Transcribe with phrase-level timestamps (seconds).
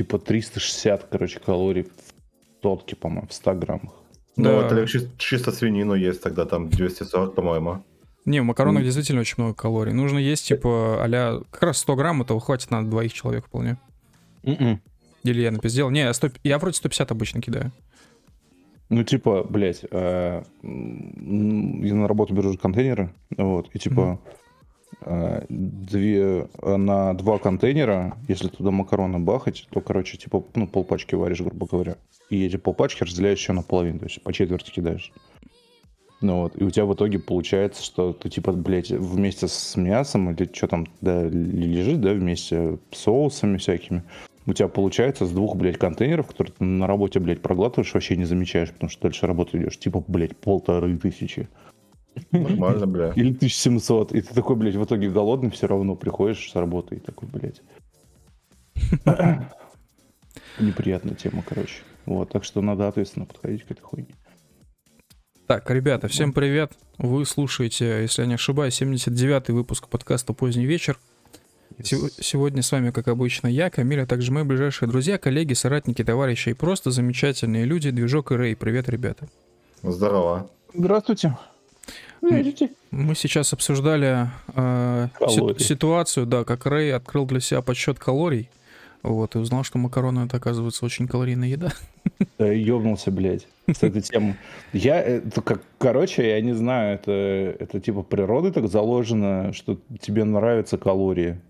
[0.00, 3.92] типа 360, короче, калорий в сотке, по-моему, в 100 граммах.
[4.36, 4.66] Ну, Да.
[4.66, 7.82] это чис- чисто свинину есть тогда, там 240, по-моему.
[8.24, 8.84] Не, в макаронах М.
[8.84, 9.92] действительно очень много калорий.
[9.92, 13.76] Нужно есть, типа, а как раз 100 грамм, этого хватит на двоих человек вполне.
[14.42, 14.80] Мгм.
[15.24, 15.90] Или я напиздел.
[15.90, 17.70] Не, я, 100 я вроде 150 обычно кидаю.
[18.88, 24.30] Ну, типа, блядь, э, я на работу беру контейнеры, вот, и типа э,
[25.48, 31.40] две, э, на два контейнера, если туда макароны бахать, то, короче, типа, ну, полпачки варишь,
[31.40, 31.96] грубо говоря.
[32.28, 35.12] И эти полпачки разделяешь еще наполовину, то есть по четверти кидаешь.
[36.20, 40.30] Ну вот, и у тебя в итоге получается, что ты, типа, блядь, вместе с мясом
[40.30, 44.02] или что там, да, лежит, да, вместе с соусами всякими,
[44.46, 48.26] у тебя получается с двух, блядь, контейнеров, которые ты на работе, блядь, проглатываешь, вообще не
[48.26, 51.48] замечаешь, потому что дальше работу идешь, типа, блядь, полторы тысячи.
[52.30, 53.12] Нормально, бля.
[53.16, 54.12] Или 1700.
[54.12, 57.62] И ты такой, блядь, в итоге голодный все равно приходишь с работы и такой, блядь.
[60.58, 61.82] Неприятная тема, короче.
[62.06, 64.14] Вот, так что надо ответственно подходить к этой хуйне.
[65.46, 66.72] Так, ребята, всем привет.
[66.98, 70.98] Вы слушаете, если я не ошибаюсь, 79-й выпуск подкаста «Поздний вечер».
[71.82, 76.04] Сего- Сегодня с вами, как обычно, я, Камиль, а также мои ближайшие друзья, коллеги, соратники,
[76.04, 78.54] товарищи и просто замечательные люди, Движок и Рэй.
[78.54, 79.28] Привет, ребята.
[79.82, 80.50] Здорово.
[80.74, 81.36] Здравствуйте.
[82.22, 88.50] Мы сейчас обсуждали э, си- ситуацию, да, как Рэй открыл для себя подсчет калорий,
[89.02, 91.72] вот, и узнал, что макароны это, оказывается, очень калорийная еда.
[92.38, 94.34] Да ёбнулся, блядь, с этой темой.
[94.72, 100.24] Я, это как, короче, я не знаю, это, это типа природой так заложено, что тебе
[100.24, 101.40] нравятся калории.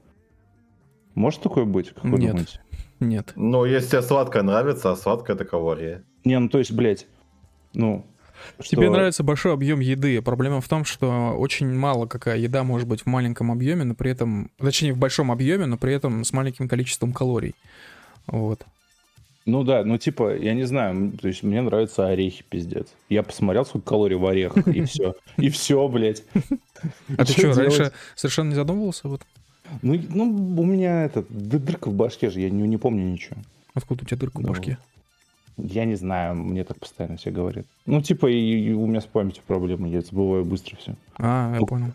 [1.15, 1.91] Может такое быть?
[1.91, 2.31] Как вы Нет.
[2.31, 2.61] думаете?
[3.01, 3.33] Нет.
[3.35, 6.03] Ну, если тебе сладкое нравится, а сладкое это калории.
[6.25, 7.07] Не, ну то есть, блядь,
[7.75, 8.07] ну...
[8.63, 10.21] Тебе что- нравится большой объем еды.
[10.23, 14.11] Проблема в том, что очень мало какая еда может быть в маленьком объеме, но при
[14.11, 17.55] этом, точнее, в большом объеме, но при этом с маленьким количеством калорий.
[18.27, 18.65] Вот.
[19.47, 22.89] Ну да, ну типа, я не знаю, то есть мне нравятся орехи, пиздец.
[23.09, 25.15] Я посмотрел, сколько калорий в орехах, и все.
[25.39, 26.23] И все, блядь.
[27.17, 29.09] А ты что, раньше совершенно не задумывался?
[29.09, 29.23] Вот
[29.83, 33.37] Ну, ну, у меня это, д- дырка в башке же, я не, не помню ничего.
[33.75, 34.79] откуда у тебя дырка в башке?
[35.57, 37.67] Я не знаю, мне так постоянно все говорят.
[37.87, 40.95] Ну, типа, и, и у меня с памятью проблемы, я забываю быстро все.
[41.19, 41.93] А, я Ну, понял.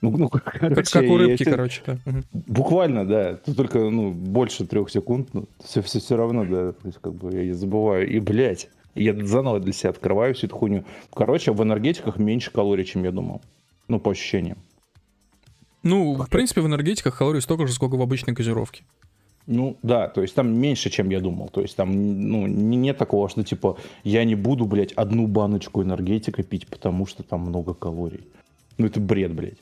[0.00, 1.98] Ну, ну Как, короче, как у я рыбки, те- короче, да.
[2.32, 3.36] Буквально, да.
[3.36, 6.72] Тут только, ну, больше трех секунд, ну, все, все, все равно, да.
[6.72, 8.08] То есть, как бы, я забываю.
[8.08, 10.84] И, блядь, я заново для себя открываю всю эту хуйню.
[11.12, 13.42] Короче, в энергетиках меньше калорий, чем я думал.
[13.88, 14.58] Ну, по ощущениям.
[15.82, 18.84] Ну, в принципе, в энергетиках калорий столько же, сколько в обычной газировке.
[19.50, 21.48] Ну, да, то есть там меньше, чем я думал.
[21.48, 21.90] То есть там,
[22.28, 27.06] ну, не- нет такого, что, типа, я не буду, блядь, одну баночку энергетика пить, потому
[27.06, 28.20] что там много калорий.
[28.76, 29.56] Ну, это бред, блядь.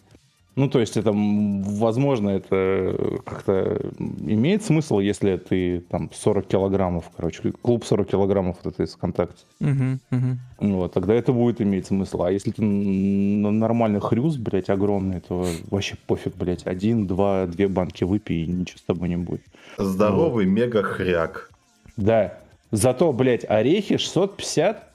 [0.56, 7.52] Ну, то есть это, возможно, это как-то имеет смысл, если ты там 40 килограммов, короче,
[7.60, 9.44] клуб 40 килограммов вот это из ВКонтакте.
[9.60, 10.40] Мгм, мгм.
[10.60, 12.22] Ну, Вот, тогда это будет иметь смысл.
[12.22, 16.66] А если ты нормальный хрюс, блядь, огромный, то вообще пофиг, блядь.
[16.66, 19.42] Один, два, две банки выпей, и ничего с тобой не будет.
[19.76, 21.50] Здоровый мега-хряк.
[21.98, 22.38] Да.
[22.70, 24.90] Зато, блядь, орехи 650,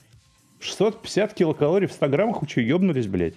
[0.58, 3.34] 650 килокалорий в 100 граммах, вы что, ебнулись, блядь?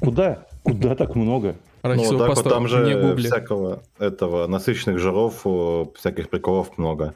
[0.00, 0.46] Куда?
[0.66, 1.56] Куда так много?
[1.84, 3.26] Ну, так вот там не же гугли.
[3.26, 5.46] всякого этого насыщенных жиров,
[5.94, 7.14] всяких приколов много.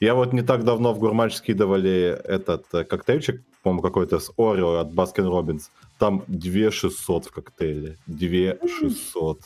[0.00, 4.78] Я вот не так давно в гурмач скидывали этот э, коктейльчик, по-моему, какой-то с Oreo
[4.80, 5.70] от Baskin Robbins.
[5.98, 7.96] Там 2600 в коктейле.
[8.06, 9.40] 2600.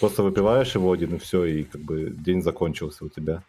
[0.00, 3.42] Просто выпиваешь его один, и все, и как бы день закончился у тебя.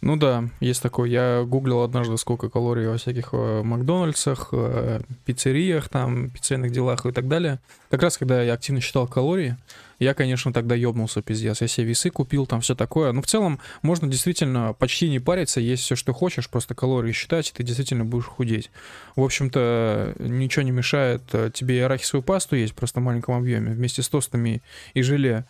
[0.00, 1.10] Ну да, есть такое.
[1.10, 7.12] Я гуглил однажды, сколько калорий во всяких э, Макдональдсах, э, пиццериях, там, пиццейных делах и
[7.12, 7.58] так далее.
[7.90, 9.58] Как раз, когда я активно считал калории,
[9.98, 11.60] я, конечно, тогда ёбнулся, пиздец.
[11.60, 13.12] Я себе весы купил, там все такое.
[13.12, 17.50] Ну, в целом, можно действительно почти не париться, есть все, что хочешь, просто калории считать,
[17.50, 18.70] и ты действительно будешь худеть.
[19.16, 23.72] В общем-то, ничего не мешает э, тебе и арахисовую пасту есть, просто в маленьком объеме,
[23.72, 24.62] вместе с тостами
[24.94, 25.44] и желе.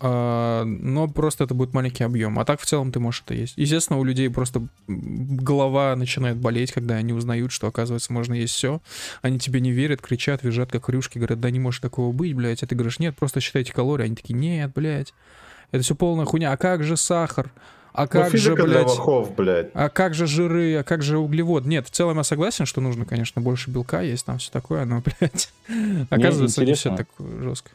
[0.00, 2.38] А, но просто это будет маленький объем.
[2.38, 3.54] А так в целом ты можешь это есть.
[3.56, 8.80] Естественно, у людей просто голова начинает болеть, когда они узнают, что, оказывается, можно есть все.
[9.22, 12.62] Они тебе не верят, кричат, визжат, как хрюшки, говорят, да не может такого быть, блядь.
[12.62, 14.04] А ты говоришь, нет, просто считайте калории.
[14.04, 15.14] Они такие, нет, блядь,
[15.70, 16.52] это все полная хуйня.
[16.52, 17.50] А как же сахар?
[17.94, 18.86] А Ну, как же, блядь...
[18.86, 19.70] лохов, блядь.
[19.74, 21.66] А как же жиры, а как же углевод?
[21.66, 25.02] Нет, в целом я согласен, что нужно, конечно, больше белка есть, там все такое, но,
[25.20, 25.52] блядь,
[26.08, 26.96] оказывается, не все интересно.
[26.96, 27.70] так жестко.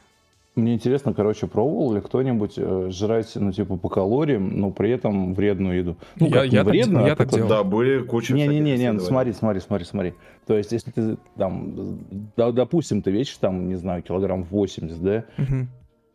[0.58, 5.34] Мне интересно, короче, пробовал ли кто-нибудь э, жрать, ну, типа, по калориям, но при этом
[5.36, 5.98] вредную еду?
[6.20, 7.50] Ну, Я- как я не так- я а так как- делал.
[7.50, 10.14] Да, были куча Не-не-не, ну, смотри, смотри, смотри, смотри.
[10.48, 12.00] То есть, если ты там,
[12.36, 15.26] да, допустим, ты весишь там, не знаю, килограмм 80, да,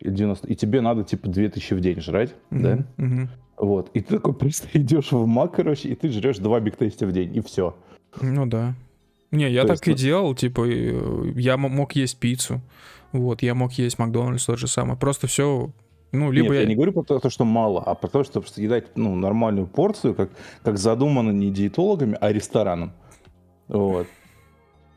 [0.00, 3.28] или 90, и тебе надо типа 2000 в день жрать, мгм, да, мгм.
[3.56, 3.90] Вот.
[3.94, 7.36] И ты такой просто идешь в Мак, короче, и ты жрешь два бигтейста в день,
[7.36, 7.76] и все.
[8.20, 8.74] Ну да.
[9.30, 12.60] Не, я То так есть и делал, типа, э, я мог есть пиццу,
[13.12, 15.70] вот, я мог есть Макдональдс тот же самый, просто все,
[16.12, 16.60] ну, либо Нет, я...
[16.62, 20.14] я не говорю про то, что мало, а про то, чтобы съедать ну, нормальную порцию,
[20.14, 20.30] как,
[20.62, 22.92] как задумано не диетологами, а рестораном.
[23.68, 24.06] Вот.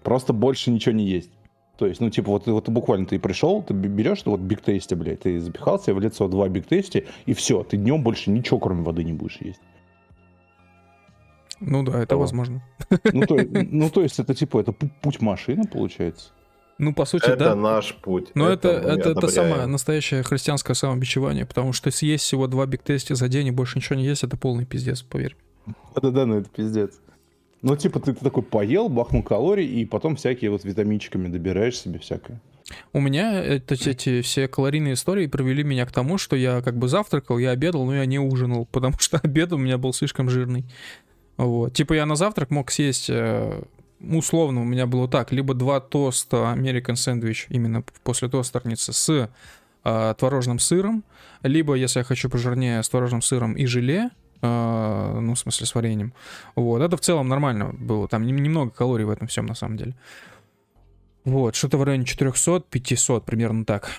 [0.03, 1.31] Просто больше ничего не есть.
[1.77, 5.21] То есть, ну, типа, вот, вот буквально ты пришел, ты берешь, вот биг тесте, блядь,
[5.21, 8.83] ты запихал себе в лицо два биг тесте, и все, ты днем больше ничего, кроме
[8.83, 9.59] воды, не будешь есть.
[11.61, 12.19] Ну да, это О.
[12.19, 12.61] возможно.
[13.11, 16.31] Ну, то, ну, то есть, это типа, это пу- путь машины, получается.
[16.77, 17.55] Ну, по сути, Это да.
[17.55, 18.31] наш путь.
[18.35, 23.29] Но это, это, это, самое настоящее христианское самобичевание, потому что съесть всего два биг-тесте за
[23.29, 25.37] день и больше ничего не есть, это полный пиздец, поверь.
[25.95, 26.99] Да-да, ну это пиздец.
[27.61, 31.97] Ну, типа, ты, ты такой поел, бахнул калорий, и потом всякие вот витаминчиками добираешь себе
[31.97, 32.41] всякое.
[32.93, 36.87] У меня это, эти все калорийные истории привели меня к тому, что я как бы
[36.87, 40.65] завтракал, я обедал, но я не ужинал, потому что обед у меня был слишком жирный.
[41.37, 41.73] Вот.
[41.73, 43.63] Типа я на завтрак мог съесть, э,
[43.99, 49.29] условно у меня было так, либо два тоста American Sandwich, именно после тостерницы, с
[49.83, 51.03] э, творожным сыром,
[51.43, 54.09] либо, если я хочу пожирнее, с творожным сыром и желе,
[54.41, 56.13] э, ну, в смысле, с вареньем.
[56.55, 59.77] Вот, это в целом нормально было, там нем- немного калорий в этом всем, на самом
[59.77, 59.95] деле.
[61.23, 63.89] Вот, что-то в районе 400-500, примерно так.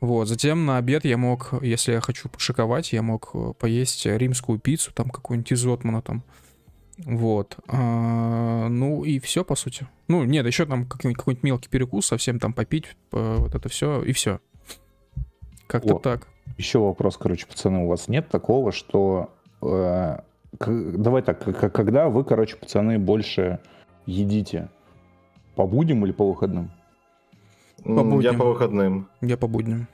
[0.00, 4.58] Вот, затем на обед я мог, если я хочу пошиковать, я мог э, поесть римскую
[4.58, 6.22] пиццу, там какую-нибудь из Отмана там.
[6.98, 7.56] Вот.
[7.68, 9.86] А, ну и все, по сути.
[10.08, 14.02] Ну, нет, еще там какой-нибудь, какой-нибудь мелкий перекус, совсем там попить, по- вот это все,
[14.02, 14.38] и все.
[15.66, 15.98] Как-то О.
[15.98, 16.28] так.
[16.58, 19.30] Еще вопрос, короче, пацаны, у вас нет такого, что...
[19.62, 20.18] э,
[20.58, 21.42] к- давай так,
[21.72, 23.58] когда вы, короче, пацаны, больше
[24.06, 24.68] едите?
[25.56, 26.70] По будням или по выходным?
[27.84, 28.38] М, По Я будням.
[28.38, 29.08] по выходным.
[29.20, 29.88] Я по будням.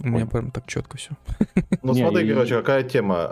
[0.00, 1.10] У меня прям так четко все.
[1.82, 3.30] Ну смотри, короче, какая тема.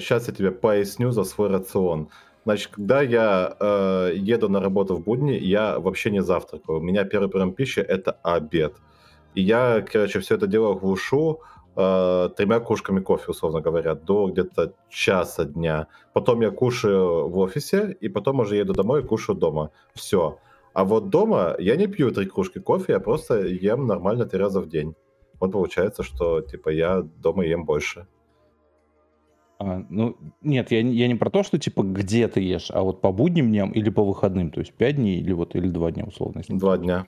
[0.00, 2.08] Сейчас я тебе поясню за свой рацион.
[2.44, 6.78] Значит, когда я э, еду на работу в будни, я вообще не завтракаю.
[6.78, 8.74] У меня первый прием пищи это обед.
[9.34, 11.40] И я, короче, все это дело глушу
[11.76, 15.86] э, тремя кружками кофе, условно говоря, до где-то часа дня.
[16.12, 19.70] Потом я кушаю в офисе, и потом уже еду домой и кушаю дома.
[19.94, 20.38] Все.
[20.74, 24.60] А вот дома я не пью три кружки кофе, я просто ем нормально три раза
[24.60, 24.94] в день.
[25.42, 28.06] Вот получается, что типа я дома ем больше.
[29.58, 32.82] А, ну, нет, я, не- я не про то, что, типа, где ты ешь, а
[32.82, 35.90] вот по будним дням или по выходным, то есть 5 дней или вот, или 2
[35.90, 36.38] дня, условно.
[36.38, 37.06] если Два дня.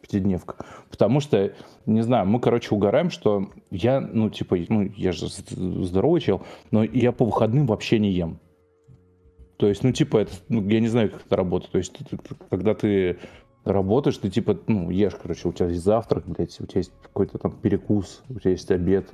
[0.00, 0.64] пятидневка.
[0.90, 1.52] Потому что,
[1.84, 6.40] не знаю, мы, короче, угораем, что я, ну, типа, ну, я же здоровый чел,
[6.70, 8.38] но я по выходным вообще не ем.
[9.58, 11.72] То есть, ну, типа, это, ну, я не знаю, как это работает.
[11.72, 13.18] То есть, ты- ты- когда ты
[13.64, 17.38] работаешь, ты, типа, ну, ешь, короче, у тебя есть завтрак, блядь, у тебя есть какой-то
[17.38, 19.08] там перекус, у тебя есть обед.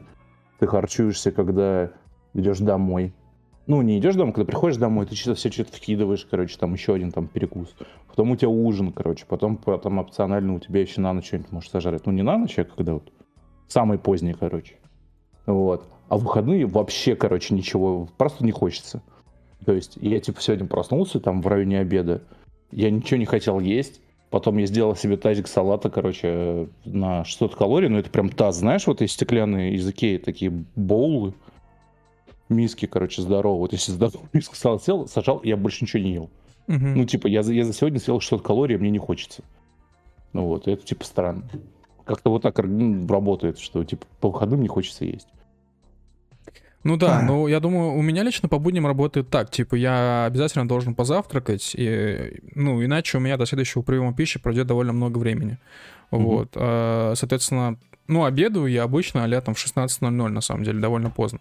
[0.58, 1.92] Ты харчуешься, когда
[2.34, 3.14] идешь домой.
[3.66, 6.94] Ну, не идешь домой, когда приходишь домой, ты что-то все что-то вкидываешь, короче, там еще
[6.94, 7.74] один там перекус.
[8.08, 11.70] Потом у тебя ужин, короче, потом, потом опционально у тебя еще на ночь что-нибудь можешь
[11.70, 12.04] сожрать.
[12.06, 13.12] Ну, не на ночь, а когда вот
[13.68, 14.74] самый поздний, короче.
[15.46, 15.84] Вот.
[16.08, 19.02] А в выходные вообще, короче, ничего, просто не хочется.
[19.64, 22.22] То есть я, типа, сегодня проснулся там в районе обеда,
[22.72, 27.88] я ничего не хотел есть, потом я сделал себе тазик салата, короче, на 600 калорий,
[27.88, 31.34] ну, это прям таз, знаешь, вот эти стеклянные из Икеи, такие боулы,
[32.48, 33.60] миски, короче, здоровые.
[33.60, 36.30] Вот если здоровую миску салат сел, сажал, я больше ничего не ел.
[36.66, 36.94] Мгм.
[36.94, 39.42] Ну, типа, я за, я за сегодня съел 600 калорий, а мне не хочется.
[40.32, 41.42] Ну вот, это типа странно.
[42.04, 45.26] Как-то вот так работает, что типа по выходным не хочется есть.
[46.82, 50.66] Ну да, ну я думаю, у меня лично по будням работает так, типа я обязательно
[50.66, 55.58] должен позавтракать, и, ну иначе у меня до следующего приема пищи пройдет довольно много времени.
[56.10, 56.24] Мгм.
[56.24, 57.76] Вот, а, соответственно,
[58.08, 61.40] ну обедаю я обычно а там в 16.00 на самом деле, довольно поздно.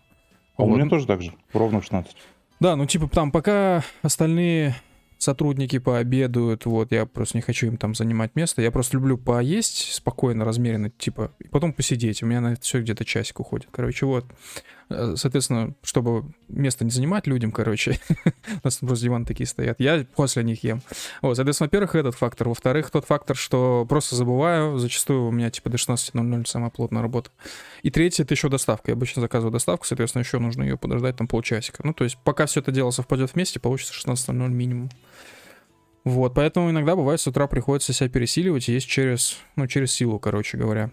[0.58, 0.78] А у Вот.
[0.78, 2.16] меня тоже так же, ровно в 16.
[2.60, 4.76] Да, ну типа там пока остальные
[5.18, 9.94] сотрудники пообедают, вот, я просто не хочу им там занимать место, я просто люблю поесть
[9.94, 14.06] спокойно, размеренно, типа, и потом посидеть, у меня на это все где-то часик уходит, короче,
[14.06, 14.26] вот.
[14.90, 20.06] Э, Соответственно, чтобы место не занимать людям, короче, у нас просто диваны такие стоят, я
[20.16, 20.82] после них ем.
[21.22, 25.70] Вот, соответственно, во-первых, этот фактор, во-вторых, тот фактор, что просто забываю, зачастую у меня типа
[25.70, 27.30] до 16.00 самая плотная работа.
[27.84, 28.92] И третье, это еще доставка.
[28.92, 31.86] Я обычно заказываю доставку, соответственно, еще нужно ее подождать там полчасика.
[31.86, 34.90] Ну, то есть, пока все это дело совпадет вместе, получится 16.00 минимум.
[36.04, 40.18] Вот, поэтому иногда бывает с утра приходится себя пересиливать и есть через, ну, через силу,
[40.18, 40.90] короче говоря.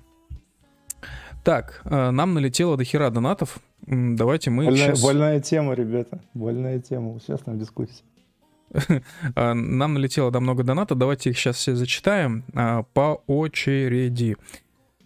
[1.45, 3.61] Так, э, нам налетело до хера донатов.
[3.87, 6.21] Давайте мы Больная, щас- больная тема, ребята.
[6.35, 7.19] Больная тема.
[7.21, 8.05] Сейчас на дискуссии.
[9.35, 14.37] А, Нам налетело да, много донатов, давайте их сейчас все зачитаем а, по очереди.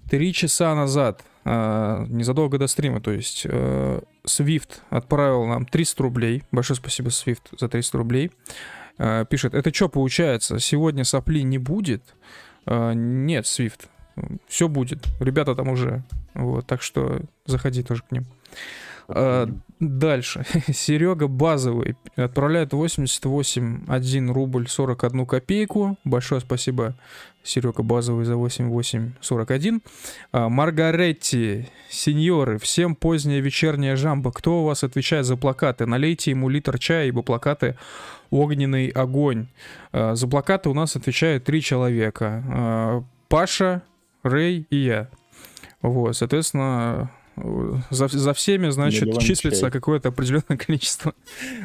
[0.09, 6.43] Три часа назад а, незадолго до стрима, то есть э, Swift отправил нам 300 рублей.
[6.53, 8.31] Большое спасибо, Swift, за 300 рублей.
[8.99, 12.03] Э, пишет, это что получается, сегодня сопли не будет?
[12.67, 13.89] Э, нет, Swift,
[14.49, 15.07] все будет.
[15.21, 16.03] Ребята там уже.
[16.35, 18.27] Вот, так что заходи тоже к ним.
[19.13, 19.49] А,
[19.81, 20.45] дальше.
[20.73, 25.97] Серега Базовый отправляет 88 1 рубль 41 копейку.
[26.05, 26.95] Большое спасибо,
[27.43, 29.83] Серега Базовый, за 8841.
[30.33, 34.31] А, Маргаретти, сеньоры, всем поздняя вечерняя жамба.
[34.31, 35.87] Кто у вас отвечает за плакаты?
[35.87, 37.77] Налейте ему литр чая, ибо плакаты
[38.31, 39.49] огненный огонь.
[39.93, 43.05] А, за плакаты у нас отвечают три человека.
[43.29, 43.83] Паша,
[44.23, 45.09] Рэй и я.
[45.83, 47.11] Вот, соответственно,
[47.91, 49.71] за, за всеми, значит, числится чай.
[49.71, 51.15] какое-то определенное количество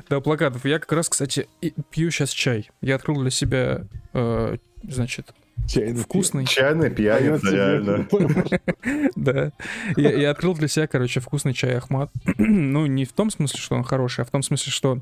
[0.10, 0.66] да, плакатов.
[0.66, 1.48] Я как раз, кстати,
[1.90, 2.70] пью сейчас чай.
[2.82, 5.34] Я открыл для себя, э, значит,
[5.68, 6.46] Чайный вкусный.
[6.46, 8.08] Чайный пьяница, реально.
[9.16, 9.52] Да.
[9.96, 12.12] Я, я открыл для себя, короче, вкусный чай Ахмат.
[12.38, 15.00] ну, не в том смысле, что он хороший, а в том смысле, что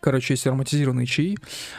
[0.00, 1.36] Короче, есть ароматизированные чаи.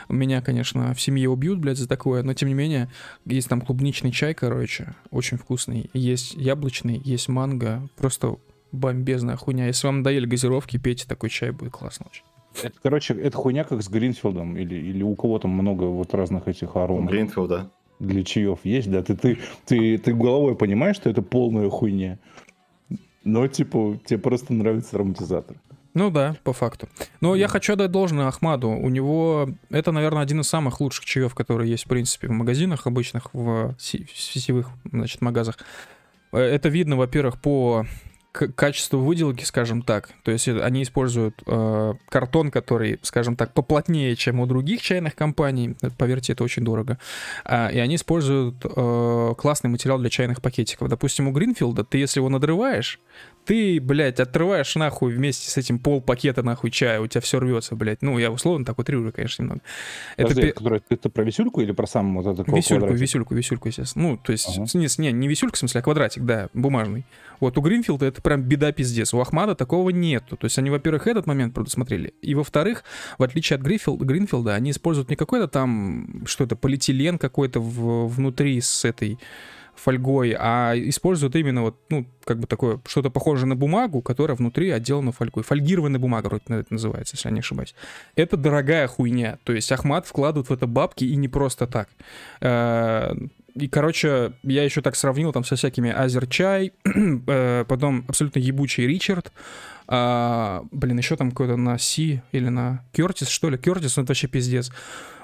[0.10, 2.90] Меня, конечно, в семье убьют, блядь, за такое, но тем не менее,
[3.26, 5.90] есть там клубничный чай, короче, очень вкусный.
[5.94, 8.38] Есть яблочный, есть манго, просто
[8.72, 9.68] бомбезная хуйня.
[9.68, 12.24] Если вам надоели газировки, пейте такой чай, будет классно очень.
[12.64, 16.48] Это, короче, это хуйня как с Гринфилдом, или, или у кого там много вот разных
[16.48, 17.08] этих аром.
[17.08, 17.72] Гринфилда.
[18.00, 19.04] Для чаев есть, да?
[19.04, 22.20] Ты, ты, ты, ты головой понимаешь, что это полная хуйня.
[23.24, 25.58] Но, типа, тебе просто нравится ароматизатор.
[25.94, 26.88] Ну да, по факту.
[27.20, 28.70] Но я хочу отдать должное Ахмаду.
[28.70, 32.88] У него это, наверное, один из самых лучших чаев, которые есть, в принципе, в магазинах
[32.88, 35.58] обычных, в сетевых, значит, магазах.
[36.32, 37.86] Э, это видно, во-первых, по
[38.32, 40.10] качеству выделки, скажем так.
[40.24, 45.76] То есть они используют э, картон, который, скажем так, поплотнее, чем у других чайных компаний.
[45.98, 46.98] Поверьте, это очень дорого.
[47.44, 50.88] А, и они используют э, классный материал для чайных пакетиков.
[50.88, 53.00] Допустим, у Гринфилда ты, если его надрываешь,
[53.46, 57.76] ты, блядь, отрываешь нахуй вместе с этим пол пакета нахуй чая, у тебя все рвется,
[57.76, 58.02] блядь.
[58.02, 59.62] Ну, я условно так утрирую, конечно, немного.
[60.16, 63.02] Подожди, это, который, это про висюльку или про сам вот этот Висюльку, квадратик?
[63.02, 64.10] висюльку, висюльку, естественно.
[64.10, 64.66] Ну, то есть, ага.
[64.74, 67.04] не, не, не висюлька, в смысле, а квадратик, да, бумажный.
[67.40, 69.14] Вот у Гринфилда это прям беда пиздец.
[69.14, 70.38] У Ахмада такого нету.
[70.38, 72.14] То есть они, во-первых, этот момент предусмотрели.
[72.22, 72.84] И во-вторых,
[73.18, 78.08] в отличие от Гринфилда, Гринфилда они используют не какой-то там, что это, полиэтилен какой-то в,
[78.08, 79.20] внутри с этой
[79.76, 84.70] фольгой, а используют именно вот, ну, как бы такое, что-то похожее на бумагу, которая внутри
[84.70, 85.44] отделана фольгой.
[85.44, 87.74] Фольгированная бумага, вроде это называется, если я не ошибаюсь.
[88.16, 89.40] Это дорогая хуйня.
[89.44, 91.90] То есть Ахмат вкладывает в это бабки и не просто так.
[93.56, 99.32] И, короче, я еще так сравнил там со всякими Азерчай, э, потом абсолютно ебучий Ричард,
[99.88, 103.58] а, блин, еще там какой-то на Си или на Кертис, что ли.
[103.58, 104.72] Кертис, он вообще пиздец.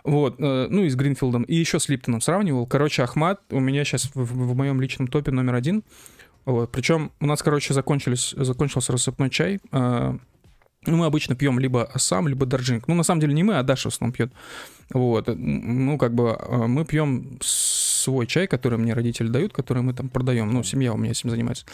[0.03, 1.43] Вот, э, ну и с Гринфилдом.
[1.43, 2.65] И еще с Липтоном сравнивал.
[2.65, 5.83] Короче, Ахмат у меня сейчас в, в, моем личном топе номер один.
[6.45, 6.71] Вот.
[6.71, 9.59] Причем у нас, короче, закончились, закончился рассыпной чай.
[9.71, 10.17] Э,
[10.85, 12.87] ну, мы обычно пьем либо сам, либо дарджинг.
[12.87, 14.31] Ну, на самом деле не мы, а Даша в основном пьет.
[14.93, 15.27] Вот.
[15.27, 20.07] Ну, как бы э, мы пьем свой чай, который мне родители дают, который мы там
[20.07, 20.53] продаем.
[20.53, 21.65] Ну, семья у меня этим занимается.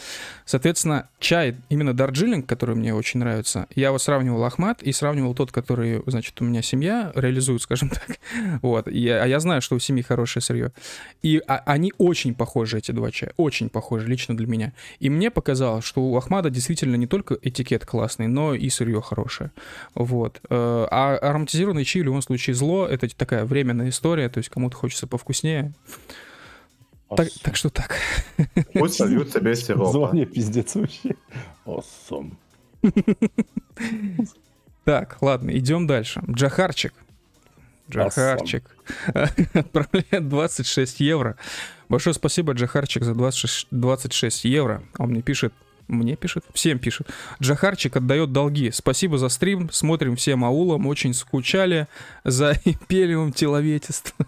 [0.45, 5.51] Соответственно, чай, именно дарджилинг, который мне очень нравится, я его сравнивал Ахмат и сравнивал тот,
[5.51, 8.17] который, значит, у меня семья реализует, скажем так.
[8.61, 8.87] Вот.
[8.87, 10.71] И, а я знаю, что у семьи хорошее сырье.
[11.21, 13.33] И а, они очень похожи, эти два чая.
[13.37, 14.73] Очень похожи, лично для меня.
[14.99, 19.51] И мне показалось, что у Ахмада действительно не только этикет классный, но и сырье хорошее.
[19.93, 20.41] Вот.
[20.49, 22.87] Э, а ароматизированный чай в любом случае зло.
[22.87, 25.73] Это такая временная история, то есть кому-то хочется повкуснее.
[27.15, 27.97] Так, так что так.
[28.73, 29.91] Пусть сольют себе сироп.
[29.91, 31.15] Звание пиздец вообще.
[31.65, 32.33] Awesome.
[34.83, 36.21] Так, ладно, идем дальше.
[36.29, 36.93] Джахарчик.
[37.89, 38.75] Джахарчик.
[39.53, 41.37] Отправляет 26 евро.
[41.89, 44.83] Большое спасибо, Джахарчик, за 26, 26 евро.
[44.97, 45.53] Он мне пишет,
[45.87, 47.07] мне пишет, всем пишет.
[47.41, 48.71] Джахарчик отдает долги.
[48.71, 49.69] Спасибо за стрим.
[49.71, 50.87] Смотрим всем аулам.
[50.87, 51.87] Очень скучали
[52.23, 54.25] за империум теловетиства.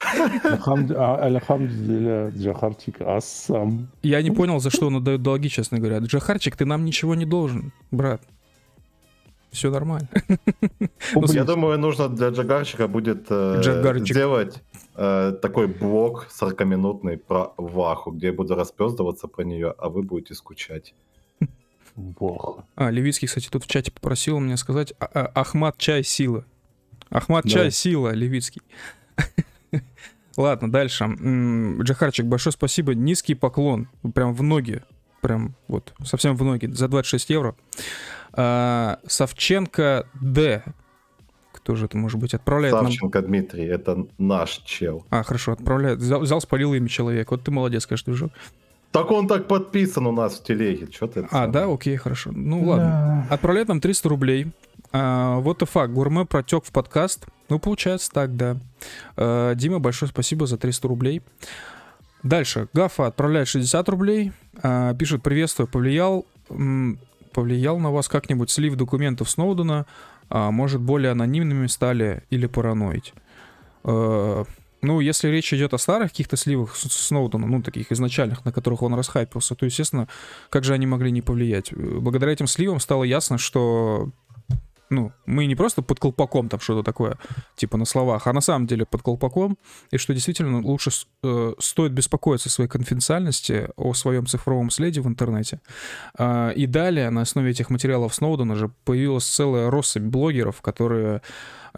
[0.00, 3.88] Альхамдулилля, Джахарчик Ассам.
[4.02, 5.98] Я не понял, за что он отдает долги, честно говоря.
[5.98, 8.22] Джахарчик, ты нам ничего не должен, брат.
[9.50, 10.08] Все нормально.
[11.14, 13.60] Я думаю, нужно для Джагарчика будет э,
[13.96, 14.62] сделать
[15.00, 20.34] э, такой блок 40-минутный про Ваху, где я буду распездываться про нее, а вы будете
[20.34, 20.94] скучать.
[21.96, 22.64] Ваха.
[22.76, 26.44] А, Левицкий, кстати, тут в чате попросил мне сказать а, а, Ахмат Чай Сила.
[27.08, 28.62] Ахмат Чай Сила, Левицкий.
[30.36, 31.04] Ладно, дальше.
[31.82, 32.94] Джахарчик, большое спасибо.
[32.94, 33.88] Низкий поклон.
[34.14, 34.82] Прям в ноги.
[35.20, 36.66] Прям вот, совсем в ноги.
[36.66, 37.56] За 26 евро.
[38.32, 40.62] А, Савченко Д.
[41.62, 42.34] Кто же это может быть?
[42.34, 43.30] Отправляет Савченко нам...
[43.30, 45.06] Дмитрий, это наш чел.
[45.10, 45.98] А, хорошо, отправляет.
[45.98, 47.30] Взял, взял спалил имя человека.
[47.32, 48.32] Вот ты молодец, конечно, дружок.
[48.92, 50.88] Так он так подписан у нас в телеге.
[50.90, 51.28] Что ты?
[51.30, 52.30] А, да, окей, хорошо.
[52.32, 53.26] Ну ладно.
[53.30, 54.48] Отправляет нам 300 рублей.
[54.92, 55.92] А, вот и факт.
[55.92, 57.26] Гурме протек в подкаст.
[57.48, 58.56] Ну, получается так, да.
[59.16, 61.22] А, Дима, большое спасибо за 300 рублей.
[62.22, 62.68] Дальше.
[62.72, 64.32] Гафа отправляет 60 рублей.
[64.62, 66.26] А, пишет, приветствую, повлиял,
[67.32, 69.86] повлиял на вас как-нибудь слив документов Сноудена?
[70.30, 73.12] А, может, более анонимными стали или параноить?
[73.84, 74.44] А,
[74.82, 78.94] ну, если речь идет о старых каких-то сливах Сноудена, ну, таких изначальных, на которых он
[78.94, 80.08] расхайпился, то, естественно,
[80.48, 81.74] как же они могли не повлиять?
[81.74, 84.10] Благодаря этим сливам стало ясно, что
[84.90, 87.16] ну, мы не просто под колпаком там что-то такое,
[87.54, 89.56] типа на словах, а на самом деле под колпаком,
[89.92, 90.90] и что действительно лучше
[91.22, 95.60] э, стоит беспокоиться о своей конфиденциальности, о своем цифровом следе в интернете.
[96.18, 101.22] А, и далее на основе этих материалов Сноудена же появилась целая россыпь блогеров, которые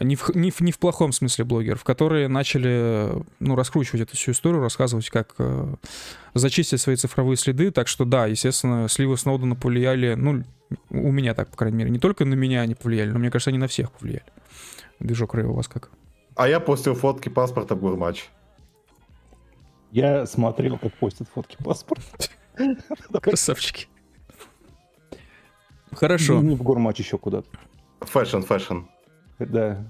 [0.01, 4.33] не в, не, в, не в плохом смысле блогеров, которые начали ну, раскручивать эту всю
[4.33, 5.75] историю, рассказывать, как э,
[6.35, 7.71] зачистить свои цифровые следы.
[7.71, 10.45] Так что да, естественно, сливы Сноудена повлияли, ну,
[10.91, 13.51] у меня так, по крайней мере, не только на меня они повлияли, но мне кажется,
[13.51, 14.25] они на всех повлияли.
[14.99, 15.91] Движок Рэй, у вас как?
[16.37, 18.31] А я постил фотки паспорта в Гурмач.
[19.91, 22.05] Я смотрел, как постят фотки паспорта.
[23.21, 23.89] Красавчики.
[25.93, 26.41] Хорошо.
[26.41, 27.49] Не в гормач еще куда-то.
[28.01, 28.79] Fashion, fashion.
[29.47, 29.85] Да,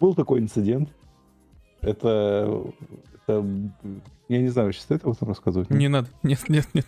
[0.00, 0.90] был такой инцидент.
[1.80, 2.64] Это,
[3.26, 3.44] это-
[4.28, 5.70] я не знаю, вообще стоит об этом рассказывать?
[5.70, 6.08] Не надо.
[6.22, 6.86] Нет, нет, нет.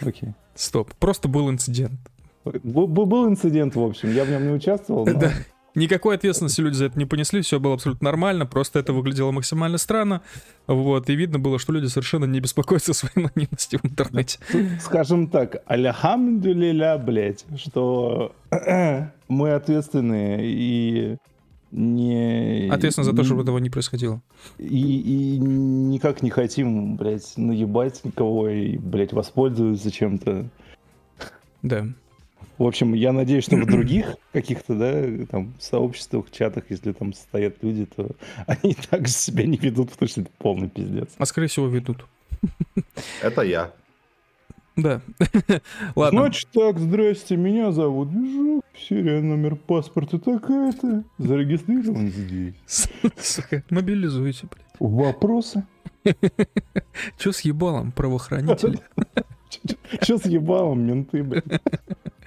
[0.00, 0.34] Окей.
[0.54, 0.92] Стоп.
[0.94, 1.98] Просто был инцидент.
[2.44, 5.06] Был, был- был инцидент, в общем, я в нем не участвовал.
[5.06, 5.32] но- Да.
[5.76, 9.76] Никакой ответственности люди за это не понесли, все было абсолютно нормально, просто это выглядело максимально
[9.76, 10.22] странно.
[10.66, 14.38] Вот, и видно было, что люди совершенно не беспокоятся о своей анонимности в интернете.
[14.80, 18.34] Скажем так, аляхамдулиля, блядь, что
[19.28, 21.16] мы ответственные и
[21.72, 22.70] не...
[22.72, 24.22] Ответственно за то, чтобы этого не происходило.
[24.56, 30.48] И, и никак не хотим, блядь, наебать никого и, блядь, воспользоваться чем-то.
[31.62, 31.86] Да.
[32.58, 37.62] В общем, я надеюсь, что в других каких-то, да, там, сообществах, чатах, если там стоят
[37.62, 38.10] люди, то
[38.46, 41.10] они так же себя не ведут, потому что это полный пиздец.
[41.18, 42.06] А скорее всего ведут.
[43.22, 43.72] Это я.
[44.76, 45.00] Да.
[45.96, 46.20] Ладно.
[46.20, 52.54] Значит так, здрасте, меня зовут Движок, серия номер паспорта такая-то, зарегистрирован здесь.
[53.18, 54.66] Сука, мобилизуйте, блядь.
[54.78, 55.64] Вопросы?
[57.18, 58.78] Че с ебалом, правоохранители?
[60.02, 61.44] Что с ебалом, менты, блядь?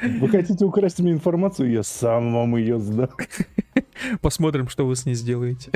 [0.02, 3.10] Вы хотите украсть мне информацию, я сам вам ее сдам.
[4.22, 5.72] Посмотрим, что вы с ней сделаете.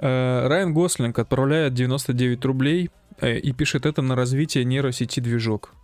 [0.00, 2.90] Э, Райан Гослинг отправляет 99 рублей
[3.20, 5.74] э, и пишет это на развитие нейросети движок.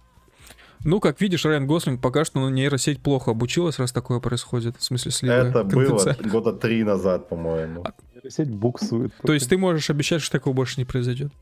[0.85, 4.77] Ну, как видишь, Райан Гослинг пока что на нейросеть плохо обучилась, раз такое происходит.
[4.77, 7.85] В смысле, слива Это было года три назад, по-моему.
[8.29, 9.13] Сеть буксует.
[9.23, 11.33] То есть ты можешь обещать, что такого больше не произойдет?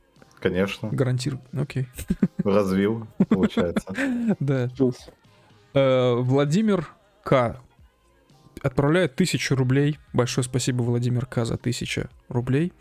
[0.41, 0.89] Конечно.
[0.91, 1.41] Гарантирую.
[1.53, 1.87] Окей.
[2.45, 3.95] Развил, получается.
[4.41, 4.69] Да.
[5.75, 6.89] Э, Владимир
[7.25, 7.57] К.
[8.63, 9.99] отправляет тысячу рублей.
[10.13, 11.45] Большое спасибо, Владимир К.
[11.45, 12.73] за тысячу рублей.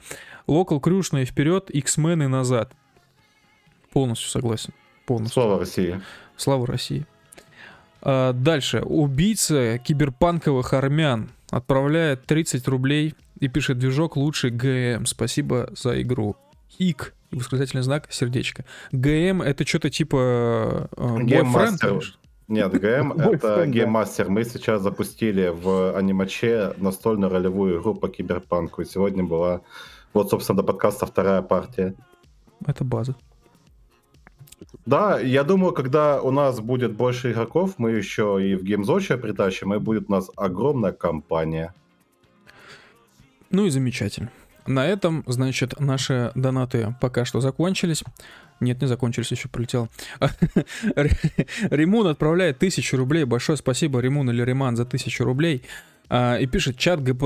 [0.47, 2.73] Локал крюшные вперед, X-мены назад.
[3.91, 4.73] Полностью согласен.
[5.05, 5.41] Полностью.
[5.41, 6.01] Слово России.
[6.37, 7.05] Слава России.
[8.01, 8.81] А, дальше.
[8.81, 15.05] Убийца киберпанковых армян отправляет 30 рублей и пишет движок лучший ГМ.
[15.05, 16.35] Спасибо за игру.
[16.77, 17.13] ИК.
[17.31, 18.65] Восклицательный знак, сердечко.
[18.91, 20.89] ГМ это что-то типа...
[20.97, 22.03] э, boyfriend?
[22.51, 24.29] Нет, ГМ это гейммастер.
[24.29, 28.81] Мы сейчас запустили в анимаче настольную ролевую игру по киберпанку.
[28.81, 29.61] И сегодня была,
[30.13, 31.95] вот, собственно, до подкаста вторая партия.
[32.67, 33.15] Это база.
[34.85, 39.73] Да, я думаю, когда у нас будет больше игроков, мы еще и в геймзоче притащим,
[39.73, 41.73] и будет у нас огромная компания.
[43.49, 44.29] Ну и замечательно.
[44.67, 48.03] На этом, значит, наши донаты пока что закончились.
[48.61, 49.89] Нет, не закончились, еще прилетел.
[51.71, 53.25] Римун отправляет тысячу рублей.
[53.25, 55.63] Большое спасибо, Римун или Риман, за тысячу рублей.
[56.09, 57.23] А, И пишет, чат, ГП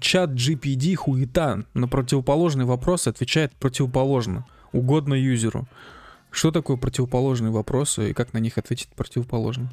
[0.00, 1.64] чат GPD хуета.
[1.72, 4.44] На противоположный вопрос отвечает противоположно.
[4.72, 5.66] Угодно юзеру.
[6.30, 9.70] Что такое противоположные вопросы и как на них ответить противоположно?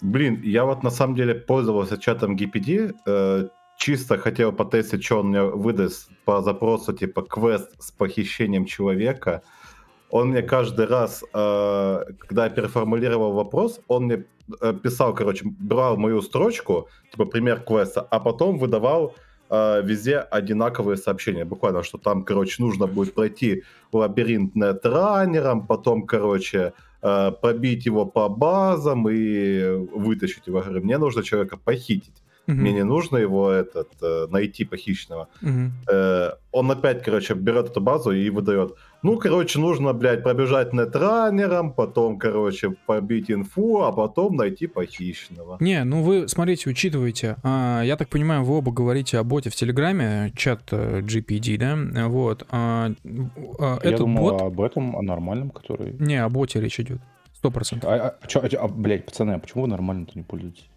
[0.00, 5.28] Блин, я вот на самом деле пользовался чатом GPD, э, чисто хотел потестить, что он
[5.28, 9.42] мне выдаст по запросу, типа квест с похищением человека.
[10.12, 14.24] Он мне каждый раз, э, когда я переформулировал вопрос, он мне
[14.60, 19.14] э, писал, короче, брал мою строчку, типа пример квеста, а потом выдавал
[19.48, 21.46] э, везде одинаковые сообщения.
[21.46, 28.28] Буквально, что там, короче, нужно будет пройти лабиринт нетранером, потом, короче, э, пробить его по
[28.28, 29.62] базам и
[29.94, 30.60] вытащить его.
[30.60, 32.22] Говорю, мне нужно человека похитить.
[32.46, 32.60] Мгм.
[32.60, 35.28] мне не нужно его этот э, найти похищенного.
[35.90, 38.74] Э, он опять, короче, берет эту базу и выдает.
[39.02, 45.56] Ну, короче, нужно, блядь, пробежать нетранером, потом, короче, побить инфу, а потом найти похищенного.
[45.60, 47.36] Не, ну вы, смотрите, учитывайте.
[47.42, 52.08] а, я так понимаю, вы оба говорите о боте в Телеграме, чат э, GPD, да?
[52.08, 52.44] Вот.
[52.50, 52.92] а,
[53.58, 54.42] а, Я этот думал бот...
[54.42, 55.94] об этом, о нормальном, который...
[55.98, 57.00] Не, о боте речь идет.
[57.34, 57.90] Сто процентов.
[57.90, 60.68] А, а, чё- а а, блядь, пацаны, а почему вы нормально-то не пользуетесь?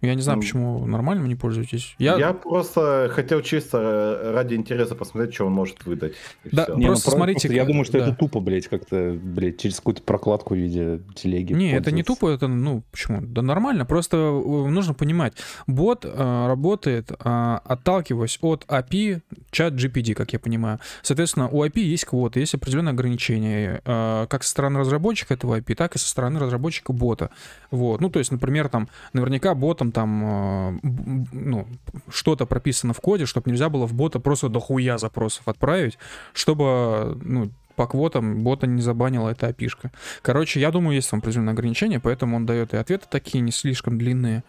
[0.00, 1.96] Я не знаю, Ну, почему нормально вы не пользуетесь.
[1.98, 2.16] Я...
[2.16, 6.12] Я, просто хотел чисто ради интереса посмотреть, что он может выдать.
[6.44, 6.68] Да.
[6.76, 8.06] Не, Просто про- смотрите, я как- думаю, что да.
[8.06, 11.52] это тупо, блядь, как-то, блядь, через какую-то прокладку в виде телеги.
[11.52, 13.20] Не, это не тупо, это, ну, почему?
[13.22, 15.32] Да нормально, просто э, нужно понимать,
[15.66, 20.78] бот э, работает, э, отталкиваясь от API чат GPD, как я понимаю.
[21.02, 25.74] Соответственно, у API есть квоты, есть определенные ограничения, э, как со стороны разработчика этого API,
[25.74, 27.30] так и со стороны разработчика бота.
[27.70, 31.66] Вот, ну, то есть, например, там, наверняка ботом там, б- ну,
[32.08, 35.98] что-то прописано в коде, чтобы нельзя было в бота просто дохуя запросов отправить,
[36.32, 39.92] чтобы, ну, по квотам бота не забанила эта опишка.
[40.22, 43.98] Короче, я думаю, есть там определенные ограничения, поэтому он дает и ответы такие не слишком
[43.98, 44.42] длинные.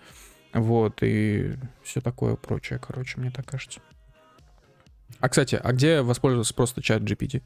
[0.53, 3.81] Вот, и все такое прочее, короче, мне так кажется.
[5.19, 7.43] А, кстати, а где воспользоваться просто чат GPT?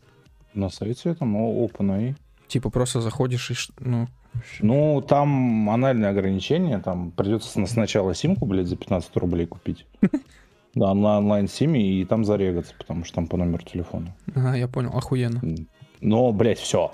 [0.54, 2.16] На сайте о, OpenAI.
[2.48, 3.56] Типа просто заходишь и...
[3.80, 4.08] Ну,
[4.62, 9.86] Ну, там анальные ограничения, там придется сна- сначала симку, блядь, за 15 рублей купить.
[10.76, 14.16] Да, на онлайн-симе и там зарегаться, потому что там по номеру телефона.
[14.34, 15.40] ага, я понял, охуенно.
[16.02, 16.94] Но, блядь, все.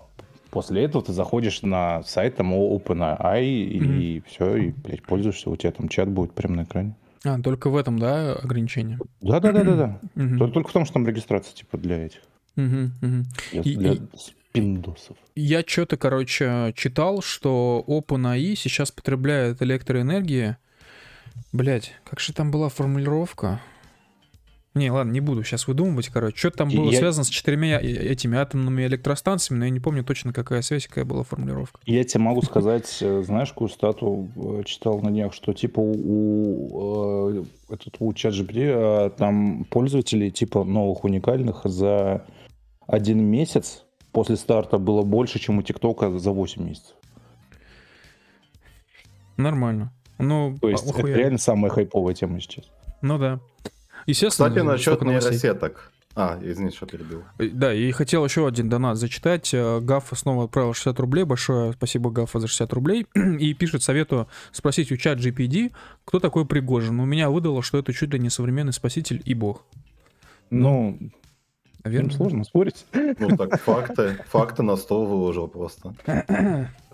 [0.52, 5.71] После этого ты заходишь на сайт там OpenAI и все, и, блядь, пользуешься, у тебя
[5.71, 6.93] там чат будет прямо на экране.
[7.23, 8.99] А, только в этом, да, ограничение?
[9.21, 10.02] Да-да-да-да-да.
[10.38, 12.19] Только, только в том, что там регистрация, типа, для этих,
[12.58, 13.23] Мгм, мгм.
[13.54, 13.99] для, И- для и-
[14.51, 15.17] спиндосов.
[15.35, 20.57] Я что-то, короче, читал, что OpenAI сейчас потребляет электроэнергии.
[21.51, 23.62] Блять, как же там была формулировка?
[24.75, 26.38] Не, ладно, не буду сейчас выдумывать, короче.
[26.38, 30.31] Что-то там было Я- связано с четырьмя этими атомными электростанциями, но я не помню точно,
[30.31, 31.79] какая связь, какая была формулировка.
[31.85, 37.39] Я тебе могу сказать, э, знаешь, какую стату э, читал на днях, что типа у,
[37.41, 42.25] э, этот, у ChatGPT там пользователей типа новых уникальных за
[42.85, 46.95] один месяц после старта было больше, чем у ТикТока за 8 месяцев.
[49.38, 49.93] Нормально.
[50.17, 52.65] Ну, То есть а- это реально самая хайповая тема сейчас.
[53.02, 53.39] Ну да.
[54.06, 55.91] Естественно, Кстати, насчет нейросеток.
[56.15, 57.24] А, извини, что перебил.
[57.38, 59.54] Э, Да, и хотел еще один донат зачитать.
[59.54, 61.24] Э, Гафа снова отправил 60 рублей.
[61.24, 63.06] Большое спасибо, Гафа, за 60 рублей.
[63.39, 65.72] И пишет, советую спросить у чат GPD,
[66.04, 67.00] кто такой Пригожин.
[67.00, 69.63] У меня выдало, что это чуть ли не современный спаситель и бог.
[70.50, 70.98] Ну,
[71.83, 72.09] Наверное.
[72.09, 72.85] им сложно спорить.
[72.93, 75.93] Ну так, факты, факты на стол выложил просто.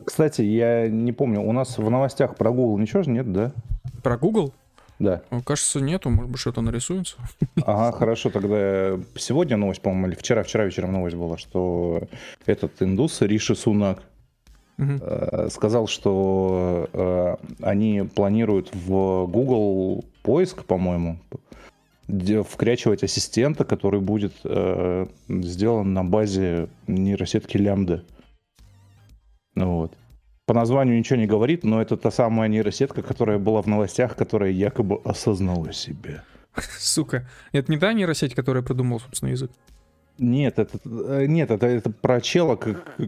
[0.03, 3.51] Кстати, я не помню, у нас в новостях про Google ничего же нет, да?
[4.03, 4.53] Про Google?
[4.99, 5.21] Да.
[5.29, 6.09] Ну, Кажется, нету.
[6.09, 7.17] Может быть, что-то нарисуется.
[7.65, 12.03] Ага, хорошо, тогда сегодня новость, по-моему, или вчера, вчера вечером новость была, что
[12.45, 14.03] этот индус Риши Сунак
[14.77, 21.19] э, сказал, что э, они планируют в Google поиск, по-моему,
[22.07, 28.03] вкрячивать ассистента, который будет э, сделан на базе нейросетки лямбда.
[29.55, 29.93] Вот.
[30.45, 34.51] По названию ничего не говорит, но это та самая нейросетка, которая была в новостях, которая
[34.51, 36.23] якобы осознала себя.
[36.79, 37.27] Сука.
[37.51, 39.51] Это не та нейросеть, которая придумала, собственно, язык.
[40.17, 42.57] Нет, это, э, нет, это, это про чела,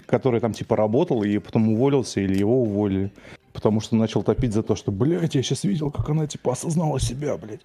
[0.08, 3.14] который там типа работал и потом уволился или его уволили.
[3.58, 7.00] Потому что начал топить за то, что, блядь, я сейчас видел, как она типа осознала
[7.00, 7.62] себя, блядь.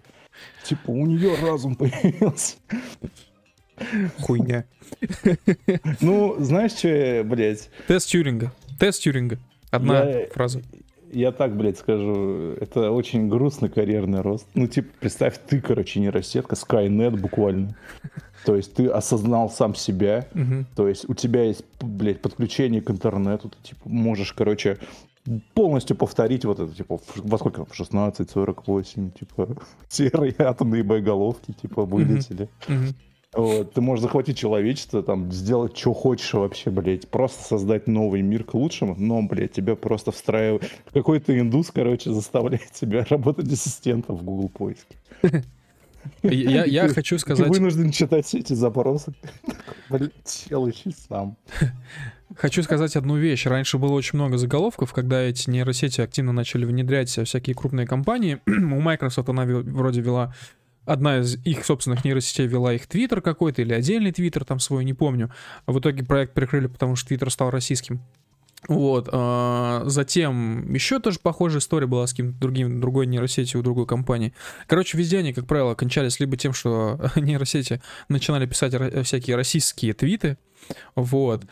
[0.65, 2.57] Типа у нее разум появился.
[4.23, 4.65] Хуйня.
[6.01, 8.53] Ну, знаешь, что, блядь, Тест Тьюринга.
[8.79, 9.39] Тест Тьюринга.
[9.71, 10.63] Одна Я- фраза.
[11.13, 14.47] я так, блядь, скажу, это очень грустный карьерный рост.
[14.55, 17.77] Ну, типа, представь, ты, короче, нейросетка, Skynet буквально.
[18.47, 20.67] То есть ты осознал сам себя, Мгм.
[20.75, 24.79] То есть у тебя есть, блядь, подключение к интернету, ты типа можешь, короче,
[25.55, 29.57] полностью повторить вот это, типа, во сколько в 16-48, типа,
[29.89, 32.49] серые атомные боеголовки, типа, вылетели.
[33.35, 38.45] Вот, ты можешь захватить человечество, там, сделать, что хочешь вообще, блядь, просто создать новый мир
[38.45, 44.23] к лучшему, но, блядь, тебя просто встраивают, какой-то индус, короче, заставляет тебя работать ассистентом в
[44.23, 44.97] Google поиске.
[46.23, 47.49] Я, я Ты- хочу Ты сказать...
[47.49, 49.15] вынужден читать все эти запросы.
[49.89, 50.75] Блядь, делай
[51.09, 51.37] сам.
[52.37, 53.47] Хочу сказать одну вещь.
[53.47, 58.41] Раньше было очень много заголовков, когда эти нейросети активно начали внедрять всякие крупные компании.
[58.47, 60.35] У Microsoft она вроде вела...
[60.85, 64.95] Одна из их собственных нейросетей вела их Твиттер какой-то или отдельный Твиттер там свой, не
[64.95, 65.31] помню.
[65.65, 68.03] А в итоге проект прикрыли, потому что Твиттер стал российским.
[68.69, 69.09] Вот.
[69.13, 74.35] а, Затем еще тоже похожая история была с каким-то другим, другой нейросетью у другой компании.
[74.67, 80.37] Короче, везде они, как правило, кончались либо тем, что нейросети начинали писать всякие российские твиты.
[80.95, 81.45] Вот.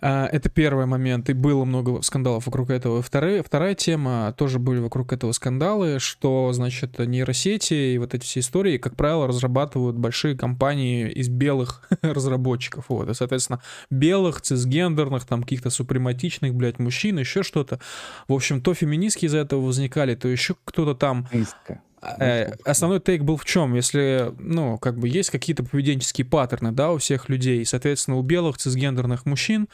[0.00, 3.02] А, Это первый момент, и было много скандалов вокруг этого.
[3.02, 8.40] Вторая, вторая тема, тоже были вокруг этого скандалы, что, значит, нейросети и вот эти все
[8.40, 12.86] истории, как правило, разрабатывают большие компании из белых разработчиков.
[12.88, 17.80] Вот, и, соответственно, белых, цисгендерных, там, каких-то супрематичных, блядь, мужчин, еще что-то.
[18.28, 21.80] В общем, то феминистки из-за этого возникали, то еще кто-то там Низко.
[22.02, 23.74] Э, Основной тейк был в чем?
[23.74, 28.58] Если, ну, как бы есть какие-то поведенческие паттерны, да, у всех людей, соответственно, у белых
[28.58, 29.68] цисгендерных мужчин,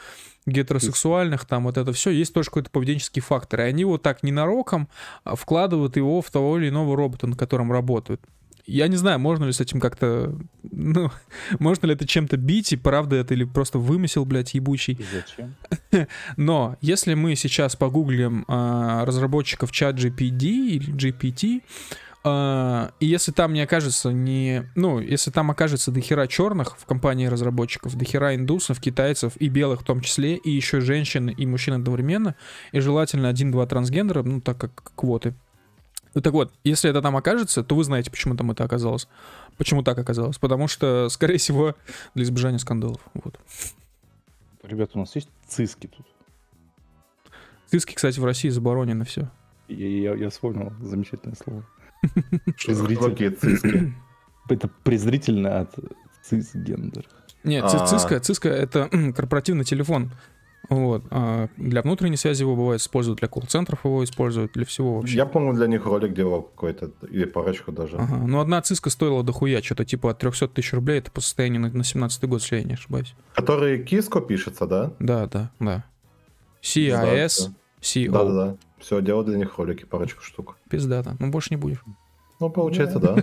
[0.45, 4.87] гетеросексуальных, там вот это все, есть тоже какой-то поведенческий фактор, и они вот так ненароком
[5.23, 8.21] а, вкладывают его в того или иного робота, на котором работают.
[8.65, 10.35] Я не знаю, можно ли с этим как-то,
[10.71, 11.09] ну,
[11.57, 14.93] можно ли это чем-то бить, и правда это или просто вымысел, блядь, ебучий.
[14.93, 15.55] И зачем?
[16.37, 21.63] Но если мы сейчас погуглим а, разработчиков чат GPT или GPT,
[22.23, 24.69] а, и если там не окажется не...
[24.75, 29.85] Ну, если там окажется дохера черных в компании разработчиков, дохера индусов, китайцев и белых в
[29.85, 32.35] том числе, и еще женщин и мужчин одновременно,
[32.73, 35.33] и желательно один-два трансгендера, ну, так как квоты.
[36.13, 39.07] Ну, так вот, если это там окажется, то вы знаете, почему там это оказалось.
[39.57, 40.37] Почему так оказалось?
[40.37, 41.75] Потому что, скорее всего,
[42.15, 43.01] для избежания скандалов.
[43.13, 43.39] Вот.
[44.63, 46.05] Ребята, у нас есть циски тут.
[47.67, 49.29] Циски, кстати, в России заборонено все.
[49.67, 51.63] Я, я, я вспомнил замечательное слово.
[52.57, 53.93] Циски?
[54.49, 55.75] Это презрительно от
[56.23, 57.05] цисгендер.
[57.43, 60.11] Нет, ци- циска, циска это корпоративный телефон.
[60.69, 61.03] Вот.
[61.09, 65.15] а для внутренней связи его бывает используют, для колл-центров его используют, для всего вообще.
[65.15, 67.97] Я помню, для них ролик делал какой-то, или парочку даже.
[67.97, 68.17] Ага.
[68.17, 71.69] Ну, одна циска стоила дохуя, что-то типа от 300 тысяч рублей, это по состоянию на,
[71.69, 73.15] на 17 год, если я не ошибаюсь.
[73.33, 74.91] Который киско пишется, да?
[74.99, 75.85] Да, да, да.
[76.61, 78.11] CIS, CO.
[78.11, 78.57] Да-да-да.
[78.79, 80.57] Все, делал для них ролики, парочку штук.
[80.69, 81.15] Пиздата.
[81.19, 81.83] Ну, больше не будешь.
[82.39, 83.17] Ну, получается, да.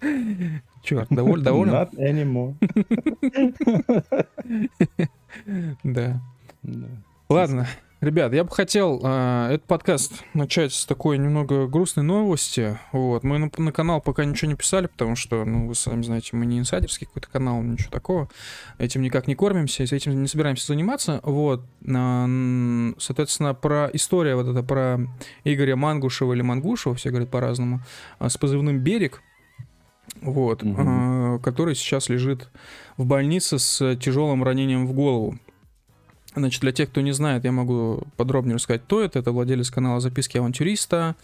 [0.82, 1.74] Черт, доволь, доволен?
[1.74, 2.54] Not anymore.
[5.82, 6.22] Да.
[7.28, 7.66] Ладно,
[8.04, 12.78] ребят, я бы хотел э, этот подкаст начать с такой немного грустной новости.
[12.92, 16.36] Вот, мы на, на канал пока ничего не писали, потому что, ну, вы сами знаете,
[16.36, 18.28] мы не инсайдерский какой-то канал, ничего такого.
[18.78, 21.20] Этим никак не кормимся, этим не собираемся заниматься.
[21.22, 25.00] Вот, м, соответственно, про история вот эта про
[25.44, 27.80] Игоря Мангушева или Мангушева, все говорят по-разному,
[28.18, 29.22] а, с позывным «Берег»,
[30.20, 31.36] вот, Мгм.
[31.36, 32.50] э, который сейчас лежит
[32.96, 35.38] в больнице с тяжелым ранением в голову.
[36.36, 39.18] Значит, для тех, кто не знает, я могу подробнее рассказать, кто это.
[39.18, 41.14] Это владелец канала «Записки авантюриста»,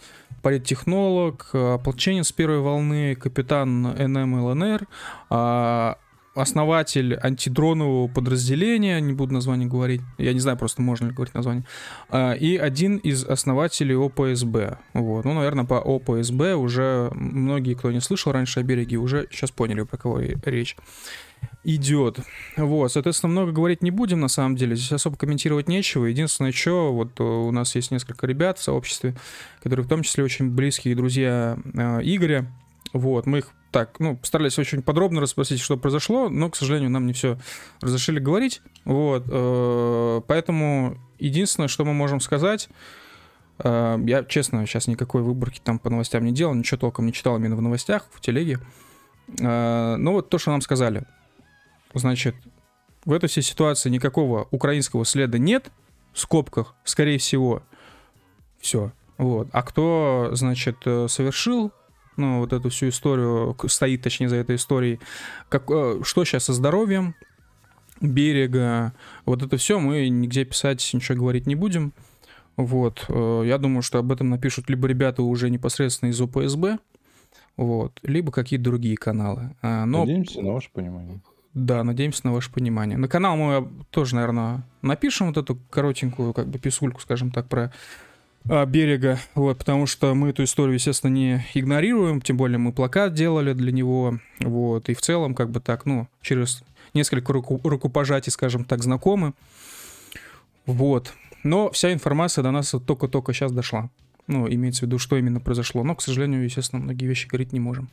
[0.43, 4.87] политтехнолог, э, ополченец первой волны, капитан НМ ЛНР,
[5.29, 5.99] а,
[6.35, 11.65] основатель антидронового подразделения, не буду название говорить, я не знаю просто, можно ли говорить название,
[12.09, 14.79] а, и один из основателей ОПСБ.
[14.95, 15.25] Вот.
[15.25, 19.83] Ну, наверное, по ОПСБ уже многие, кто не слышал раньше о береге, уже сейчас поняли,
[19.83, 20.77] про кого речь
[21.65, 22.21] идет.
[22.57, 24.77] Вот, соответственно, много говорить не будем, на самом деле.
[24.77, 26.07] Здесь особо комментировать нечего.
[26.07, 29.15] Единственное, что вот э, у нас есть несколько ребят в сообществе,
[29.63, 32.51] которые в том числе очень близкие друзья э, Игоря.
[32.93, 37.07] Вот, мы их так, ну, постарались очень подробно расспросить, что произошло, но, к сожалению, нам
[37.07, 37.39] не все
[37.81, 38.63] разрешили говорить.
[38.85, 42.69] Вот, э, поэтому единственное, что мы можем сказать,
[43.59, 47.37] э, я, честно, сейчас никакой выборки там по новостям не делал, ничего толком не читал
[47.37, 48.59] именно в новостях, в телеге.
[49.39, 51.05] Э, Ну вот то, что нам сказали.
[51.95, 52.35] Значит,
[53.05, 55.71] в этой всей ситуации никакого украинского следа нет,
[56.13, 57.63] в скобках, скорее всего.
[58.59, 58.93] Все.
[59.17, 59.49] Вот.
[59.53, 61.73] А кто, значит, э, совершил
[62.17, 65.01] ну, вот эту всю историю, стоит, точнее, за этой историей,
[65.49, 67.15] как, э, что сейчас со здоровьем
[68.01, 68.93] берега,
[69.25, 71.93] вот это все мы нигде писать, ничего говорить не будем.
[72.57, 73.05] Вот.
[73.09, 76.81] э, Я думаю, что об этом напишут либо ребята уже непосредственно из ОПСБ,
[77.57, 79.55] вот, либо какие-то другие каналы.
[79.63, 81.21] А, Но Надеемся на ваше понимание.
[81.55, 82.97] Да, надеемся на ваше понимание.
[82.97, 87.73] На канал мы тоже, наверное, напишем вот эту коротенькую, как бы, писульку, скажем так, про
[88.49, 93.15] а, берега, вот, потому что мы эту историю, естественно, не игнорируем, тем более мы плакат
[93.15, 96.63] делали для него, вот, и в целом, как бы так, ну, через
[96.95, 99.35] несколько руку, рукопожатий, скажем так, знакомы,
[100.67, 101.13] вот.
[101.43, 103.91] Но вся информация до нас только-только сейчас дошла.
[104.27, 105.83] Ну, имеется в виду, что именно произошло.
[105.83, 107.89] Но, к сожалению, естественно, многие вещи говорить не можем.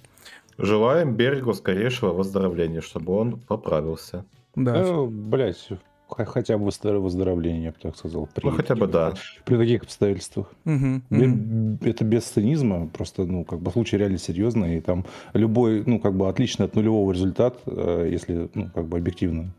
[0.57, 4.25] Желаем Берегу скорейшего выздоровления, чтобы он поправился.
[4.55, 4.75] Да.
[4.75, 5.69] Э, Блять,
[6.09, 8.27] хотя бы выздор- выздоровление, я бы так сказал.
[8.33, 9.13] При Ну, хотя бы да.
[9.45, 10.51] При таких обстоятельствах.
[10.65, 10.71] Бе-
[11.27, 11.79] мгм.
[11.81, 16.15] Это без цинизма, просто, ну, как бы случай реально серьезный, и там любой, ну, как
[16.15, 19.51] бы отличный от нулевого результат, э, если, ну, как бы объективно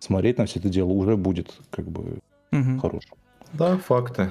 [0.00, 2.18] смотреть на все это дело, уже будет, как бы,
[2.50, 2.78] угу.
[2.80, 3.14] хорошим.
[3.52, 4.30] Да, факты.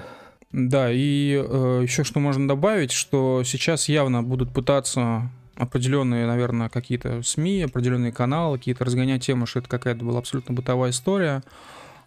[0.51, 7.21] Да, и э, еще что можно добавить, что сейчас явно будут пытаться определенные, наверное, какие-то
[7.23, 11.43] СМИ, определенные каналы, какие-то разгонять тему, что это какая-то была абсолютно бытовая история.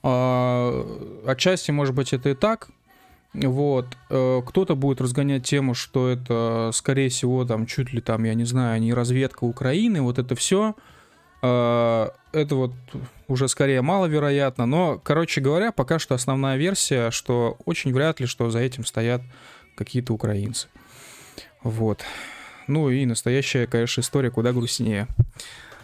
[0.02, 2.68] А, отчасти, может быть, это и так.
[3.34, 3.96] Вот.
[4.10, 8.44] Э, кто-то будет разгонять тему, что это, скорее всего, там, чуть ли там, я не
[8.44, 10.76] знаю, не разведка Украины, вот это все.
[11.42, 12.72] А, это вот
[13.26, 18.50] уже скорее маловероятно, но, короче говоря, пока что основная версия, что очень вряд ли, что
[18.50, 19.20] за этим стоят
[19.74, 20.68] какие-то украинцы.
[21.62, 22.04] Вот.
[22.66, 25.06] Ну и настоящая, конечно, история куда грустнее.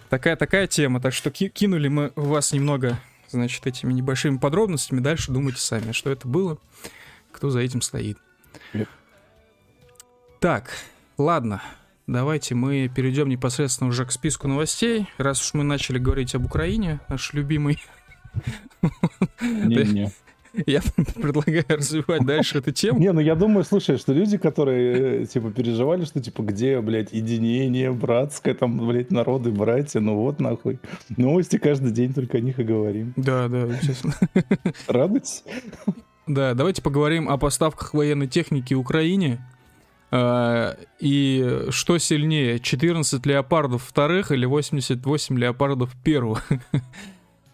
[0.09, 5.01] Такая такая тема, так что кинули мы вас немного, значит, этими небольшими подробностями.
[5.01, 6.59] Дальше думайте сами, что это было,
[7.33, 8.19] кто за этим стоит.
[8.73, 8.89] Yep.
[10.41, 10.71] Так,
[11.17, 11.63] ладно,
[12.07, 15.07] давайте мы перейдем непосредственно уже к списку новостей.
[15.19, 17.79] Раз уж мы начали говорить об Украине, наш любимый.
[19.41, 20.13] Не-не.
[20.67, 20.81] Я
[21.15, 22.99] предлагаю развивать дальше эту тему.
[22.99, 27.13] Не, ну я думаю, слушай, что люди, которые, э, типа, переживали, что, типа, где, блядь,
[27.13, 30.79] единение братское, там, блядь, народы, братья, ну вот нахуй.
[31.17, 33.13] Новости каждый день только о них и говорим.
[33.17, 34.15] Да, да, честно.
[34.89, 35.45] Радуйтесь.
[36.27, 39.41] Да, давайте поговорим о поставках военной техники Украине.
[40.13, 46.49] А, и что сильнее, 14 леопардов вторых или 88 леопардов первых?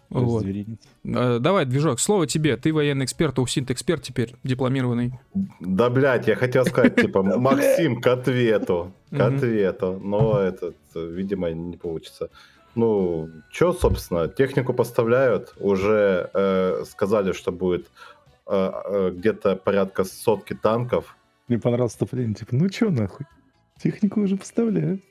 [0.09, 0.45] Вот.
[1.05, 2.55] А, давай, движок, слово тебе.
[2.57, 5.13] Ты военный эксперт, аусинт-эксперт теперь, дипломированный.
[5.59, 8.93] Да, блядь, я хотел сказать, типа, Максим, к ответу.
[9.11, 9.99] К ответу.
[10.01, 12.29] Но это, видимо, не получится.
[12.75, 15.53] Ну, что, собственно, технику поставляют.
[15.59, 17.87] Уже э, сказали, что будет
[18.45, 21.17] э, э, где-то порядка сотки танков.
[21.47, 22.35] Мне понравилось вступление.
[22.35, 23.25] Типа, ну что нахуй?
[23.81, 25.01] Технику уже поставляют.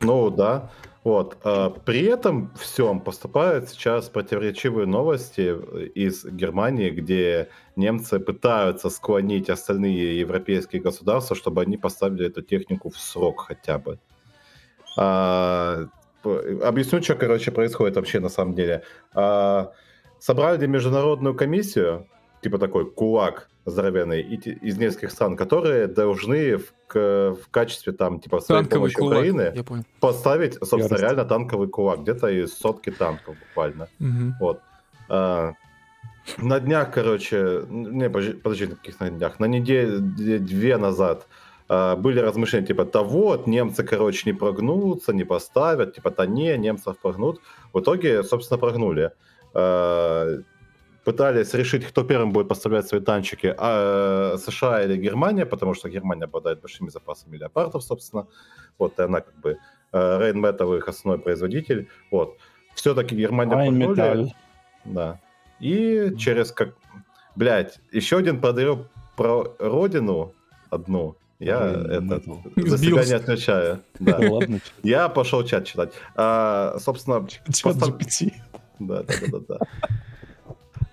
[0.00, 0.70] Ну, да.
[1.04, 1.36] Вот.
[1.44, 5.54] А при этом всем поступают сейчас противоречивые новости
[5.94, 12.98] из Германии, где немцы пытаются склонить остальные европейские государства, чтобы они поставили эту технику в
[12.98, 13.98] срок хотя бы.
[14.96, 15.88] А,
[16.22, 18.82] объясню, что, короче, происходит вообще на самом деле.
[19.12, 19.72] А,
[20.18, 22.08] собрали международную комиссию,
[22.42, 28.62] типа такой кулак здоровенный из нескольких стран, которые должны в, в качестве там типа своей
[28.62, 33.88] танковый помощи кулак, Украины поставить, собственно, Я реально танковый кулак, где-то из сотки танков буквально.
[34.00, 34.34] Угу.
[34.40, 34.60] Вот.
[35.08, 35.52] А,
[36.38, 41.26] на днях, короче, не, подожди, на каких на днях, на неделе две назад
[41.68, 46.56] а, были размышления, типа, да вот, немцы, короче, не прогнутся, не поставят, типа, да не,
[46.58, 47.40] немцев прогнут.
[47.72, 49.12] В итоге, собственно, прогнули.
[49.54, 50.38] А,
[51.04, 56.24] пытались решить, кто первым будет поставлять свои танчики, а, США или Германия, потому что Германия
[56.24, 58.26] обладает большими запасами леопардов, собственно.
[58.78, 59.58] Вот, и она как бы
[59.92, 61.88] Рейнметов их основной производитель.
[62.10, 62.36] Вот.
[62.74, 64.34] Все-таки Германия прогнули.
[64.84, 65.20] Да.
[65.60, 66.74] И через как...
[67.36, 68.86] Блять, еще один подарил
[69.16, 70.34] про родину
[70.70, 71.16] одну.
[71.38, 72.24] Я этот,
[72.56, 73.80] за себя не отвечаю.
[73.98, 74.18] Да.
[74.18, 74.60] Ладно.
[74.82, 75.92] Я пошел чат читать.
[76.14, 77.26] А, собственно...
[77.28, 77.96] Чат постав...
[78.78, 79.58] Да, да, да, да.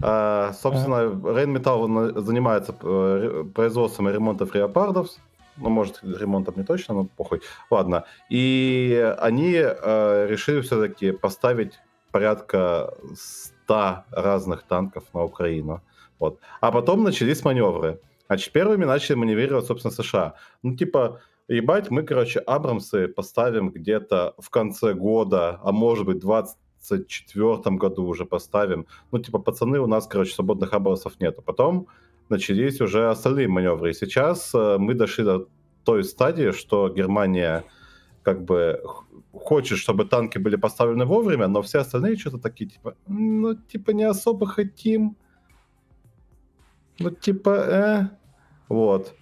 [0.01, 5.09] А, собственно, Рейнметалл занимается э, производством и ремонтом леопардов.
[5.57, 7.41] Ну, может, ремонтом не точно, но похуй.
[7.69, 8.05] Ладно.
[8.29, 11.79] И они э, решили все-таки поставить
[12.11, 15.81] порядка 100 разных танков на Украину.
[16.19, 16.39] Вот.
[16.61, 17.99] А потом начались маневры.
[18.27, 20.35] Значит, первыми начали маневрировать, собственно, США.
[20.63, 26.57] Ну, типа, ебать, мы, короче, Абрамсы поставим где-то в конце года, а может быть, 20
[26.89, 28.85] 2024 году уже поставим.
[29.11, 31.41] Ну, типа, пацаны, у нас, короче, свободных абросов нету.
[31.41, 31.87] Потом
[32.29, 33.91] начались уже остальные маневры.
[33.91, 35.47] И сейчас э, мы дошли до
[35.83, 37.63] той стадии, что Германия
[38.23, 38.81] как бы
[39.33, 44.03] хочет, чтобы танки были поставлены вовремя, но все остальные что-то такие, типа, ну, типа, не
[44.03, 45.15] особо хотим.
[46.99, 48.09] Ну, типа, э.
[48.69, 49.15] Вот.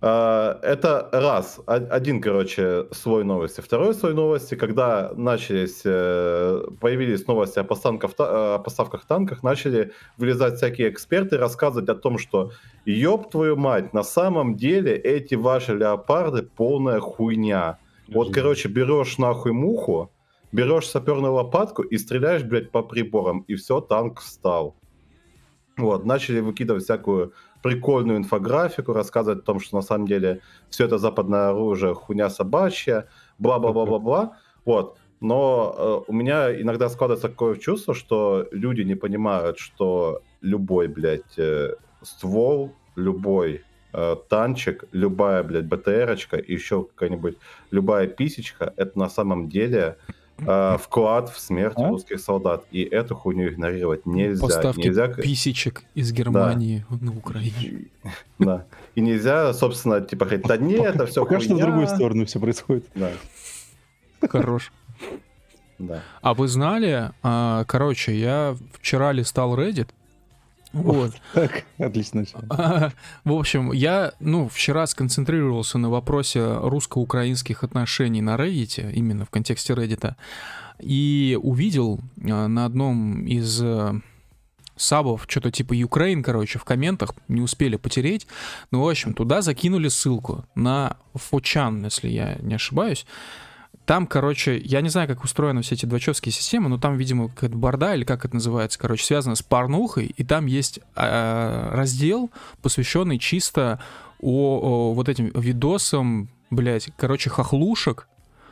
[0.00, 3.60] А, это раз, один, короче, слой новости.
[3.60, 10.56] Второй слой новости, когда начались, э, появились новости о поставках, о поставках танков, начали вылезать
[10.56, 12.52] всякие эксперты, рассказывать о том, что
[12.84, 17.78] ёб твою мать, на самом деле эти ваши леопарды полная хуйня.
[18.06, 20.12] Вот, короче, берешь нахуй муху,
[20.52, 24.76] берешь саперную лопатку и стреляешь, блядь, по приборам, и все, танк встал.
[25.76, 27.32] Вот, начали выкидывать всякую
[27.62, 30.40] прикольную инфографику, рассказывать о том, что на самом деле
[30.70, 34.38] все это западное оружие хуйня собачья, бла-бла-бла-бла-бла.
[34.64, 34.98] Вот.
[35.20, 41.38] Но э, у меня иногда складывается такое чувство, что люди не понимают, что любой, блядь,
[41.38, 47.36] э, ствол, любой э, танчик, любая, блядь, БТРочка, еще какая-нибудь
[47.72, 49.96] любая писечка, это на самом деле
[50.38, 51.88] э, вклад в смерть А?
[51.88, 52.64] русских солдат.
[52.70, 54.40] И эту хуйню игнорировать нельзя.
[54.42, 57.86] Поставки Нельзя, писечек из Германии на Украине.
[58.38, 58.64] да.
[58.94, 62.40] И нельзя, собственно, типа говорить, да не, это все Пока что в другую сторону все
[62.40, 62.86] происходит.
[62.94, 63.10] Да,
[64.28, 64.72] Хорош.
[65.78, 66.02] да.
[66.22, 69.88] А вы знали, а, короче, я вчера листал Reddit,
[70.72, 71.12] вот.
[71.34, 72.24] Так, отлично.
[72.50, 72.90] А,
[73.24, 79.72] В общем, я, ну, вчера сконцентрировался на вопросе русско-украинских отношений на Reddit, именно в контексте
[79.72, 80.14] Reddit,
[80.78, 84.00] и увидел а, на одном из э,
[84.76, 88.26] сабов что-то типа Украин, короче, в комментах, не успели потереть,
[88.70, 93.06] ну, в общем, туда закинули ссылку на Фочан, если я не ошибаюсь,
[93.88, 97.56] там, короче, я не знаю, как устроены все эти двачевские системы, но там, видимо, какая-то
[97.56, 102.30] борда или как это называется, короче, связано с порнухой, и там есть э, раздел,
[102.60, 103.80] посвященный чисто
[104.20, 104.58] о,
[104.90, 108.08] о вот этим видосам, блядь, короче, хохлушек,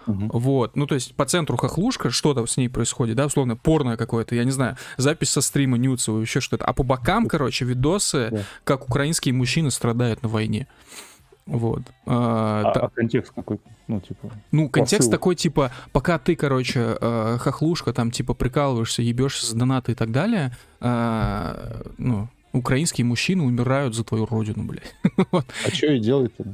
[0.07, 0.31] Мгм.
[0.33, 4.35] вот, ну то есть по центру хохлушка, что-то с ней происходит, да, условно, порно какое-то,
[4.37, 8.43] я не знаю, запись со стрима Нюцева, еще что-то, а по бокам, короче, видосы, Да.
[8.65, 10.67] как украинские мужчины страдают на войне.
[11.47, 11.83] Вот.
[12.07, 13.59] А, А, та- а контекст какой?
[13.87, 14.31] Ну, типа...
[14.51, 15.11] ну, контекст посыл.
[15.13, 20.11] такой, типа, пока ты, короче, э, хохлушка, там, типа, прикалываешься, ебешься с донаты и так
[20.11, 24.95] далее, э, ну, украинские мужчины умирают за твою родину, блядь.
[25.31, 25.47] Вот.
[25.65, 26.45] А что и делать-то?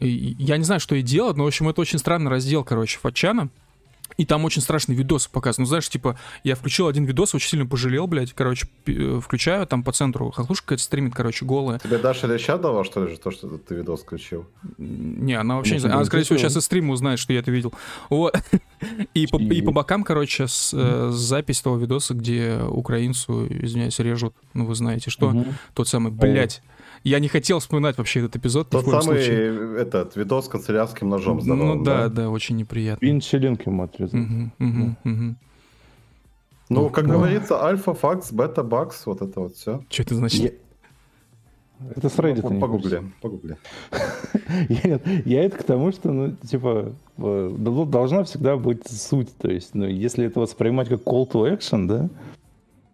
[0.00, 2.98] И Я не знаю, что и делать, но, в общем, это очень странный раздел, короче,
[2.98, 3.48] Фатчана.
[4.20, 5.62] И там очень страшный видос показан.
[5.62, 8.34] Ну, знаешь, типа, я включил один видос, очень сильно пожалел, блядь.
[8.34, 11.78] Короче, э, включаю, там по центру хохлушка какая-то стримит, короче, голая.
[11.78, 14.44] Тебе Даша Леща дала, что ли, то, что ты видос включил?
[14.76, 15.96] Не, она вообще не Может, знает.
[15.96, 17.72] Она, скорее всего, сейчас из стрима узнает, что я это видел.
[18.10, 18.38] Вот.
[19.14, 24.34] И по, и по бокам, короче, с, э, запись того видоса, где украинцу, извиняюсь, режут,
[24.52, 25.54] ну, вы знаете что, Мгм.
[25.74, 26.62] тот самый, блядь.
[27.02, 29.78] Я не хотел вспоминать вообще этот эпизод Тот самый случае.
[29.80, 33.04] этот видос с канцелярским ножом Ну здоровым, да, да, очень неприятно.
[33.04, 34.18] Винчелинг ему отрезал.
[34.20, 35.36] Мгм, мгм, мгм.
[36.68, 37.14] Ну, как Ну.
[37.14, 39.82] говорится, альфа, факс, бета, бакс, вот это вот все.
[39.88, 40.40] Что это значит?
[40.42, 42.46] Я- Это с Reddit.
[42.46, 43.56] они Погугли, погугли.
[44.68, 49.34] Я, нет, я это к тому, что, ну, типа, э, дол- должна всегда быть суть.
[49.38, 52.10] То есть, ну, если это воспринимать как call to action, да,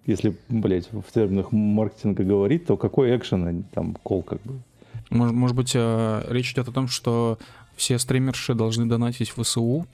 [0.07, 4.55] если, блядь, в терминах маркетинга говорить, то какой экшен, а там call как бы.
[5.11, 7.39] Может, может быть, э, речь идет о том, что
[7.77, 9.87] все стримерши должны донатить в ВСУ,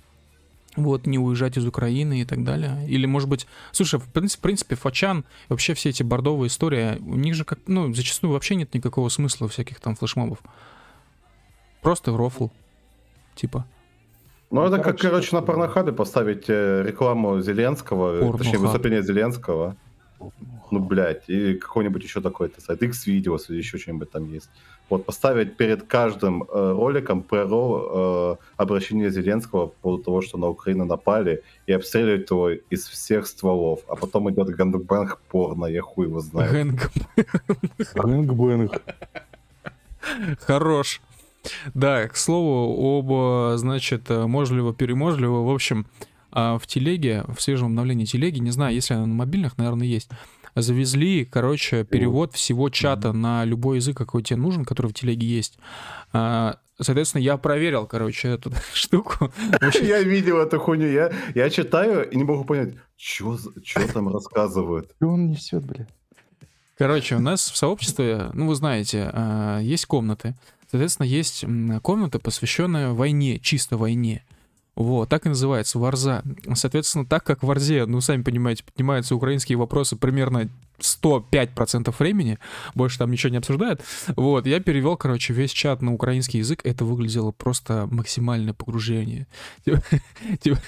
[0.77, 2.87] вот, не уезжать из Украины и так далее.
[2.89, 3.47] Или, может быть...
[3.73, 7.59] Слушай, в принципе, в принципе Фачан, вообще все эти бордовые истории, у них же, как,
[7.67, 10.39] ну, зачастую вообще нет никакого смысла всяких там флешмобов.
[11.83, 12.49] Просто рофл.
[13.35, 13.67] Типа.
[14.51, 18.39] Ну, Ну, это как, короче, короче, на порнохабе поставить э, рекламу Зеленского, Порнохаб.
[18.39, 19.77] точнее, выступление Зеленского.
[20.71, 24.49] Ну, блядь, и какой-нибудь еще такой-то сайт, X-Videos или еще что-нибудь там есть.
[24.89, 30.49] Вот, поставить перед каждым э, роликом pre-roll э, обращение Зеленского по поводу того, что на
[30.49, 33.81] Украину напали, и обстреливать его из всех стволов.
[33.89, 36.53] А потом идет gangbang порно, я хуй его знаю.
[36.53, 36.91] Gang.
[37.95, 38.83] Bang-bang.
[40.41, 41.01] Хорош.
[41.75, 43.13] Да, к слову, об,
[43.55, 45.43] э, значит, э, можливо-переможливо.
[45.43, 45.87] В общем,
[46.33, 50.11] а, в телеге, в свежем обновлении телеги, не знаю, если она на мобильных, наверное, есть,
[50.55, 55.59] завезли, короче, перевод всего чата на любой язык, какой тебе нужен, который в телеге есть.
[56.13, 59.33] А, Соответственно, я проверил, короче, эту штуку.
[59.81, 63.39] Я видел эту хуйню, я, я читаю и не могу понять, что
[63.93, 64.91] там рассказывают.
[64.97, 65.87] Что он несет, бля?
[66.77, 70.35] Короче, у нас в сообществе, ну, вы знаете, а, есть комнаты.
[70.71, 71.45] Соответственно, есть
[71.83, 74.25] комната, посвященная войне, чисто войне.
[74.75, 76.23] Вот, так и называется, Варза.
[76.55, 80.49] Соответственно, так как в Варзе, ну, сами понимаете, поднимаются украинские вопросы примерно
[80.81, 82.39] 105% времени,
[82.75, 83.83] больше там ничего не обсуждают,
[84.17, 89.27] вот, я перевел, короче, весь чат на украинский язык, это выглядело просто максимальное погружение.
[89.65, 89.83] Типа,
[90.41, 90.59] типа,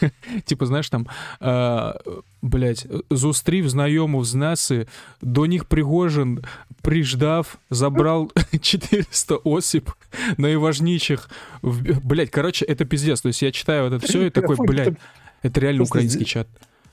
[0.45, 1.09] типа, знаешь, там,
[1.41, 1.97] а,
[2.44, 4.88] блядь, зустрів знайомов з наси,
[5.22, 6.40] до них Пригожин
[6.82, 9.92] приждав, забрал 400 осіб
[10.38, 11.30] наиважнейших.
[11.62, 13.22] в- Блядь, короче, это пиздец.
[13.22, 14.94] То есть я читаю вот это все и такой, блядь,
[15.44, 16.48] это реально Просто украинский здесь- чат.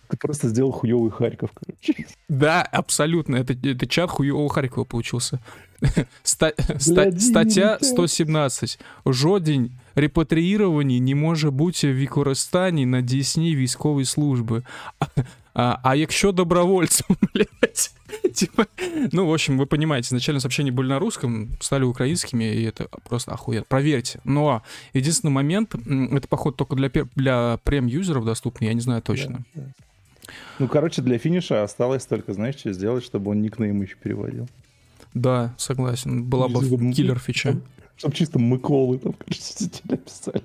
[0.09, 2.05] Ты просто сделал хуёвый Харьков, короче.
[2.28, 3.37] Да, абсолютно.
[3.37, 5.39] Это, это чат хуевого Харькова получился.
[6.24, 7.84] Ста- ста- Блядь, стаття блядь.
[7.84, 8.78] 117.
[9.07, 14.62] Жодень репатріїровані не може бути в використанні на дійсні військової служби.
[15.54, 17.91] А, а, якщо добровольцем, блядь,
[18.34, 18.68] типа,
[19.12, 23.34] ну, в общем, вы понимаете, изначально сообщения были на русском, стали украинскими, и это просто
[23.34, 23.66] охуенно.
[23.68, 24.20] Проверьте.
[24.24, 24.62] Но
[24.93, 29.43] единственный момент, это, походу, только для, для прем-юзеров доступно, я не знаю точно.
[29.54, 29.72] Да, да.
[30.60, 34.47] Ну, короче, для финиша осталось только, знаешь, что сделать, чтобы он никнейм еще переводил.
[35.14, 36.24] Да, согласен.
[36.24, 36.62] Была бы
[36.93, 37.58] киллер фича.
[37.97, 40.43] Чтобы чисто Миколы там, короче, писали.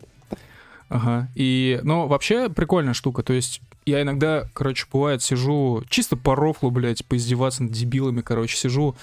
[0.88, 1.28] Ага.
[1.34, 3.22] И, ну, вообще прикольная штука.
[3.22, 8.56] То есть я иногда, короче, бывает, сижу чисто по рофлу, блядь, поиздеваться над дебилами, короче,
[8.56, 8.96] сижу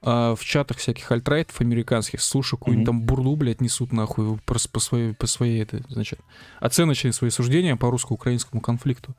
[0.00, 4.78] а, в чатах всяких альтрайтов американских, слушаю какую-нибудь там бурду, блядь, несут нахуй просто по
[4.78, 6.20] своей, по своей, это, значит,
[6.60, 9.16] оценочные свои суждения по русско-украинскому конфликту.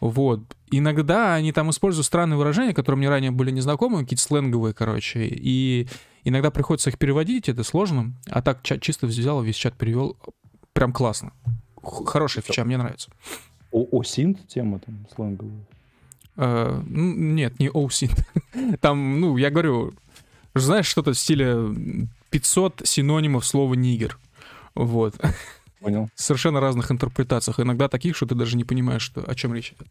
[0.00, 0.40] Вот.
[0.70, 5.86] Иногда они там используют странные выражения, которые мне ранее были незнакомы, какие-то сленговые, короче, и
[6.24, 10.16] иногда приходится их переводить, это сложно, а так ча- чисто взял, весь чат перевел,
[10.72, 11.32] прям классно.
[11.82, 13.10] Хорошая фича, мне нравится.
[13.72, 15.64] Осинт тема там сленговая.
[16.36, 18.24] Ну, нет, не OSINT.
[18.80, 19.92] Там, ну, я говорю,
[20.54, 24.18] знаешь, что-то в стиле 500 синонимов слова «нигер».
[24.74, 25.14] Вот.
[25.82, 26.08] Понял.
[26.14, 27.60] Совершенно разных интерпретациях.
[27.60, 29.88] Иногда таких, что ты даже не понимаешь, что, о чем речь идет.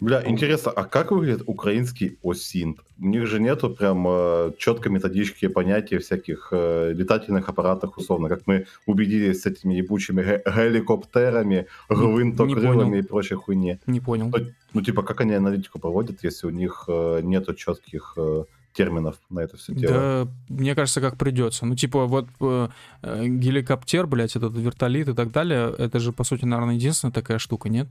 [0.00, 2.78] Бля, интересно, а как выглядит украинский осинт?
[2.98, 8.46] У них же нету прям э, четкой методички понятия всяких э, летательных аппаратах, условно, как
[8.46, 13.78] мы убедились с этими ебучими ге- геликоптерами, гвинтокрылами и прочей хуйне.
[13.86, 14.30] Не понял.
[14.34, 19.16] Ну, Ну, типа, как они аналитику проводят, если у них э, нету четких э, терминов
[19.30, 19.92] на это все дело?
[19.94, 21.64] Да, мне кажется, как придется.
[21.64, 22.68] Ну, типа, вот э,
[23.02, 27.68] геликоптер, блядь, этот вертолет и так далее, это же, по сути, наверное, единственная такая штука,
[27.68, 27.88] нет?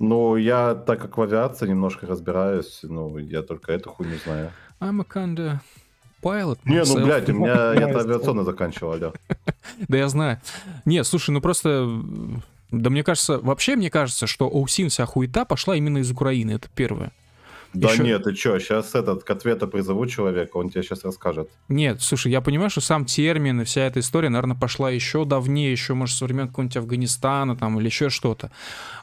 [0.00, 4.52] Ну, я, так как в авиации немножко разбираюсь, ну, я только эту хуйню знаю.
[4.80, 5.58] I'm a kinda
[6.22, 7.98] pilot Не, ну, блядь, у меня Майстер.
[7.98, 9.12] авиационно заканчивал, алло.
[9.88, 10.40] Да я знаю.
[10.84, 11.88] Нет, слушай, ну просто...
[12.70, 16.68] Да мне кажется, вообще мне кажется, что OSIN вся хуета пошла именно из Украины, это
[16.74, 17.12] первое.
[17.74, 21.50] Да Ещё- нет, ты чё, сейчас этот, к ответу призову человека, он тебе сейчас расскажет.
[21.68, 25.70] Нет, слушай, я понимаю, что сам термин и вся эта история, наверное, пошла еще давнее,
[25.70, 28.50] еще, может, со времен какого-нибудь Афганистана там или еще что-то.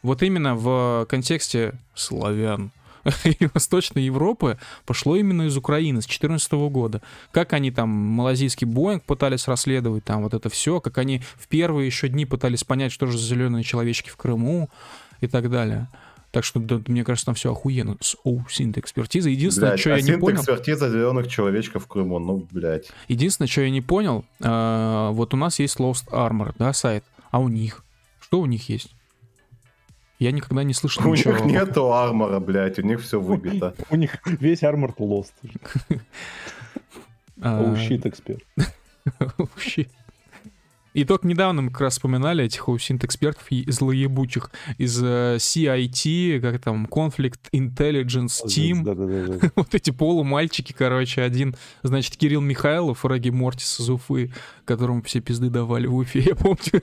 [0.01, 2.72] Вот именно в контексте славян
[3.24, 7.01] и Восточной Европы пошло именно из Украины с 2014 года.
[7.32, 11.86] Как они там малазийский Боинг пытались расследовать, там вот это все, как они в первые
[11.86, 14.70] еще дни пытались понять, что же за зеленые человечки в Крыму
[15.22, 15.88] и так далее.
[16.36, 19.32] Так что, да, мне кажется, там все охуенно с OSINT экспертизой.
[19.32, 20.38] Единственное, Блядь, что я не асинт понял...
[20.40, 22.92] экспертиза зеленых человечков в Крыму, ну, блядь.
[23.08, 27.40] Единственное, что я не понял, э, вот у нас есть Lost Armor, да, сайт, а
[27.40, 27.86] у них?
[28.20, 28.94] Что у них есть?
[30.20, 31.38] Я никогда не слышал У ничего.
[31.38, 33.74] них нету армора, блядь, у них все выбито.
[33.90, 35.32] У них весь армор lost.
[37.42, 38.44] А, Oh shit, эксперт.
[39.56, 39.88] shit.
[40.96, 46.39] И только недавно мы как раз вспоминали этих аусинт экспертов и злоебучих из э, CIT,
[46.39, 48.82] как там, Conflict Intelligence Team.
[48.82, 49.52] Да-да-да.
[49.58, 54.32] Вот эти полумальчики, короче, один, значит, Кирилл Михайлов, Раги Мортис из Уфы,
[54.64, 56.82] которому все пизды давали в Уфе, я помню.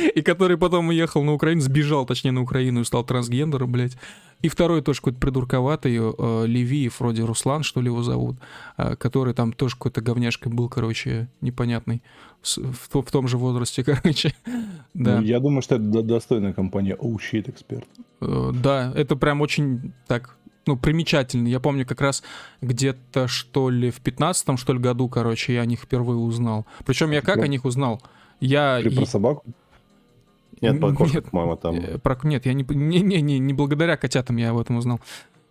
[0.14, 3.98] И который потом уехал на Украину, сбежал, точнее, на Украину и стал трансгендером, блядь.
[4.42, 8.38] И второй тоже какой-то придурковатый, э, Левиев, вроде Руслан, что ли его зовут,
[8.76, 12.02] э, который там тоже какой-то говняшкой был, короче, непонятный,
[12.42, 14.34] в, в том же возрасте, короче.
[14.94, 15.20] Да.
[15.20, 17.84] Ну, Я думаю, что это до- достойная компания Oh shit, эксперт.
[18.20, 20.36] Э, Да, это прям очень так,
[20.66, 21.48] ну, примечательно.
[21.48, 22.22] Я помню как раз
[22.60, 26.66] где-то, что ли, в 15 что ли, году, короче, я о них впервые узнал.
[26.84, 28.02] Причем я как Прям- о них узнал?
[28.40, 28.80] Я...
[28.82, 29.44] Ты про собаку?
[30.60, 31.74] Нет, про кошку, Нет, по-моему, там.
[31.76, 35.00] э, про- Нет, я не, не, не, не, не благодаря котятам я об этом узнал.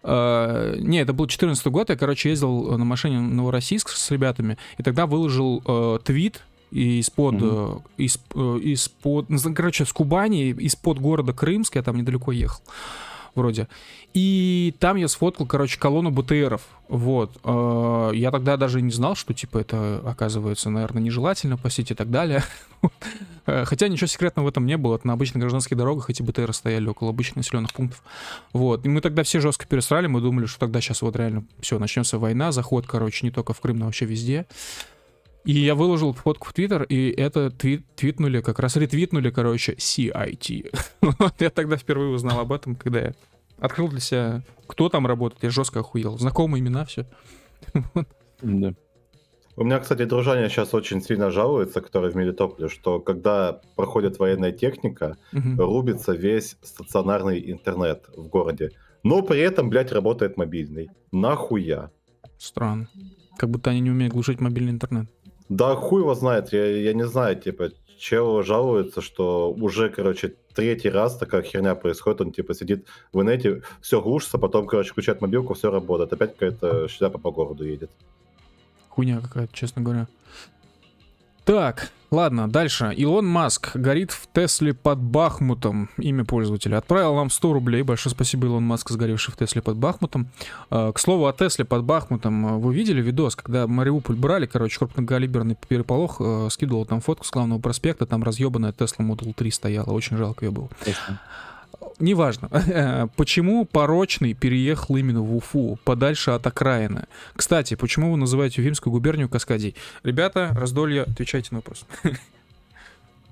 [0.03, 4.57] Э, Не, это был 14 год, я, короче, ездил на машине в Новороссийск с ребятами,
[4.77, 6.41] и тогда выложил э, твит
[6.71, 12.31] из-под, э, из, э, из-под, ну, короче, с Кубани, из-под города Крымск, я там недалеко
[12.31, 12.61] ехал,
[13.35, 13.67] вроде.
[14.13, 16.61] И там я сфоткал, короче, колонну БТРов.
[16.89, 17.37] Вот.
[17.45, 22.11] Э, Я тогда даже не знал, что, типа, это, оказывается, наверное, нежелательно посетить и так
[22.11, 22.43] далее.
[23.45, 24.95] Хотя ничего секретного в этом не было.
[24.95, 28.03] Это на обычных гражданских дорогах эти БТРы стояли около обычных населенных пунктов.
[28.53, 28.85] Вот.
[28.85, 30.07] И мы тогда все жестко пересрали.
[30.07, 33.61] Мы думали, что тогда сейчас вот реально все, начнется война, заход, короче, не только в
[33.61, 34.45] Крым, но вообще везде.
[35.43, 40.73] И я выложил фотку в Твиттер, и это твит, твитнули, как раз ретвитнули, короче, CIT.
[41.01, 43.13] Вот я тогда впервые узнал об этом, когда я
[43.59, 46.17] открыл для себя, кто там работает, я жестко охуел.
[46.17, 47.07] Знакомые имена, все.
[48.41, 48.73] Да.
[49.55, 54.51] У меня, кстати, дружане сейчас очень сильно жалуется, который в Мелитополе, что когда проходит военная
[54.51, 58.71] техника, рубится весь стационарный интернет в городе.
[59.03, 60.89] Но при этом, блядь, работает мобильный.
[61.11, 61.91] Нахуя?
[62.37, 62.87] Странно.
[63.37, 65.07] Как будто они не умеют глушить мобильный интернет.
[65.51, 70.89] Да хуй его знает, я, я не знаю, типа, чел жалуется, что уже, короче, третий
[70.89, 75.53] раз такая херня происходит, он, типа, сидит в инете, все глушится, потом, короче, включает мобилку,
[75.53, 77.91] все работает, опять какая-то шляпа по городу едет.
[78.87, 80.07] Хуйня какая-то, честно говоря.
[81.43, 82.93] Так, ладно, дальше.
[82.95, 85.89] Илон Маск горит в Тесле под Бахмутом.
[85.97, 86.77] Имя пользователя.
[86.77, 87.81] Отправил нам 100 рублей.
[87.81, 90.27] Большое спасибо, Илон Маск, сгоревший в Тесле под Бахмутом.
[90.69, 92.45] А, К слову о Тесле под Бахмутом.
[92.45, 97.31] А, Вы видели видос, когда Мариуполь брали, короче, крупнокалиберный переполох, э, скидывал там фотку с
[97.31, 99.91] главного проспекта, там разъебанная Тесла Model 3 стояла.
[99.91, 100.69] Очень жалко ее было.
[101.99, 103.09] Неважно.
[103.15, 107.05] Почему порочный переехал именно в Уфу, подальше от окраины?
[107.35, 109.75] Кстати, почему вы называете Уфимскую губернию Каскадией?
[110.03, 111.85] Ребята, раздолье, отвечайте на вопрос.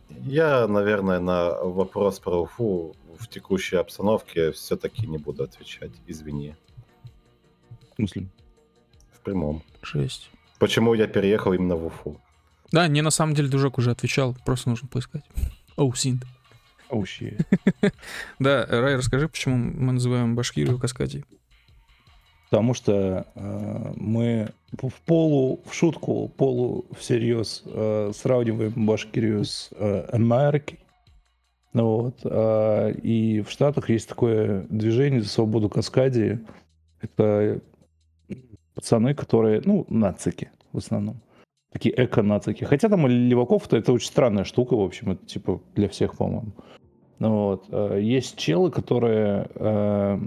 [0.09, 5.91] Я, наверное, на вопрос про Уфу в текущей обстановке все-таки не буду отвечать.
[6.07, 6.55] Извини.
[7.91, 8.27] В смысле?
[9.11, 9.63] В прямом.
[9.81, 10.29] Жесть.
[10.57, 12.19] Почему я переехал именно в Уфу?
[12.71, 15.23] Да, не на самом деле Дружок уже отвечал, просто нужно поискать.
[15.75, 16.23] Оу, синт.
[16.89, 17.45] Oh, shit.
[18.39, 21.25] Да, Рай, расскажи, почему мы называем Башкирию Каскадией?
[22.49, 30.07] Потому что э, мы в полу, в шутку, полу всерьез э, сравниваем Башкирию с э,
[30.11, 30.79] Америкой.
[31.73, 32.21] Вот.
[32.23, 36.39] а, и в Штатах есть такое движение за свободу Каскадии.
[36.99, 37.61] Это
[38.73, 41.21] пацаны, которые, ну, нацики в основном.
[41.71, 42.63] Такие эко-нацики.
[42.63, 46.53] Хотя там у леваков-то это очень странная штука, в общем, это типа для всех, по-моему.
[47.19, 47.65] Вот.
[47.69, 50.19] а, Есть челы, которые э,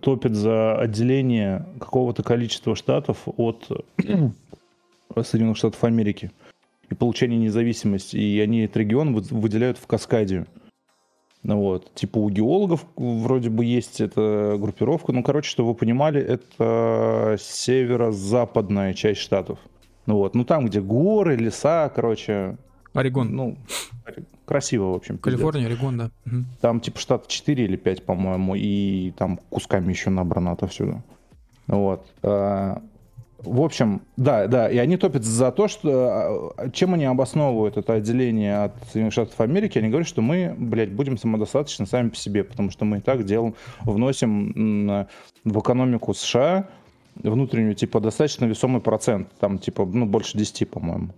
[0.00, 3.68] топят за отделение какого-то количества штатов от
[5.22, 6.30] Соединенных Штатов Америки
[6.90, 8.16] и получение независимости.
[8.16, 10.46] И они этот регион вы- выделяют в Каскадию.
[11.42, 15.12] Ну вот, типа у геологов вроде бы есть эта группировка.
[15.12, 19.60] Ну, короче, чтобы вы понимали, это северо-западная часть штатов.
[20.06, 22.56] Ну вот, ну там, где горы, леса, короче,
[22.96, 23.34] Орегон.
[23.34, 23.56] ну,
[24.44, 25.18] красиво, в общем.
[25.18, 25.34] пиздец.
[25.40, 26.10] Калифорния, Орегон, да.
[26.60, 31.02] Там типа штат 4 или 5, по-моему, и там кусками еще набрано отовсюду.
[31.66, 32.06] Вот.
[32.22, 32.80] А,
[33.38, 36.54] В общем, да, да, и они топят за то, что...
[36.56, 39.78] а, Чем они обосновывают это отделение от Соединенных Штатов Америки?
[39.78, 43.24] Они говорят, что мы, блядь, будем самодостаточны сами по себе, потому что мы и так
[43.24, 45.06] делаем, вносим
[45.44, 46.68] в экономику США
[47.16, 51.08] внутреннюю, типа, достаточно весомый процент, там, типа, ну, больше 10, по-моему.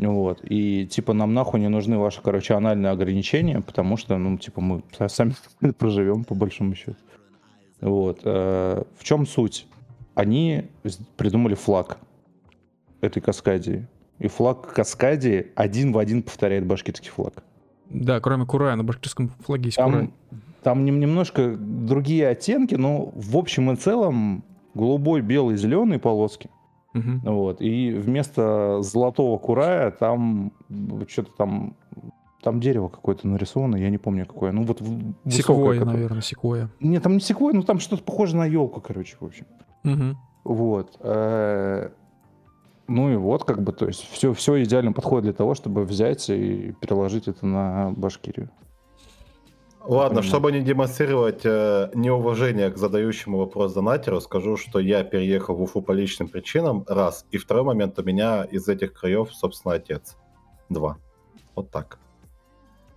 [0.00, 0.40] Вот.
[0.44, 4.82] И типа нам нахуй не нужны ваши, короче, анальные ограничения, потому что, ну, типа, мы
[4.98, 5.34] са- сами
[5.78, 6.96] проживем, по большому счету.
[7.80, 8.20] Вот.
[8.24, 9.66] Э, В чем суть?
[10.14, 10.64] Они
[11.16, 11.98] придумали флаг
[13.00, 13.86] этой Каскадии.
[14.18, 17.42] И флаг Каскадии один в один повторяет башкирский флаг.
[17.88, 19.92] Да, кроме Курая, на башкирском флаге есть Курай.
[19.92, 20.12] Там,
[20.62, 24.44] там нем- немножко другие оттенки, но в общем и целом
[24.74, 26.50] голубой, белый, зеленый полоски.
[26.92, 27.20] Мгм.
[27.24, 27.60] Вот.
[27.60, 30.52] И вместо золотого курая там
[31.08, 31.76] что-то там...
[32.42, 34.50] Там дерево какое-то нарисовано, я не помню какое.
[34.50, 34.78] Ну вот
[35.28, 36.70] Секвойя, какое- наверное, секвойя.
[36.80, 39.44] Нет, там не секвой, ну там что-то похоже на елку, короче, в общем.
[39.84, 40.16] Мгм.
[40.44, 40.96] Вот.
[41.00, 41.90] Э,
[42.88, 46.30] Ну и вот, как бы, то есть все, все идеально подходит для того, чтобы взять
[46.30, 48.48] и переложить это на Башкирию.
[49.82, 55.62] Ладно, чтобы не демонстрировать э, неуважение к задающему вопрос донатеру, скажу, что я переехал в
[55.62, 57.24] Уфу по личным причинам, раз.
[57.30, 60.16] И второй момент, у меня из этих краев, собственно, отец.
[60.68, 60.98] Два.
[61.54, 61.98] Вот так.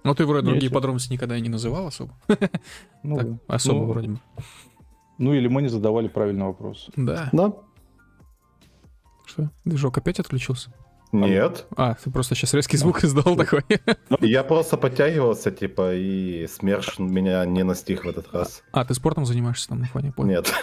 [0.03, 2.13] Ну, ты вроде другие подробности никогда и не называл особо.
[3.03, 4.19] Ну, Так, особо ну, вроде бы.
[5.17, 6.89] Ну или мы не задавали правильный вопрос.
[6.95, 7.29] Да.
[7.33, 7.53] Да?
[9.25, 9.49] Что?
[9.65, 10.73] Движок опять отключился?
[11.13, 11.67] Нет.
[11.77, 13.63] А, ты просто сейчас резкий звук издал такой.
[14.19, 18.63] Я просто подтягивался, типа, и СМЕРШ меня не настиг в этот раз.
[18.71, 20.29] А, ты спортом занимаешься там на фоне, понял.
[20.29, 20.53] Нет.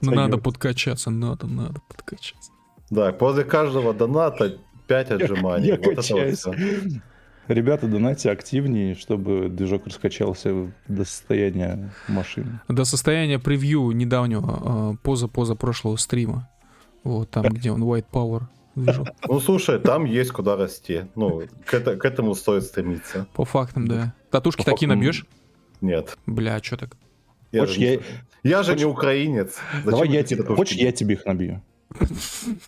[0.00, 2.52] Ну, надо подкачаться, надо, надо подкачаться.
[2.90, 5.68] Да, после каждого доната 5 отжиманий.
[5.68, 6.44] Я Вот это вот качаюсь.
[7.48, 12.60] Ребята, донайте активнее, чтобы движок раскачался до состояния машины.
[12.68, 16.48] До состояния превью недавнего, э, поза-поза прошлого стрима.
[17.04, 18.42] Вот там, где он White Power
[18.78, 19.08] движок.
[19.26, 21.04] Ну, слушай, там есть куда расти.
[21.14, 23.26] Ну, к, это- к этому стоит стремиться.
[23.34, 24.14] По фактам, да.
[24.30, 25.26] Татушки По такие фактам, набьешь?
[25.80, 26.16] Нет.
[26.26, 26.96] Бля, что так?
[27.52, 28.00] Я Хочешь, же, не- я-
[28.58, 29.56] я же не хочешь- украинец.
[29.84, 31.62] Зачем Давай я тебе, хочешь, я тебе их набью?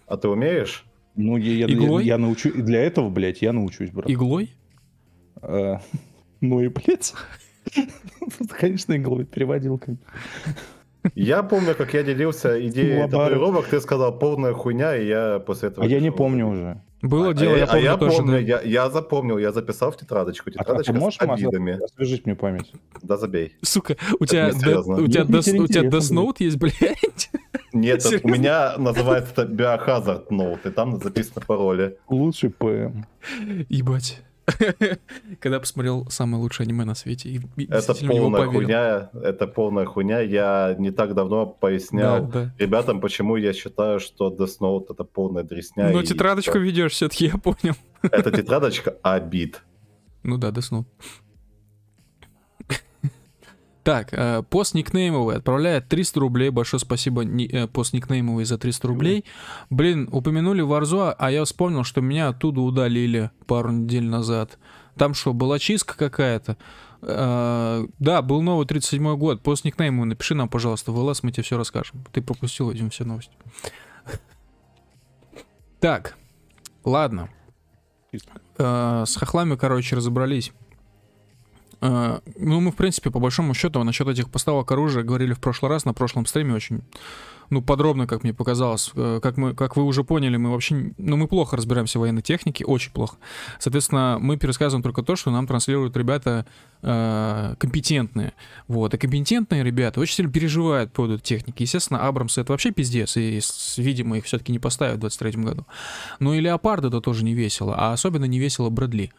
[0.06, 0.84] А ты умеешь?
[1.16, 2.04] Ну, я, я, Иглой?
[2.04, 4.08] я, я научу, и для этого, блядь, я научусь, брат.
[4.08, 4.54] Иглой?
[5.42, 5.76] Э,
[6.40, 7.12] ну и, блядь,
[8.58, 9.96] конечно, иглой переводил как.
[11.14, 15.84] Я помню, как я делился идеей татуировок, ты сказал полная хуйня, и я после этого...
[15.84, 16.82] А я не помню уже.
[17.02, 18.38] Было А дело, я а помню тоже, помню, да.
[18.38, 21.72] я, я запомнил, я записал в тетрадочку, А, а ты тетрадочка можешь с обидами.
[21.72, 22.72] Маза, освежить мне память?
[23.02, 23.56] Да забей.
[23.62, 24.96] Сука, у тебя, не серьезно.
[24.96, 27.30] Д- у тебя, Death- у тебя Death Note есть, блядь?
[27.72, 31.96] Нет, у меня называется это Biohazard Note, и там записаны пароли.
[32.10, 33.04] Лучший ПМ.
[33.70, 34.20] Ебать.
[35.40, 37.28] когда посмотрел самое лучшее аниме на свете.
[37.28, 40.20] И Это полная хуйня, это полная хуйня.
[40.20, 42.54] Я не так давно пояснял Да, да.
[42.58, 45.90] ребятам, почему я считаю, что Death Note это полная дресня.
[45.90, 47.74] И тетрадочку ведешь все-таки, я понял.
[48.02, 49.62] Это тетрадочка обид.
[50.22, 50.86] Ну да, доснул.
[53.82, 56.50] Так, э, пост никнеймовый отправляет 300 рублей.
[56.50, 59.24] Большое спасибо э, пост никнеймовый за 300 рублей.
[59.70, 64.58] Блин, упомянули Варзу, а я вспомнил, что меня оттуда удалили пару недель назад.
[64.96, 66.58] Там что, была чистка какая-то?
[67.00, 69.42] Э, да, был новый 37-й год.
[69.42, 72.04] Пост никнеймовый напиши нам, пожалуйста, в ЛС, мы тебе все расскажем.
[72.12, 73.32] Ты пропустил, видимо, все новости.
[75.80, 76.18] Так,
[76.84, 77.30] ладно.
[78.58, 80.52] С хохлами, короче, разобрались.
[81.80, 85.70] Э, ну, мы, в принципе, по большому счету, насчет этих поставок оружия говорили в прошлый
[85.70, 86.82] раз, на прошлом стриме очень,
[87.48, 88.92] ну, подробно, как мне показалось.
[88.94, 92.22] Э, Как, мы, как вы уже поняли, мы вообще, ну, мы плохо разбираемся в военной
[92.22, 93.16] технике, очень плохо.
[93.58, 96.46] Соответственно, мы пересказываем только то, что нам транслируют ребята
[96.82, 98.34] э, компетентные.
[98.68, 98.94] Вот.
[98.94, 101.62] И компетентные ребята очень сильно переживают по поводу техники.
[101.62, 103.40] Естественно, Абрамс это вообще пиздец, и,
[103.78, 105.66] видимо, их все-таки не поставят в 23 году.
[106.18, 109.12] Ну и Леопард это тоже не весело, а особенно не весело Брэдли.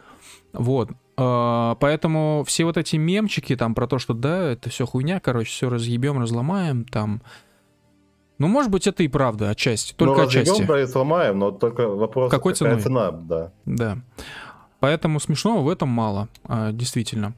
[0.54, 0.89] Вот.
[1.18, 5.49] А, Поэтому все вот эти мемчики там про то, что да, это все хуйня, короче,
[5.49, 7.22] все разъебем, разломаем, там.
[8.38, 9.93] Ну, может быть, это и правда, отчасти.
[9.93, 10.49] Только ну, отчасти.
[10.49, 12.82] разъебем, да, и сломаем, но только вопрос, Какой какая ценой?
[12.82, 13.52] цена, да.
[13.66, 13.97] Да.
[14.80, 17.36] Поэтому смешного в этом мало, а, действительно.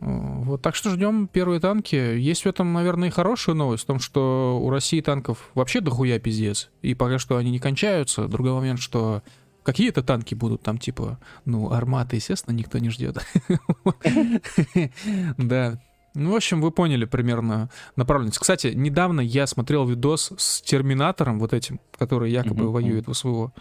[0.00, 0.06] Э,
[0.44, 1.96] Вот так что ждем первые танки.
[1.96, 6.18] Есть в этом, наверное, и хорошая новость, в том, что у России танков вообще дохуя
[6.18, 6.70] пиздец.
[6.80, 8.26] И пока что они не кончаются.
[8.26, 9.22] Другой момент, что
[9.68, 13.18] какие-то танки будут там, типа, ну, арматы, естественно, никто не ждет.
[15.36, 15.78] Да.
[16.14, 18.38] Ну, в общем, вы поняли примерно направленность.
[18.38, 23.52] Кстати, недавно я смотрел видос с Терминатором, вот этим, который якобы Мгм, воюет в СВО.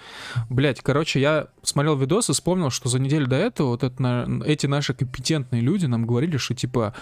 [0.49, 4.65] Блять, короче, я смотрел видос и вспомнил, что за неделю до этого вот это, эти
[4.65, 6.95] наши компетентные люди нам говорили, что типа,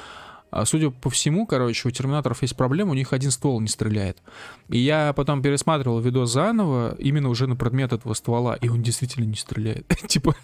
[0.64, 4.20] судя по всему, короче, у терминаторов есть проблема, у них один ствол не стреляет.
[4.70, 9.26] И я потом пересматривал видос заново, именно уже на предмет этого ствола, и он действительно
[9.26, 9.88] не стреляет.
[10.08, 10.36] Типа,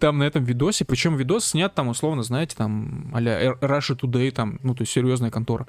[0.00, 4.58] там на этом видосе, причем видос снят там, условно, знаете, там, а-ля Russia Today, там,
[4.64, 5.68] ну, то есть серьезная контора.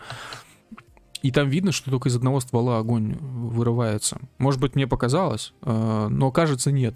[1.21, 4.19] И там видно, что только из одного ствола огонь вырывается.
[4.39, 6.95] Может быть, мне показалось, э, но кажется, нет.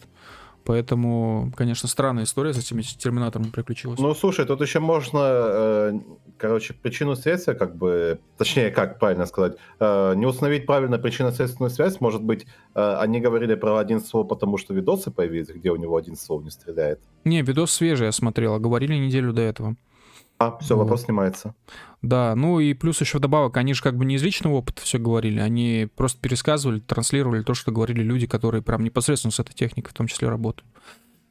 [0.65, 3.99] Поэтому, конечно, странная история с этими терминаторами приключилась.
[3.99, 5.99] Ну, слушай, тут еще можно, э,
[6.37, 12.01] короче, причину следствия, как бы, точнее, как правильно сказать, э, не установить правильно причинно-следственную связь,
[12.01, 15.95] может быть, э, они говорили про один ствол, потому что видосы появились, где у него
[15.97, 16.99] один ствол не стреляет.
[17.25, 19.75] Не, видос свежий я смотрел, а говорили неделю до этого.
[20.37, 20.83] А, все, Вот.
[20.83, 21.55] вопрос снимается.
[22.01, 24.99] Да, ну и плюс еще вдобавок, они же как бы не из личного опыта все
[24.99, 29.91] говорили, они просто пересказывали, транслировали то, что говорили люди, которые прям непосредственно с этой техникой
[29.91, 30.69] в том числе работают.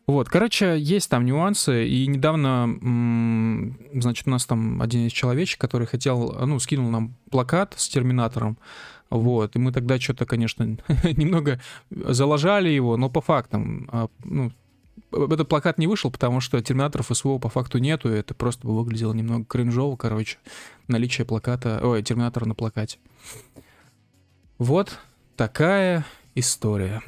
[0.06, 2.68] Вот, короче, есть там нюансы, и недавно,
[3.94, 8.58] значит, у нас там один из человечек, который хотел, ну, скинул нам плакат с Терминатором,
[9.08, 10.64] вот, и мы тогда что-то, конечно,
[11.04, 14.50] немного заложали его, но по фактам, а, ну,
[15.12, 18.76] этот плакат не вышел, потому что терминаторов СВО по факту нету, и это просто бы
[18.76, 20.38] выглядело немного кринжово, короче,
[20.88, 22.98] наличие плаката, ой, терминатора на плакате.
[24.58, 24.98] Вот
[25.36, 27.02] такая история.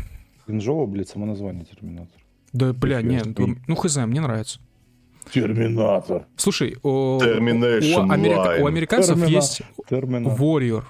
[0.47, 2.21] Кринжово, блядь, само название Терминатор.
[2.53, 3.27] Да, бля, нет,
[3.67, 4.61] ну хз, мне нравится.
[5.33, 6.27] Терминатор.
[6.37, 8.61] Слушай, у, Termination у Line.
[8.61, 10.41] у американцев Термина- есть Терминатор.
[10.41, 10.85] Warrior.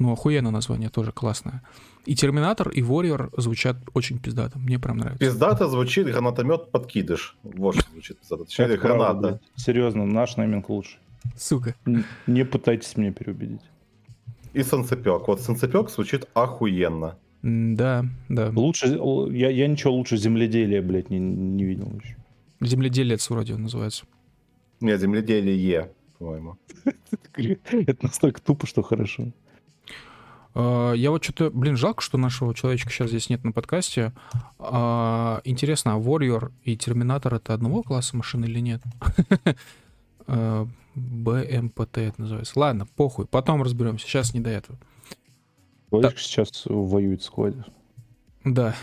[0.00, 1.62] Ну, охуенное название, тоже классное.
[2.06, 4.58] И Терминатор, и Warrior звучат очень пиздато.
[4.58, 5.24] Мне прям нравится.
[5.24, 7.36] Пиздато звучит гранатомет подкидыш.
[7.42, 8.44] Вот что звучит пиздато.
[8.44, 9.40] Точнее, граната.
[9.56, 10.98] Серьезно, наш нейминг лучше.
[11.36, 11.74] Сука.
[12.26, 13.62] Не пытайтесь меня переубедить.
[14.54, 15.28] И санцепек.
[15.28, 17.18] Вот санцепек звучит охуенно.
[17.42, 18.50] Да, да.
[18.54, 18.98] Лучше,
[19.30, 22.16] я, я ничего лучше земледелия, блядь, не, не видел еще.
[22.60, 24.06] Земледелец вроде он называется.
[24.80, 26.56] Нет, земледелие, по-моему.
[27.34, 29.32] Это настолько тупо, что хорошо.
[30.58, 34.12] А, Я вот что-то, блин, жалко, что нашего человечка сейчас здесь нет на подкасте.
[34.58, 38.82] А, Интересно, а Warrior и Терминатор это одного класса машины или нет?
[40.30, 42.52] А, БМПТ это называется.
[42.58, 44.06] Ладно, похуй, потом разберемся.
[44.06, 44.78] Сейчас не до этого.
[45.88, 47.64] Человечек сейчас воюет в складе.
[48.44, 48.74] Да.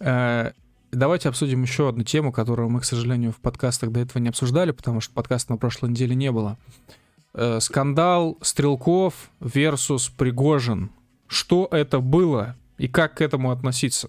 [0.90, 4.72] Давайте обсудим еще одну тему, которую мы, к сожалению, в подкастах до этого не обсуждали,
[4.72, 6.58] потому что подкаста на прошлой неделе не было.
[7.40, 10.90] Э, Скандал Стрелков versus Пригожин.
[11.28, 14.08] Что это было и как к этому относиться?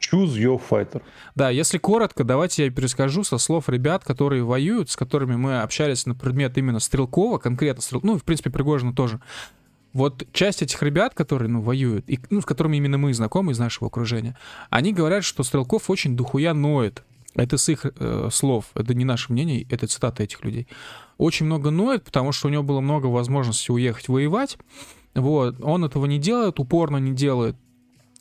[0.00, 1.02] Choose your fighter.
[1.34, 6.06] Да, если коротко, давайте я перескажу со слов ребят, которые воюют, с которыми мы общались
[6.06, 8.00] на предмет именно Стрелкова, конкретно Стрел...
[8.02, 9.20] ну, в принципе, Пригожина тоже.
[9.92, 13.58] Вот часть этих ребят, которые, ну, воюют, и, ну, с которыми именно мы знакомы из
[13.58, 14.38] нашего окружения,
[14.70, 17.02] они говорят, что Стрелков очень дохуя ноет.
[17.34, 20.66] Это с их э, слов, это не наше мнение, это цитата этих людей.
[21.18, 24.58] Очень много ноет, потому что у него было много возможностей уехать воевать.
[25.14, 27.56] Вот, он этого не делает, упорно не делает.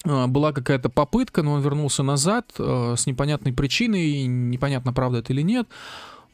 [0.06, 5.34] Э, была какая-то попытка, но он вернулся назад э, с непонятной причиной, непонятно, правда это
[5.34, 5.68] или нет.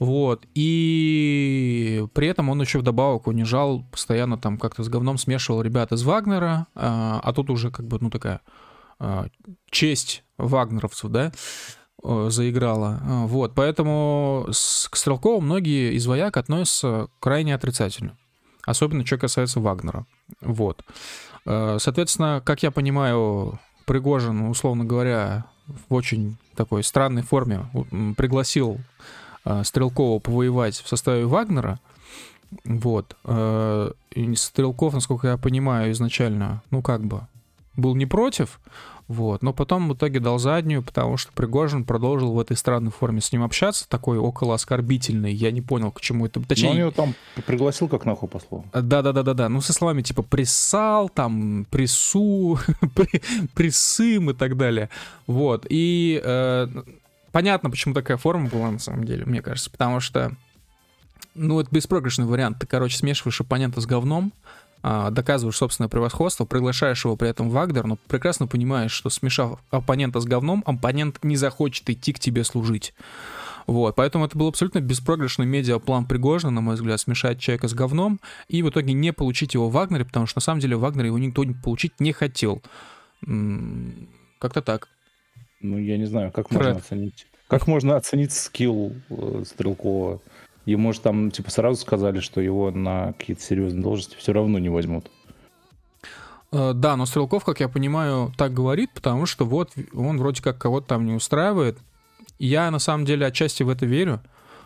[0.01, 0.45] Вот.
[0.55, 6.01] И при этом он еще вдобавок унижал, постоянно там как-то с говном смешивал ребят из
[6.01, 8.41] Вагнера, а, а тут уже как бы, ну, такая
[8.97, 9.27] а,
[9.69, 11.31] честь вагнеровцев, да,
[12.03, 12.99] заиграла.
[13.27, 13.53] Вот.
[13.55, 18.17] Поэтому к Стрелкову многие из вояк относятся крайне отрицательно.
[18.65, 20.05] Особенно, что касается Вагнера.
[20.41, 20.83] Вот.
[21.45, 27.65] Соответственно, как я понимаю, Пригожин, условно говоря, в очень такой странной форме
[28.17, 28.79] пригласил
[29.45, 31.79] э, Стрелкова повоевать в составе Вагнера.
[32.65, 33.15] Вот.
[33.23, 33.91] Э,
[34.35, 37.21] Стрелков, насколько я понимаю, изначально, ну как бы,
[37.75, 38.59] был не против,
[39.11, 39.41] вот.
[39.41, 43.33] Но потом в итоге дал заднюю, потому что Пригожин продолжил в этой странной форме с
[43.33, 45.33] ним общаться, такой около оскорбительный.
[45.33, 46.39] Я не понял, к чему это.
[46.39, 47.13] Точнее, Но он его там
[47.45, 48.63] пригласил как нахуй послал.
[48.71, 49.49] Да-да-да-да-да.
[49.49, 52.57] Ну, со словами типа «присал», там «прису»,
[53.53, 54.89] «присым» и так далее.
[55.27, 55.65] Вот.
[55.67, 56.67] И э,
[57.33, 59.69] понятно, почему такая форма была на самом деле, мне кажется.
[59.69, 60.37] Потому что,
[61.35, 62.59] ну, это беспроигрышный вариант.
[62.59, 64.31] Ты, короче, смешиваешь оппонента с говном,
[64.83, 70.19] доказываешь собственное превосходство, приглашаешь его при этом в Вагнер, но прекрасно понимаешь, что смешав оппонента
[70.19, 72.93] с говном, оппонент не захочет идти к тебе служить.
[73.67, 78.19] Вот, поэтому это был абсолютно беспроигрышный медиаплан Пригожина, на мой взгляд, смешать человека с говном
[78.47, 81.07] и в итоге не получить его в Вагнере, потому что на самом деле в Вагнере
[81.07, 82.61] его никто получить не хотел.
[84.39, 84.87] Как-то так.
[85.61, 86.57] Ну, я не знаю, как Фред.
[86.57, 87.27] можно оценить.
[87.47, 90.21] Как можно оценить скилл э, Стрелкова?
[90.65, 94.69] Ему же там, типа, сразу сказали, что его на какие-то серьезные должности все равно не
[94.69, 95.09] возьмут.
[96.51, 100.57] Э, да, но Стрелков, как я понимаю, так говорит, потому что вот он вроде как
[100.57, 101.77] кого-то там не устраивает.
[102.37, 104.21] Я на самом деле отчасти в это верю,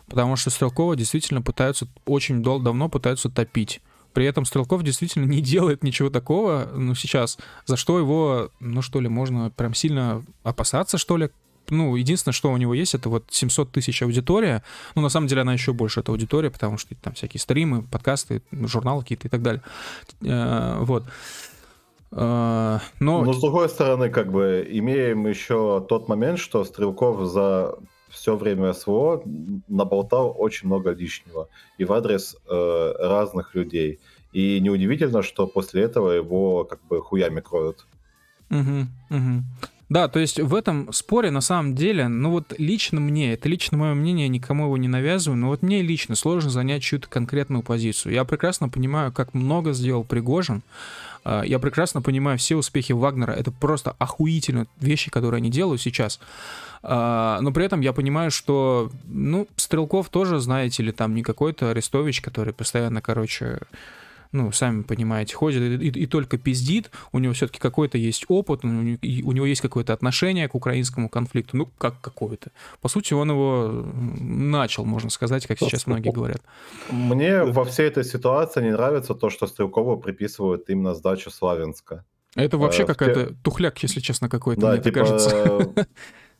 [0.08, 3.82] потому что Стрелкова действительно пытаются, очень дол- давно пытаются топить.
[4.14, 9.00] При этом Стрелков действительно не делает ничего такого, ну, сейчас, за что его, ну, что
[9.00, 11.30] ли, можно прям сильно опасаться, что ли,
[11.70, 14.63] ну, единственное, что у него есть, это вот 700 тысяч аудитория.
[14.95, 18.41] Ну, на самом деле, она еще больше, эта аудитория, потому что там всякие стримы, подкасты,
[18.51, 19.61] журналы какие-то и так далее.
[20.22, 21.03] Э, вот.
[22.11, 23.24] Э, но...
[23.24, 27.76] Но, с другой стороны, как бы, имеем еще тот момент, что Стрелков за
[28.09, 29.22] все время СВО
[29.68, 33.99] наболтал очень много лишнего и в адрес э, разных людей.
[34.32, 37.86] И неудивительно, что после этого его как бы хуями кроют.
[38.49, 39.43] Угу, угу.
[39.88, 43.78] Да, то есть в этом споре на самом деле, ну вот лично мне, это лично
[43.78, 48.14] мое мнение, никому его не навязываю, но вот мне лично сложно занять чью-то конкретную позицию.
[48.14, 50.64] Я прекрасно понимаю, как много сделал Пригожин,
[51.24, 56.20] а, я прекрасно понимаю все успехи Вагнера, это просто охуительно вещи, которые они делают сейчас.
[56.82, 61.70] А, но при этом я понимаю, что, ну, Стрелков тоже, знаете ли, там не какой-то
[61.70, 63.60] Арестович, который постоянно, короче,
[64.36, 68.68] ну, сами понимаете, ходит и, и только пиздит, у него все-таки какой-то есть опыт, у
[68.68, 72.52] него, у него есть какое-то отношение к украинскому конфликту, ну, как какое-то.
[72.82, 73.86] По сути, он его
[74.20, 76.42] начал, можно сказать, как сейчас многие говорят.
[76.90, 82.04] Мне во всей этой ситуации не нравится то, что Стрелкову приписывают именно сдачу Славянска.
[82.36, 83.36] Это вообще э, какая-то те...
[83.44, 85.74] тухляк, если честно, какой-то, да, мне типа, кажется.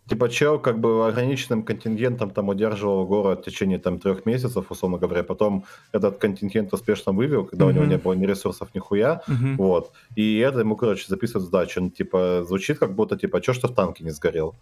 [0.08, 5.00] Типа чел как бы ограниченным контингентом там удерживал город в течение там трех месяцев, условно
[5.00, 7.70] говоря, потом этот контингент успешно вывел, когда mm-hmm.
[7.70, 9.56] у него не было ни ресурсов, ни хуя, mm-hmm.
[9.58, 13.68] вот, и это ему, короче, записывают сдачу, ну, типа, звучит как будто, типа, что что
[13.68, 14.54] в танке не сгорел?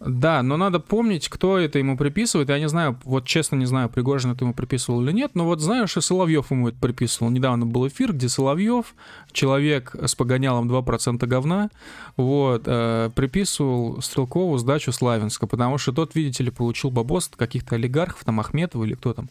[0.00, 2.48] Да, но надо помнить, кто это ему приписывает.
[2.50, 5.60] Я не знаю, вот честно не знаю, Пригожин это ему приписывал или нет, но вот
[5.60, 7.30] знаю, что Соловьев ему это приписывал.
[7.30, 8.94] Недавно был эфир, где Соловьев,
[9.32, 11.70] человек с погонялом 2% говна,
[12.16, 17.74] вот, э, приписывал Стрелкову сдачу Славянска, потому что тот, видите ли, получил бабос от каких-то
[17.74, 19.28] олигархов, там, Ахметова или кто там.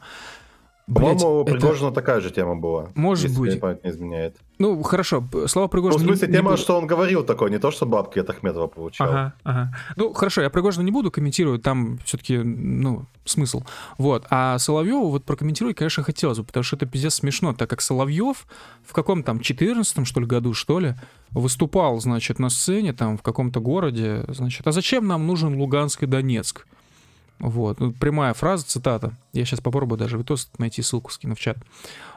[0.94, 1.96] По-моему, Пригожина это...
[1.96, 2.90] такая же тема была.
[2.96, 3.60] Может если быть.
[3.60, 4.38] память не изменяет.
[4.58, 6.02] Ну, хорошо, слова Пригожина...
[6.02, 8.30] Ну, в смысле, не, тема, не что он говорил такое, не то, что бабки от
[8.30, 9.10] Ахметова получал.
[9.10, 9.76] Ага, ага.
[9.98, 13.64] Ну, хорошо, я Пригожина не буду комментировать, там все-таки, ну, смысл.
[13.98, 14.26] Вот.
[14.30, 18.48] А Соловьеву вот прокомментировать, конечно, хотелось бы, потому что это пиздец смешно, так как Соловьев
[18.86, 20.96] в каком там 14 что ли, году, что ли,
[21.32, 26.06] выступал, значит, на сцене там в каком-то городе, значит, а зачем нам нужен Луганск и
[26.06, 26.66] Донецк?
[27.40, 27.80] Вот.
[27.80, 29.14] Ну, прямая фраза, цитата.
[29.34, 31.58] Я сейчас попробую даже видос найти ссылку, скину в чат.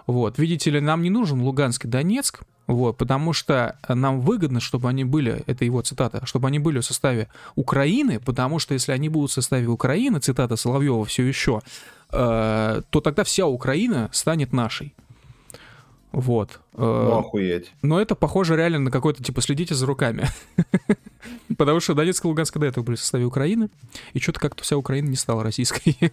[0.07, 0.39] Вот.
[0.39, 5.05] Видите ли, нам не нужен Луганск и Донецк, вот, потому что нам выгодно, чтобы они
[5.05, 9.33] были, это его цитата, чтобы они были в составе Украины, потому что если они будут
[9.33, 11.63] в составе Украины, цитата Соловьева все еще,
[12.13, 14.95] э, то тогда вся Украина станет нашей.
[16.13, 16.61] Вот.
[16.75, 17.73] Э, ну, охуеть.
[17.83, 20.29] Но это похоже реально на какой-то, типа, следите за руками.
[21.57, 23.69] Потому что Донецк и Луганск до этого были в составе Украины,
[24.13, 25.97] и что-то как-то вся Украина не стала российской.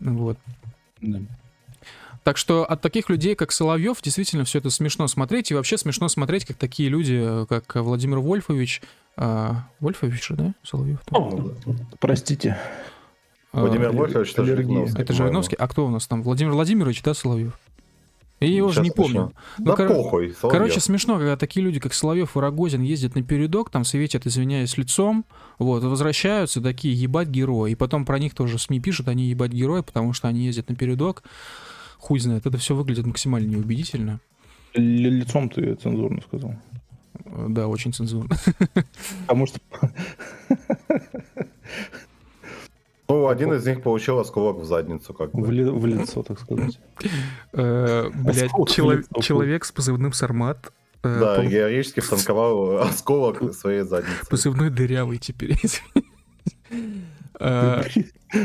[0.00, 0.38] Вот.
[1.02, 1.20] Да.
[2.24, 5.50] Так что от таких людей, как Соловьев, действительно все это смешно смотреть.
[5.50, 8.80] И вообще смешно смотреть, как такие люди, как Владимир Вольфович.
[9.16, 10.54] а, Вольфович, же, да?
[10.62, 11.00] Соловьев?
[12.00, 12.58] Простите.
[13.52, 14.44] А, Владимир Вольфович, это.
[14.44, 15.12] Жириновский, Это.
[15.12, 15.56] Жириновский.
[15.56, 16.22] А кто у нас там?
[16.22, 17.58] Владимир Владимирович, да, Соловьев?
[18.40, 19.32] Я его уже не помню.
[19.58, 20.40] Ну, Да кор- похуй, Соловьев.
[20.60, 24.76] Короче, смешно, когда такие люди, как Соловьев и Рогозин, ездят на передок, там светят, извиняюсь,
[24.76, 25.24] лицом,
[25.58, 27.72] вот, возвращаются такие, ебать герои.
[27.72, 30.74] И потом про них тоже СМИ пишут, они ебать герои, потому что они ездят на
[30.74, 31.22] передок.
[31.98, 34.20] Хуй знает, это все выглядит максимально неубедительно.
[34.74, 36.54] Лицом ты цензурно сказал.
[37.26, 38.36] Э, Да, очень цензурно.
[39.26, 39.58] Потому что
[43.08, 45.52] Ну, один из них получил осколок в задницу, как в, бы.
[45.52, 46.78] ли- в лицо, так сказать.
[47.52, 49.20] Э, лицо.
[49.20, 50.72] человек с позывным Сармат.
[51.02, 54.26] э, Да, героически втанковал осколок в своей заднице.
[54.30, 55.56] Позывной дырявый теперь.
[57.40, 57.82] Э,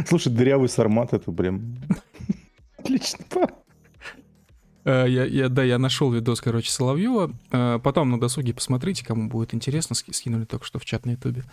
[0.08, 1.78] Слушай, дырявый сармат это прям
[2.78, 3.20] отлично.
[4.86, 7.32] Я, я, да, я нашел видос, короче, Соловьева.
[7.84, 11.44] Потом на досуге посмотрите, кому будет интересно, ски- скинули только что в чат на Ютубе.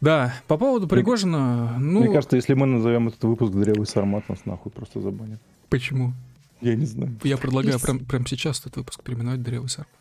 [0.00, 4.44] Да, по поводу Пригожина, ну, Мне кажется, если мы назовем этот выпуск дырявый сармат, нас
[4.44, 5.40] нахуй просто забанят.
[5.68, 6.12] почему?
[6.60, 7.16] Я не знаю.
[7.22, 7.84] Я предлагаю Есть.
[7.84, 9.86] прям, прям сейчас этот выпуск переименовать Дырявый Сар.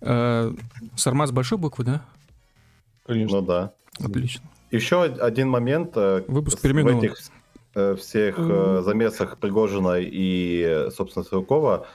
[0.00, 0.52] Э,
[0.96, 2.04] Сармат с большой буквы, да?
[3.06, 3.40] Конечно.
[3.40, 3.72] Ну да.
[3.98, 4.42] Отлично.
[4.70, 5.92] Еще один момент.
[5.96, 7.00] э, Выпуск переименован.
[7.00, 7.16] В этих
[7.74, 11.86] э, всех замесах Пригожина и, собственно, Стрелкова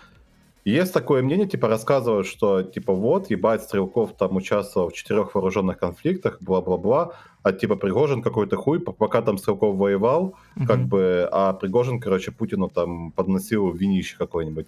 [0.65, 5.77] есть такое мнение, типа, рассказывают, что, типа, вот, ебать, Стрелков там участвовал в четырех вооруженных
[5.77, 10.35] конфликтах, бла-бла-бла, а, типа, Пригожин какой-то хуй, пока там Стрелков воевал,
[10.67, 10.87] как Мгм.
[10.89, 14.67] бы, а Пригожин, короче, Путину там подносил винище какое-нибудь.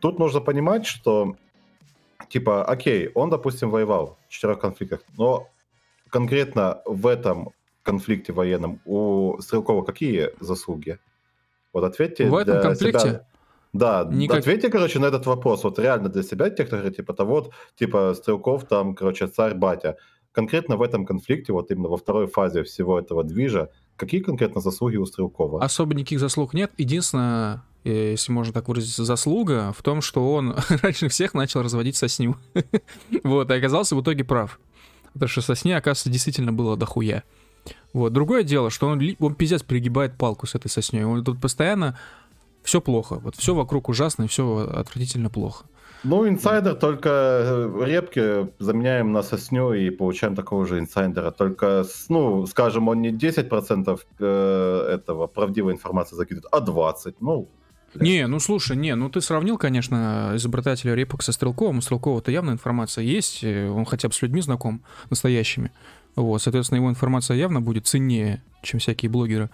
[0.00, 1.36] Тут нужно понимать, что,
[2.28, 5.48] типа, окей, он, допустим, воевал в четырех конфликтах, но
[6.10, 7.50] конкретно в этом
[7.82, 10.98] конфликте военном у Стрелкова какие заслуги?
[11.72, 12.98] Вот ответьте В этом конфликте?
[13.00, 13.26] себя.
[13.74, 15.64] Да, Никак- ответьте, короче, на этот вопрос.
[15.64, 19.96] Вот реально для себя, те, кто говорит, типа, то вот, типа, Стрелков там, короче, царь-батя.
[20.32, 24.96] Конкретно в этом конфликте, вот именно во второй фазе всего этого движа, какие конкретно заслуги
[24.96, 25.62] у Стрелкова?
[25.62, 26.70] Особо никаких заслуг нет.
[26.78, 31.96] Единственное, э, если можно так выразиться, заслуга в том, что он раньше всех начал разводить
[31.96, 32.36] сосню.
[33.24, 34.60] Вот, и оказался в итоге прав.
[35.14, 37.24] Потому что сосни, оказывается, действительно было дохуя.
[37.92, 38.12] Вот.
[38.12, 41.04] Другое дело, что он, он пиздец перегибает палку с этой сосней.
[41.04, 41.98] Он тут постоянно
[42.64, 43.20] все плохо.
[43.22, 45.66] Вот все вокруг ужасно и все отвратительно плохо.
[46.04, 51.30] Ну, инсайдер только э, репки заменяем на сосню и получаем такого же инсайдера.
[51.30, 57.14] Только, ну, скажем, он не 10% э, этого правдивой информации закидывает, а 20%.
[57.20, 57.48] Ну,
[57.94, 61.78] Не, ну слушай, не, ну ты сравнил, конечно, изобретателя репок со Стрелковым.
[61.78, 65.72] У Стрелкова-то явно информация есть, э, он хотя бы с людьми знаком, настоящими.
[66.16, 69.48] Вот, соответственно, его информация явно будет ценнее, чем всякие блогеры.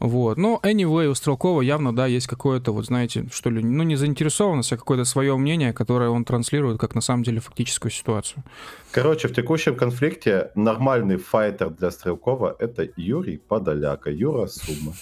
[0.00, 3.96] Вот, но anyway, у Стрелкова явно, да, есть какое-то, вот знаете, что ли, ну не
[3.96, 8.42] заинтересованность, а какое-то свое мнение, которое он транслирует как на самом деле фактическую ситуацию.
[8.90, 14.92] короче, в текущем конфликте нормальный файтер для Стрелкова это Юрий Подоляка, Юра Сумма.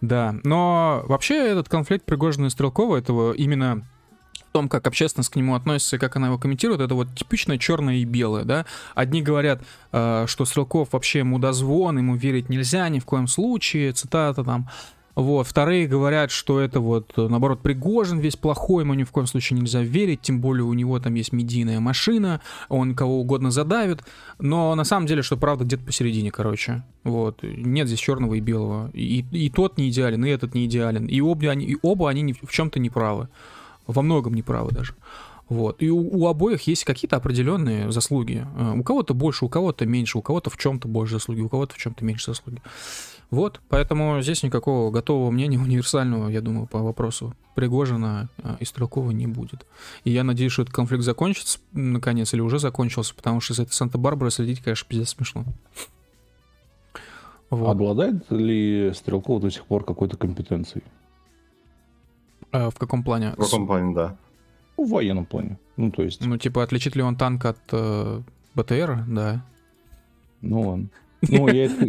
[0.00, 3.86] Да, но вообще этот конфликт Пригожина и Стрелкова, этого именно
[4.54, 7.96] том, как общественность к нему относится и как она его комментирует, это вот типичное черное
[7.96, 8.66] и белое, да.
[8.94, 14.44] Одни говорят, э, что Стрелков вообще мудозвон, ему верить нельзя ни в коем случае, цитата
[14.44, 14.70] там.
[15.16, 19.58] Вот, вторые говорят, что это вот, наоборот, Пригожин весь плохой, ему ни в коем случае
[19.58, 24.04] нельзя верить, тем более у него там есть медийная машина, он кого угодно задавит,
[24.38, 26.84] но на самом деле, что правда, где-то посередине, короче.
[27.02, 28.90] Вот, нет здесь черного и белого.
[28.92, 31.06] И, и тот не идеален, и этот не идеален.
[31.06, 33.28] И оба они, и оба они ни в чем-то не правы.
[33.86, 34.94] Во многом не правы даже.
[35.48, 35.82] Вот.
[35.82, 38.46] И у, у обоих есть какие-то определенные заслуги.
[38.56, 41.74] Э, У кого-то больше, у кого-то меньше, у кого-то в чем-то больше заслуги, у кого-то
[41.74, 42.62] в чем-то меньше заслуги.
[43.30, 49.10] Вот, поэтому здесь никакого готового мнения универсального, я думаю, по вопросу Пригожина э, и Стрелкова
[49.10, 49.66] не будет.
[50.04, 53.72] И я надеюсь, что этот конфликт закончится наконец или уже закончился, потому что из этой
[53.72, 55.44] Санта-Барбары следить, конечно, пиздец смешно.
[57.50, 57.70] Вот.
[57.70, 60.84] Обладает ли Стрелков до сих пор какой-то компетенцией?
[62.54, 63.32] А в каком плане?
[63.32, 64.16] В каком плане, да.
[64.76, 65.58] Ну, В военном плане.
[65.76, 68.20] Ну, то есть, Ну, типа, отличит ли он танк от э,
[68.54, 69.04] БТР?
[69.08, 69.44] Да.
[70.40, 70.88] ну ладно.
[71.22, 71.88] Ну, я это...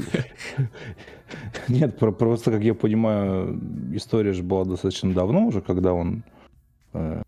[1.68, 3.60] Нет, про- просто, как я понимаю,
[3.94, 6.24] история же была достаточно давно уже, когда он,
[6.94, 7.22] э,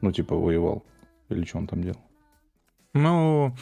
[0.00, 0.82] ну, типа, воевал.
[1.28, 2.00] Или что он там делал?
[2.94, 3.54] Ну,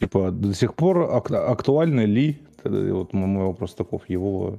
[0.00, 4.58] Типа, до сих пор ак- актуальны ли, тогда вот мой мой вопрос таков, его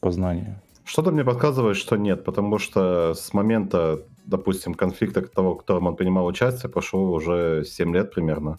[0.00, 0.60] познание?
[0.84, 5.96] Что-то мне подсказывает, что нет, потому что с момента, допустим, конфликта того, в котором он
[5.96, 8.58] принимал участие, прошло уже 7 лет примерно.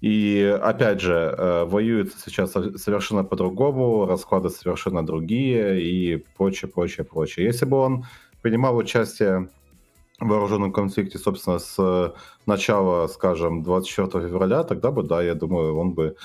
[0.00, 7.46] И опять же, э, воюют сейчас совершенно по-другому, расклады совершенно другие и прочее, прочее, прочее.
[7.46, 8.04] Если бы он
[8.42, 9.48] принимал участие
[10.18, 12.14] в вооруженном конфликте, собственно, с
[12.46, 16.16] начала, скажем, 24 февраля, тогда бы, да, я думаю, он бы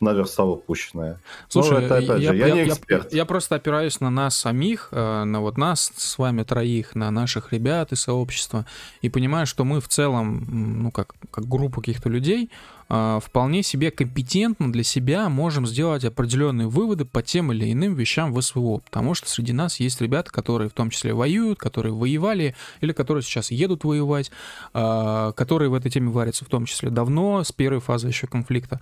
[0.00, 1.20] наверстал упущенное.
[1.48, 3.12] Слушай, это, опять я, же, я, я не эксперт.
[3.12, 7.10] Я, я просто опираюсь на нас самих, э, на вот нас с вами троих, на
[7.10, 8.66] наших ребят и сообщества,
[9.02, 12.50] и понимаю, что мы в целом, ну, как, как группа каких-то людей,
[12.88, 18.32] э, вполне себе компетентно для себя можем сделать определенные выводы по тем или иным вещам
[18.32, 22.54] в СВО, потому что среди нас есть ребята, которые в том числе воюют, которые воевали
[22.80, 24.30] или которые сейчас едут воевать,
[24.74, 28.80] э, которые в этой теме варятся в том числе давно, с первой фазы еще конфликта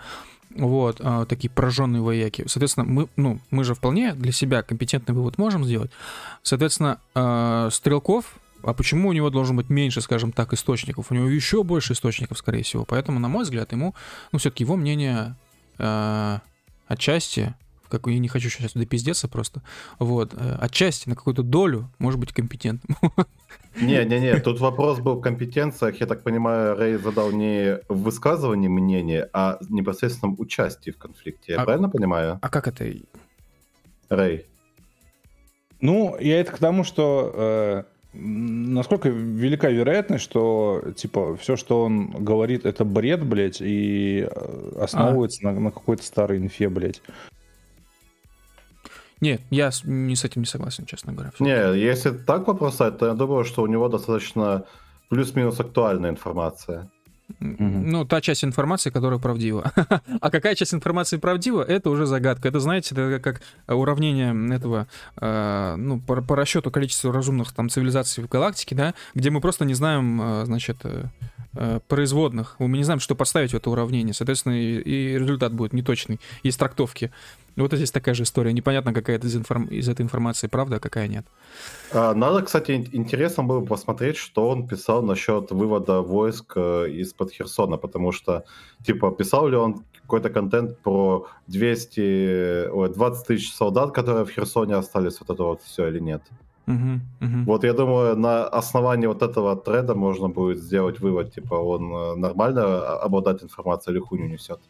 [0.56, 2.44] вот, э, такие пораженные вояки.
[2.46, 5.90] Соответственно, мы, ну, мы же вполне для себя компетентный вывод можем сделать.
[6.42, 11.10] Соответственно, э, Стрелков, а почему у него должен быть меньше, скажем так, источников?
[11.10, 12.84] У него еще больше источников, скорее всего.
[12.84, 13.94] Поэтому, на мой взгляд, ему,
[14.30, 15.36] ну, все-таки его мнение
[15.78, 16.38] э,
[16.86, 17.54] отчасти
[17.92, 19.60] как я не хочу сейчас допиздеться просто,
[19.98, 22.96] вот, э, отчасти на какую-то долю может быть компетентным.
[23.80, 29.28] Не-не-не, тут вопрос был в компетенциях, я так понимаю, Рэй задал не в высказывании мнения,
[29.32, 32.38] а в непосредственном участии в конфликте, я а, правильно понимаю?
[32.42, 32.84] А как это?
[34.08, 34.46] Рэй.
[35.80, 42.10] Ну, я это к тому, что э, насколько велика вероятность, что, типа, все, что он
[42.10, 45.52] говорит, это бред, блядь, и э, основывается а.
[45.52, 47.02] на, на какой-то старой инфе, блядь.
[49.22, 51.30] Нет, я не с этим не согласен, честно говоря.
[51.38, 54.64] Не, если так вопросать, то я думаю, что у него достаточно
[55.08, 56.90] плюс-минус актуальная информация.
[57.38, 59.72] Ну, та часть информации, которая правдива.
[60.20, 62.48] а какая часть информации правдива, это уже загадка.
[62.48, 64.86] Это, знаете, это как уравнение этого,
[65.20, 69.64] э, ну, по, по расчету количества разумных там цивилизаций в галактике, да, где мы просто
[69.64, 71.04] не знаем, э, значит, э,
[71.88, 72.56] производных.
[72.58, 74.14] Мы не знаем, что поставить в это уравнение.
[74.14, 76.20] Соответственно, и, и результат будет неточный.
[76.42, 77.12] Есть трактовки.
[77.56, 78.52] Вот здесь такая же история.
[78.52, 79.66] Непонятно, какая из, информ...
[79.66, 81.26] из этой информации правда, а какая нет.
[81.92, 87.76] А, надо, кстати, интересно было посмотреть, что он писал насчет вывода войск э, из-под Херсона,
[87.76, 88.44] потому что,
[88.86, 94.76] типа, писал ли он какой-то контент про 200, ой, 20 тысяч солдат, которые в Херсоне
[94.76, 96.22] остались, вот это вот все или нет.
[96.66, 97.44] Угу, угу.
[97.46, 102.14] Вот я думаю, на основании вот этого треда можно будет сделать вывод, типа, он э,
[102.16, 104.60] нормально обладает информацией или хуйню несет.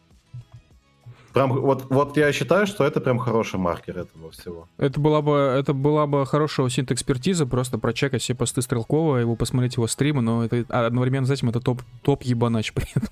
[1.32, 4.68] Прям вот, вот я считаю, что это прям хороший маркер этого всего.
[4.76, 9.76] Это была бы, это была бы хорошая синт-экспертиза, просто прочекать все посты Стрелкова, его посмотреть
[9.76, 13.09] его стримы, но это одновременно с этим это топ, топ ебанач при этом.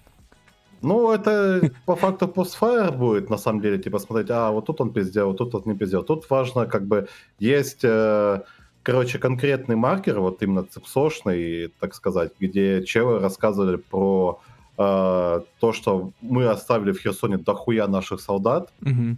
[0.83, 4.93] Ну, это по факту постфайр будет, на самом деле, типа смотреть, а, вот тут он
[4.93, 6.03] пиздел, вот тут он не пиздел.
[6.03, 7.09] Тут важно, как бы,
[7.39, 8.43] есть, э,
[8.83, 14.41] короче, конкретный маркер, вот именно цепсошный, так сказать, где челы рассказывали про
[14.79, 19.17] э, то, что мы оставили в Херсоне дохуя наших солдат, угу.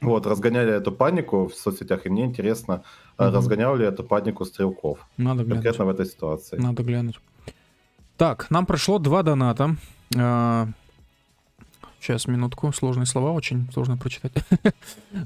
[0.00, 2.82] вот, разгоняли эту панику в соцсетях, и мне интересно,
[3.18, 3.30] угу.
[3.30, 4.98] разгонял ли эту панику стрелков.
[5.16, 5.64] Надо глянуть.
[5.64, 6.56] Конкретно в этой ситуации.
[6.58, 7.20] Надо глянуть.
[8.16, 9.76] Так, нам прошло два доната.
[12.00, 12.72] А, Сейчас, минутку.
[12.72, 14.32] Сложные слова, очень сложно прочитать.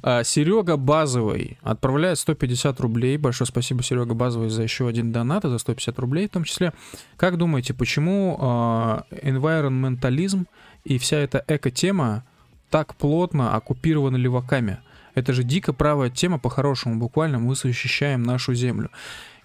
[0.02, 3.16] А, Серега Базовый отправляет 150 рублей.
[3.16, 6.72] Большое спасибо, Серега Базовый, за еще один донат, за 150 рублей в том числе.
[7.16, 8.36] Как думаете, почему
[9.10, 10.46] environmentalism
[10.84, 12.24] и вся эта эко-тема
[12.70, 14.78] так плотно оккупированы леваками?
[15.14, 16.96] Это же дико правая тема по-хорошему.
[16.96, 18.90] Буквально мы защищаем нашу землю.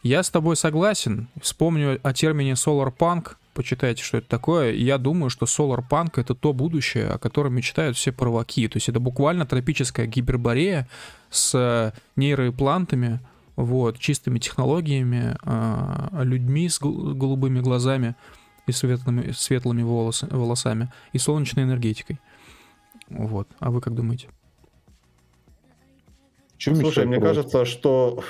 [0.01, 1.27] Я с тобой согласен.
[1.41, 4.72] Вспомню о термине solar punk, почитайте, что это такое.
[4.72, 8.66] Я думаю, что Solar Punk— это то будущее, о котором мечтают все провоки.
[8.70, 10.88] То есть это буквально тропическая гиперборея
[11.30, 13.20] с э, нейроимплантами,
[13.57, 18.16] вот, чистыми технологиями, а, людьми с голубыми глазами
[18.66, 22.18] и светлыми, светлыми волос, волосами и солнечной энергетикой.
[23.10, 23.49] Вот.
[23.60, 24.30] А вы как думаете?
[26.57, 28.24] Чем Слушай, мне кажется, что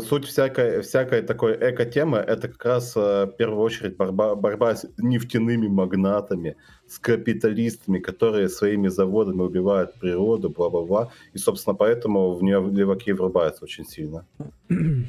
[0.00, 4.86] суть всякой, всякой такой эко-темы– это как раз э, в первую очередь борьба, борьба с
[4.98, 6.56] нефтяными магнатами,
[6.86, 11.10] с капиталистами, которые своими заводами убивают природу, бла-бла-бла.
[11.32, 14.26] И, собственно, поэтому в нее леваки врубаются очень сильно.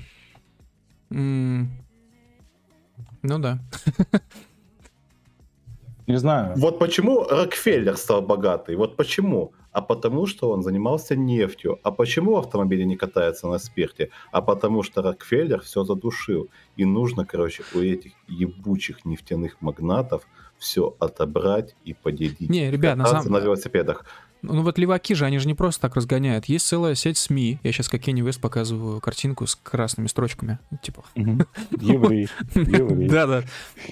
[3.23, 3.59] Ну да.
[6.07, 6.53] Не знаю.
[6.57, 8.75] Вот почему Рокфеллер стал богатый.
[8.75, 11.79] Вот почему а потому что он занимался нефтью.
[11.83, 14.09] А почему автомобили не катаются на спирте?
[14.31, 16.49] А потому что Рокфеллер все задушил.
[16.75, 20.27] И нужно, короче, у этих ебучих нефтяных магнатов
[20.57, 22.49] все отобрать и поделить.
[22.49, 23.31] Не, ребят, на самом...
[23.31, 24.05] на велосипедах.
[24.43, 26.45] Ну вот леваки же, они же не просто так разгоняют.
[26.45, 27.59] Есть целая сеть СМИ.
[27.61, 30.57] Я сейчас как Кенни Вест показываю картинку с красными строчками.
[30.81, 31.03] Типа.
[31.15, 32.27] Еврей.
[32.55, 33.07] Еврей.
[33.07, 33.43] Да, да.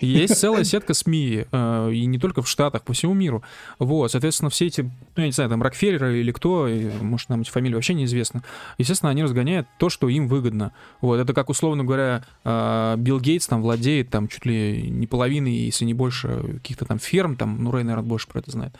[0.02, 3.44] Есть целая сетка СМИ, э, и не только в Штатах, по всему миру.
[3.78, 6.68] Вот, соответственно, все эти, ну, я не знаю, там, Рокфеллеры или кто,
[7.02, 8.42] может, нам эти фамилии вообще неизвестны.
[8.78, 10.72] Естественно, они разгоняют то, что им выгодно.
[11.02, 15.54] Вот, это как, условно говоря, э, Билл Гейтс там владеет там чуть ли не половиной,
[15.54, 18.74] если не больше, каких-то там ферм, там, ну, Рэй, наверное, больше про это знает.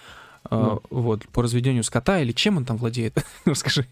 [0.46, 3.24] А, вот, по разведению скота, или чем он там владеет?
[3.46, 3.88] Расскажи.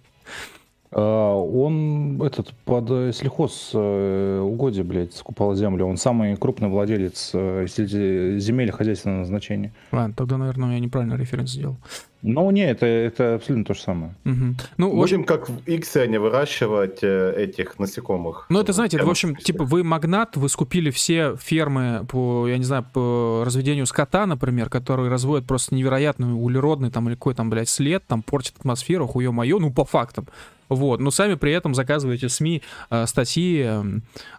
[0.92, 5.86] А, Он этот под э, сельхоз э, угодья, блядь, скупал землю.
[5.86, 9.74] Он самый крупный владелец э, земель хозяйственного назначения.
[9.92, 11.78] Ладно, тогда, наверное, я неправильно референс сделал.
[12.24, 14.16] Ну, не, это, это абсолютно то же самое.
[14.24, 14.58] Мгм.
[14.78, 18.48] Ну, в общем, как в Иксе не выращивать э, этих насекомых.
[18.50, 22.58] Ну, это, знаете, это, в общем, типа, вы магнат, вы скупили все фермы по, я
[22.58, 27.50] не знаю, по разведению скота, например, которые разводят просто невероятный углеродный там или какой там,
[27.50, 30.28] блядь, след, там портит атмосферу, хуё моё, ну, по фактам.
[30.70, 33.64] Вот, но сами при этом заказываете в СМИ э, статьи,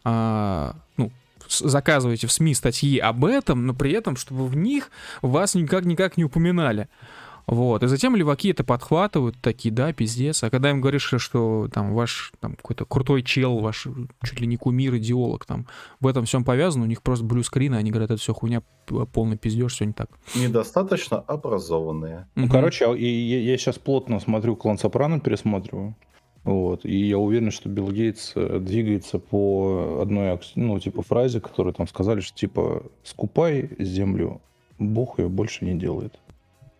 [0.04, 1.10] э, ну,
[1.48, 4.90] заказываете в СМИ статьи об этом, но при этом, чтобы в них
[5.22, 6.88] вас никак-никак не упоминали.
[7.46, 10.44] Вот, и затем леваки это подхватывают, такие, да, пиздец.
[10.44, 13.86] А когда им говоришь, что там ваш там, какой-то крутой чел, ваш
[14.22, 15.66] чуть ли не кумир, идеолог, там
[15.98, 18.60] в этом всем повязан, у них просто блюскрин, и они говорят, это все хуйня,
[19.14, 20.10] полный пиздеж, все не так.
[20.34, 22.28] Недостаточно образованные.
[22.34, 22.52] Ну, Мгм.
[22.52, 25.96] короче, я, я сейчас плотно смотрю клан Сопрано, пересматриваю.
[26.48, 31.74] Вот, и я уверен, что Билл Гейтс э, двигается по одной, ну, типа, фразе, которую
[31.74, 34.40] там сказали, что, типа, скупай землю,
[34.78, 36.18] Бог ее больше не делает.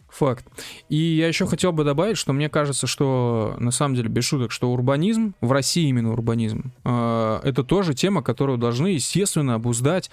[0.08, 0.46] Факт.
[0.88, 4.52] И я еще хотел бы добавить, что мне кажется, что на самом деле, без шуток,
[4.52, 10.10] что урбанизм, в России именно урбанизм, э, это тоже тема, которую должны, естественно, обуздать,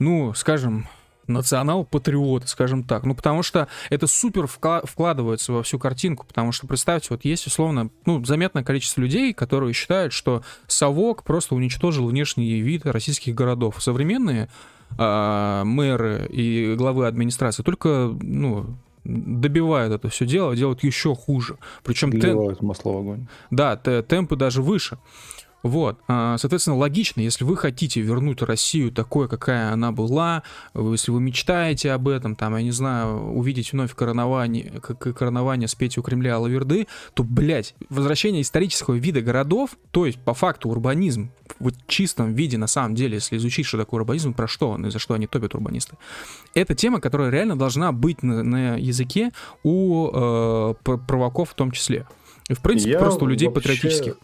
[0.00, 0.86] ну, скажем,
[1.26, 3.04] национал-патриоты, скажем так.
[3.04, 7.46] Ну, потому что это супер вкла- вкладывается во всю картинку, потому что, представьте, вот есть,
[7.46, 13.82] условно, ну, заметное количество людей, которые считают, что совок просто уничтожил внешний вид российских городов.
[13.82, 14.48] Современные
[14.98, 21.56] а, мэры и главы администрации только, ну, добивают это все дело, делают еще хуже.
[21.82, 23.26] Причем Вливают масло в огонь.
[23.50, 24.98] да, те- темпы даже выше.
[25.62, 30.42] Вот, а, соответственно, логично, если вы хотите вернуть Россию такой, какая она была,
[30.74, 36.00] если вы мечтаете об этом, там, я не знаю, увидеть вновь коронование, коронование с Петей
[36.00, 41.30] у Кремля Алаверды, то, блядь, возвращение исторического вида городов, то есть, по факту, урбанизм,
[41.60, 44.90] в чистом виде, на самом деле, если изучить, что такое урбанизм, про что он и
[44.90, 45.96] за что они топят урбанисты,
[46.54, 49.30] это тема, которая реально должна быть на, на языке
[49.62, 52.06] у э, пр- праваков в том числе.
[52.48, 54.16] И, в принципе, Я просто у людей вообще патриотических.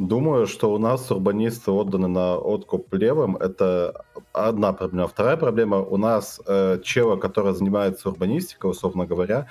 [0.00, 3.36] Думаю, что у нас урбанисты отданы на откуп левым.
[3.36, 5.06] Это одна проблема.
[5.06, 5.76] Вторая проблема.
[5.76, 9.48] У нас э, челы, которые занимаются урбанистикой, условно говоря,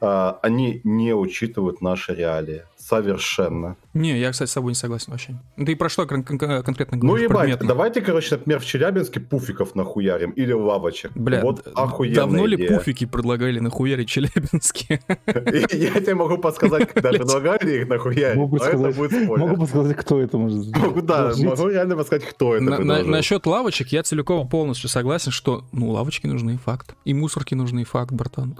[0.00, 2.64] э, они не учитывают наши реалии.
[2.82, 3.76] Совершенно.
[3.94, 5.38] Не, я, кстати, с тобой не согласен вообще.
[5.56, 7.28] Ну, Ты про что кон- кон- конкретно Ну, говоришь?
[7.28, 7.68] ебать, предметно?
[7.68, 11.12] давайте, короче, например, в Челябинске пуфиков нахуярим или лавочек.
[11.14, 12.76] Бля, вот охуенная давно ли идея.
[12.76, 15.00] пуфики предлагали нахуярить Челябинске?
[15.26, 20.82] И Я тебе могу подсказать, когда предлагали их нахуярить, Могу подсказать, кто это может сделать.
[20.86, 22.64] Могу, да, могу реально подсказать, кто это.
[23.04, 26.96] Насчет лавочек я целиком полностью согласен, что, ну, лавочки нужны, факт.
[27.04, 28.56] И мусорки нужны, факт, братан.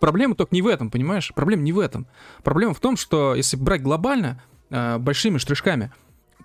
[0.00, 1.32] Проблема только не в этом, понимаешь?
[1.34, 2.06] Проблема не в этом.
[2.42, 5.92] Проблема в том, что если брать глобально, э, большими штришками,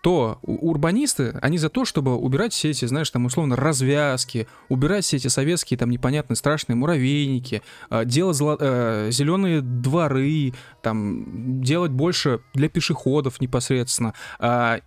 [0.02, 5.18] то урбанисты, они за то, чтобы убирать все эти, знаешь, там, условно, развязки, убирать все
[5.18, 13.42] эти советские, там, непонятные, страшные муравейники, э, делать зеленые дворы, там, делать больше для пешеходов
[13.42, 14.14] непосредственно.
[14.40, 14.80] А,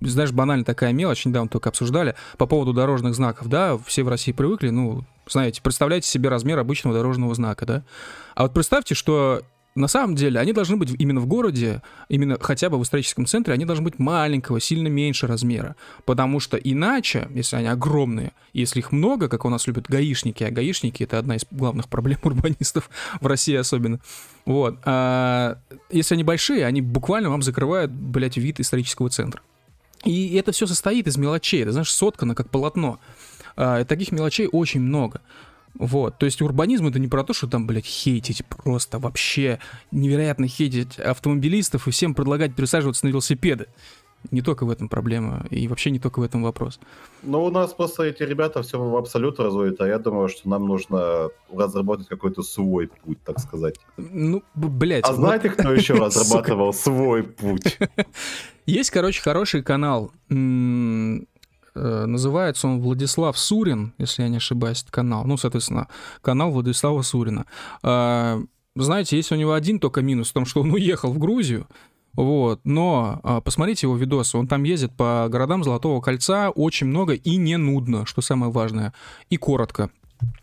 [0.00, 4.32] знаешь, банально такая мелочь, недавно только обсуждали, по поводу дорожных знаков, да, все в России
[4.32, 7.84] привыкли, ну, знаете, представляете себе размер обычного дорожного знака, да?
[8.34, 9.42] А вот представьте, что
[9.74, 13.54] на самом деле они должны быть именно в городе, именно хотя бы в историческом центре,
[13.54, 15.74] они должны быть маленького, сильно меньше размера.
[16.04, 20.50] Потому что иначе, если они огромные, если их много, как у нас любят гаишники, а
[20.52, 22.88] гаишники это одна из главных проблем урбанистов
[23.20, 23.98] в России особенно.
[24.46, 24.78] Вот.
[24.84, 25.58] а
[25.90, 29.42] если они большие, они буквально вам закрывают, блядь, вид исторического центра.
[30.04, 33.00] И это все состоит из мелочей, это, знаешь, соткано как полотно.
[33.56, 35.20] А, таких мелочей очень много.
[35.78, 39.58] Вот, то есть урбанизм это не про то, что там, блядь, хейтить просто вообще
[39.90, 43.66] невероятно хейтить автомобилистов и всем предлагать пересаживаться на велосипеды.
[44.30, 46.80] Не только в этом проблема, и вообще не только в этом вопрос.
[47.22, 50.66] Ну, у нас просто эти ребята все в абсолют разводят, а я думаю, что нам
[50.66, 53.74] нужно разработать какой-то свой путь, так сказать.
[53.98, 55.04] Ну, блядь.
[55.04, 57.78] А вот знаете, кто еще разрабатывал свой путь?
[58.66, 60.10] Есть, короче, хороший канал.
[61.74, 65.24] Э, Называется он Владислав Сурин, если я не ошибаюсь, этот канал.
[65.24, 65.88] Ну, соответственно,
[66.22, 67.46] канал Владислава Сурина.
[67.82, 68.40] А,
[68.76, 71.66] знаете, есть у него один только минус в том, что он уехал в Грузию,
[72.14, 77.14] вот, но а, посмотрите его видосы, он там ездит по городам Золотого Кольца очень много
[77.14, 78.94] и не нудно, что самое важное,
[79.30, 79.90] и коротко.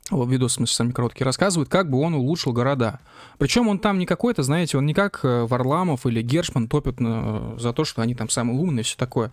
[0.10, 3.00] Вот видос, в смысле, сами короткие, рассказывает, как бы он улучшил города.
[3.38, 7.58] Причем он там не какой-то, знаете, он не как э, Варламов или Гершман топит на,
[7.58, 9.32] за то, что они там самые умные и все такое.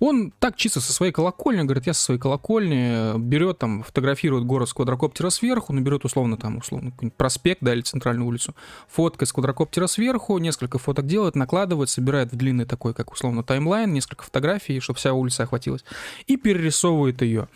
[0.00, 4.68] Он так чисто со своей колокольни, говорит, я со своей колокольни, берет там, фотографирует город
[4.68, 8.54] с квадрокоптера сверху, ну, берет условно там, условно, проспект, да, или центральную улицу,
[8.88, 13.92] фотка с квадрокоптера сверху, несколько фоток делает, накладывает, собирает в длинный такой, как условно, таймлайн,
[13.92, 15.84] несколько фотографий, чтобы вся улица охватилась,
[16.26, 17.48] и перерисовывает ее.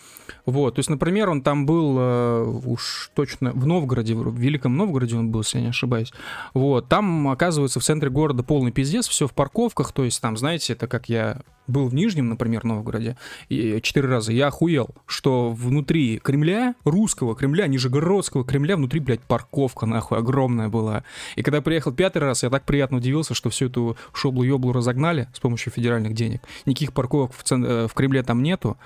[0.44, 5.16] Вот, то есть, например, он там был э, уж точно в Новгороде, в Великом Новгороде
[5.16, 6.12] он был, если я не ошибаюсь.
[6.52, 10.72] Вот, там, оказывается, в центре города полный пиздец, все в парковках, то есть там, знаете,
[10.72, 13.16] это как я был в Нижнем, например, Новгороде,
[13.48, 19.86] и четыре раза, я охуел, что внутри Кремля, русского Кремля, Нижегородского Кремля, внутри, блядь, парковка,
[19.86, 21.04] нахуй, огромная была.
[21.36, 25.40] И когда приехал пятый раз, я так приятно удивился, что всю эту шоблу-ёблу разогнали с
[25.40, 26.42] помощью федеральных денег.
[26.66, 27.64] Никаких парковок в, цен...
[27.64, 28.76] Э, в Кремле там нету.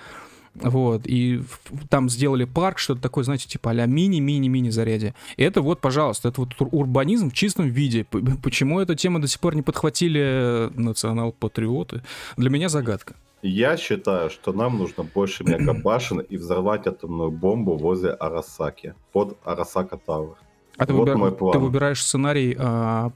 [0.62, 1.42] Вот, и
[1.88, 5.14] там сделали парк, что-то такое, знаете, типа а мини-мини-мини заряде.
[5.36, 8.06] И это вот, пожалуйста, это вот урбанизм в чистом виде.
[8.42, 12.02] Почему эту тему до сих пор не подхватили национал-патриоты?
[12.36, 13.14] Для меня загадка.
[13.42, 19.98] Я считаю, что нам нужно больше мегабашен и взорвать атомную бомбу возле Арасаки, под Арасака
[19.98, 20.36] Тауэр.
[20.78, 21.52] А ты, вот выбира...
[21.52, 23.12] ты выбираешь сценарий а,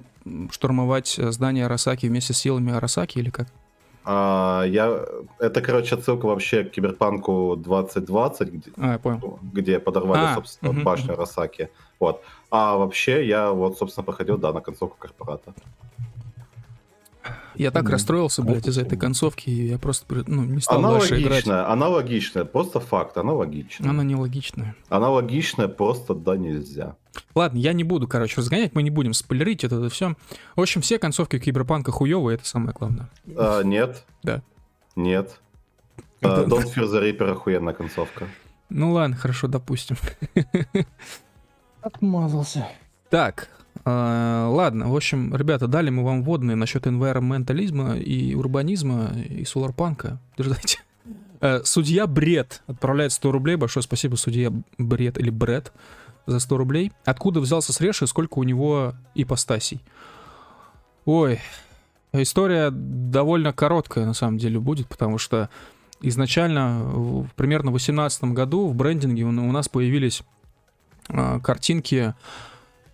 [0.50, 3.48] штурмовать здание Арасаки вместе с силами Арасаки или как?
[4.12, 5.04] А, я...
[5.38, 9.38] Это, короче, отсылка вообще к Киберпанку 2020, где, а, я понял.
[9.52, 11.20] где подорвали, а, собственно, угу, башню угу.
[11.20, 11.68] Росаки.
[12.00, 12.20] Вот.
[12.50, 15.54] А вообще я вот, собственно, проходил, да, на концовку корпората.
[17.54, 17.90] Я так mm.
[17.90, 21.68] расстроился, блядь, из-за этой концовки, и я просто ну, не стал она дальше логичная, играть.
[21.68, 23.90] Она логичная, просто факт, она логичная.
[23.90, 24.74] Она нелогичная.
[24.88, 26.96] Она логичная, просто да нельзя.
[27.34, 30.14] Ладно, я не буду, короче, разгонять, мы не будем спойлерить это, это все.
[30.56, 33.10] В общем, все концовки Киберпанка хуевые, это самое главное.
[33.36, 34.04] А, нет.
[34.22, 34.42] Да.
[34.96, 35.40] Нет.
[36.22, 38.28] Uh, Don't Fear the Reaper охуенная концовка.
[38.68, 39.96] Ну ладно, хорошо, допустим.
[41.82, 42.68] Отмазался.
[43.08, 43.48] Так,
[43.84, 50.20] ладно, в общем, ребята, дали мы вам вводные насчет энвайроментализма и урбанизма и соларпанка.
[50.36, 50.80] Дождайте.
[51.40, 53.56] Э, судья Бред отправляет 100 рублей.
[53.56, 55.72] Большое спасибо, судья Бред или Бред
[56.26, 56.92] за 100 рублей.
[57.04, 59.82] Откуда взялся Среш и сколько у него ипостасей?
[61.06, 61.40] Ой,
[62.12, 65.48] история довольно короткая на самом деле будет, потому что
[66.02, 70.22] изначально, примерно в 2018 году в брендинге у нас появились
[71.08, 72.14] э, картинки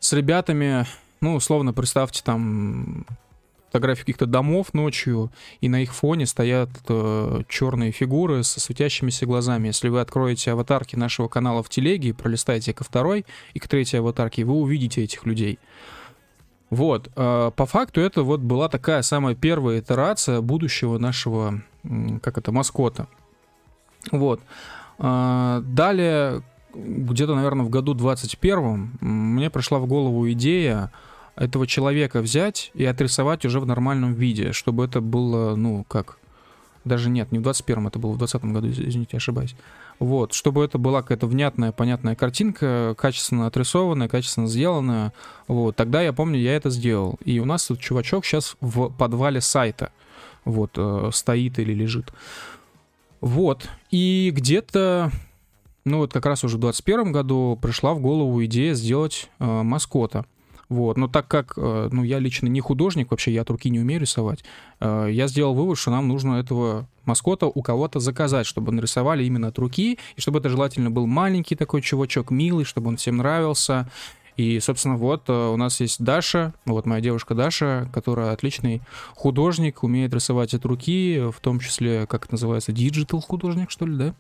[0.07, 0.87] с ребятами,
[1.21, 3.05] ну, условно, представьте там
[3.67, 9.67] фотографии каких-то домов ночью, и на их фоне стоят э, черные фигуры со светящимися глазами.
[9.67, 14.45] Если вы откроете аватарки нашего канала в телеге пролистаете ко второй и к третьей аватарке,
[14.45, 15.59] вы увидите этих людей.
[16.71, 21.63] Вот, э, по факту это вот была такая самая первая итерация будущего нашего,
[22.23, 23.09] как это, маскота.
[24.13, 24.41] Вот.
[25.01, 26.45] Э, далее,
[26.77, 30.93] где-то, наверное, в году 21 мне пришла в голову идея
[31.37, 36.19] этого человека взять и отрисовать уже в нормальном виде, чтобы это было, ну, как...
[36.85, 39.57] Даже нет, не в 21-м, это было в 20 году, извините, ошибаюсь.
[39.99, 45.13] Вот, чтобы это была какая-то внятная, понятная картинка, качественно отрисованная, качественно сделанная.
[45.49, 47.19] Вот, тогда я помню, я это сделал.
[47.25, 49.91] И у нас тут чувачок сейчас в подвале сайта
[50.45, 52.13] вот, э, стоит или лежит.
[53.21, 55.11] Вот, и где-то
[55.87, 60.27] ну вот как раз уже в 21 году пришла в голову идея сделать э, маскота.
[60.69, 60.97] Вот.
[60.97, 64.01] Но так как э, ну, я лично не художник, вообще я от руки не умею
[64.01, 64.45] рисовать,
[64.81, 69.49] э, я сделал вывод, что нам нужно этого маскота у кого-то заказать, чтобы нарисовали именно
[69.49, 73.89] от руки, и чтобы это желательно был маленький такой чувачок, милый, чтобы он всем нравился.
[74.37, 78.83] И, собственно, вот э, у нас есть Даша, вот моя девушка Даша, которая отличный
[79.15, 83.97] художник, умеет рисовать от руки, в том числе, как это называется, digital художник, что ли,
[83.97, 84.15] да?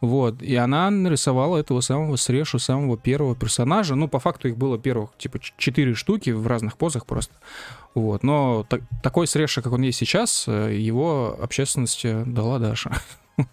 [0.00, 3.94] Вот, и она нарисовала этого самого Срешу, самого первого персонажа.
[3.94, 7.34] Ну, по факту их было первых, типа, четыре штуки в разных позах просто.
[7.94, 12.92] Вот, но та- такой Среша, как он есть сейчас, э, его общественности дала Даша.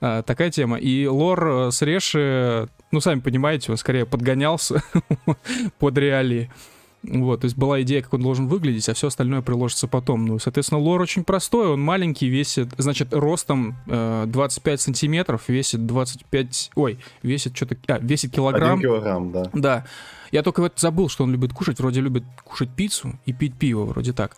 [0.00, 0.76] А, такая тема.
[0.76, 4.82] И лор э, Среши, ну, сами понимаете, он скорее подгонялся
[5.78, 6.50] под реалии.
[7.06, 10.24] Вот, то есть была идея, как он должен выглядеть, а все остальное приложится потом.
[10.24, 16.70] Ну, соответственно, лор очень простой, он маленький, весит, значит, ростом э, 25 сантиметров, весит 25,
[16.76, 18.78] ой, весит что-то, а, весит килограмм.
[18.78, 19.50] Один килограмм, да.
[19.52, 19.86] Да.
[20.32, 23.84] Я только вот забыл, что он любит кушать, вроде любит кушать пиццу и пить пиво,
[23.84, 24.36] вроде так.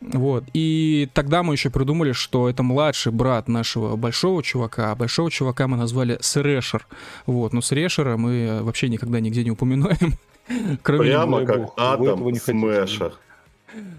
[0.00, 0.44] Вот.
[0.52, 5.66] И тогда мы еще придумали, что это младший брат нашего большого чувака, а большого чувака
[5.66, 6.86] мы назвали Срешер.
[7.24, 7.54] Вот.
[7.54, 10.14] Но Срешера мы вообще никогда нигде не упоминаем.
[10.82, 13.12] Кроме Прямо как бог, Атом Смешер.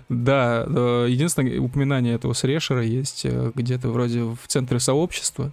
[0.10, 5.52] Да, э, единственное упоминание этого Срешера есть э, где-то вроде в центре сообщества.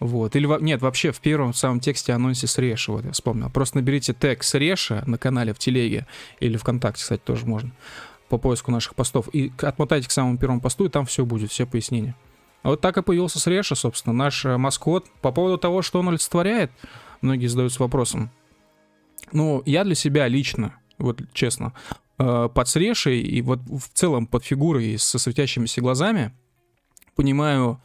[0.00, 0.34] Вот.
[0.36, 3.48] Или, нет, вообще в первом самом тексте анонсе Среша, вот я вспомнил.
[3.50, 6.06] Просто наберите тег Среша на канале в Телеге
[6.40, 7.70] или ВКонтакте, кстати, тоже можно
[8.28, 9.28] по поиску наших постов.
[9.32, 12.16] И отмотайте к самому первому посту, и там все будет, все пояснения.
[12.64, 15.06] Вот так и появился Среша, собственно, наш э, маскот.
[15.20, 16.72] По поводу того, что он олицетворяет,
[17.20, 18.30] многие задаются вопросом.
[19.32, 21.72] Ну, я для себя лично, вот честно,
[22.18, 26.32] э, под Срешей и вот в целом под фигурой со светящимися глазами
[27.14, 27.80] понимаю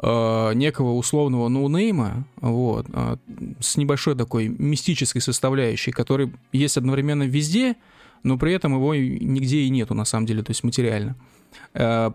[0.00, 2.86] э, некого условного ноунейма, вот,
[3.60, 7.76] с небольшой такой мистической составляющей, который есть одновременно везде,
[8.22, 11.16] но при этом его нигде и нету, на самом деле, то есть материально.
[11.74, 12.10] Э,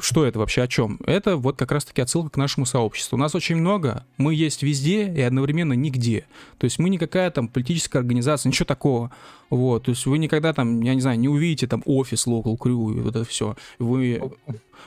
[0.00, 1.00] что это вообще, о чем?
[1.06, 3.16] Это вот как раз-таки отсылка к нашему сообществу.
[3.16, 6.26] У нас очень много, мы есть везде и одновременно нигде.
[6.58, 9.10] То есть мы никакая там политическая организация, ничего такого.
[9.50, 12.96] Вот, то есть вы никогда там, я не знаю, не увидите там офис Local Crew
[12.96, 13.56] и вот это все.
[13.78, 14.20] Вы...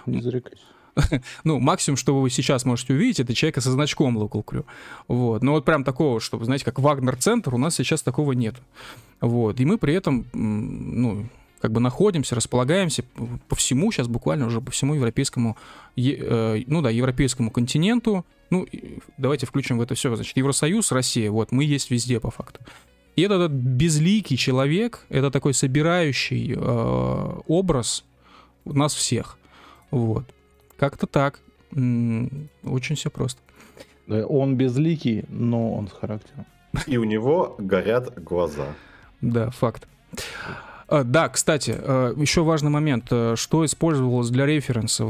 [0.05, 0.63] Не зарекайся.
[1.43, 4.65] ну, максимум, что вы сейчас можете увидеть, это человека со значком Local Crew.
[5.07, 5.43] Вот.
[5.43, 8.55] Но вот прям такого, чтобы, знаете, как Вагнер-центр, у нас сейчас такого нет.
[9.19, 9.59] Вот.
[9.59, 11.25] И мы при этом, ну,
[11.61, 13.03] как бы находимся, располагаемся
[13.47, 15.57] по всему, сейчас буквально уже по всему европейскому,
[15.95, 18.25] э, ну да, европейскому континенту.
[18.49, 18.67] Ну,
[19.17, 22.59] давайте включим в это все, значит, Евросоюз, Россия, вот, мы есть везде по факту.
[23.15, 28.03] И этот безликий человек, это такой собирающий э, образ
[28.65, 29.37] нас всех.
[29.91, 30.25] Вот.
[30.77, 31.39] Как-то так.
[31.71, 33.39] Очень все просто.
[34.07, 36.45] Он безликий, но он с характером.
[36.87, 38.67] И у него горят глаза.
[39.21, 39.87] Да, факт.
[40.91, 43.07] А, да, кстати, а, еще важный момент.
[43.11, 45.05] А, что использовалось для референса?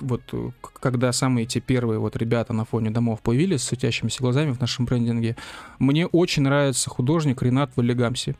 [0.00, 0.34] Вот
[0.80, 4.84] когда самые эти первые вот ребята на фоне домов появились с светящимися глазами в нашем
[4.84, 5.36] брендинге,
[5.78, 8.34] мне очень нравится художник Ренат Валигамси.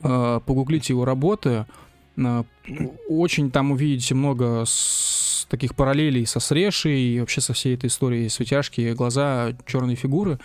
[0.00, 1.66] Погуглите его работы.
[3.08, 4.64] Очень там увидите много
[5.48, 10.38] таких параллелей со Срешей и вообще со всей этой историей светяшки, глаза, черные фигуры.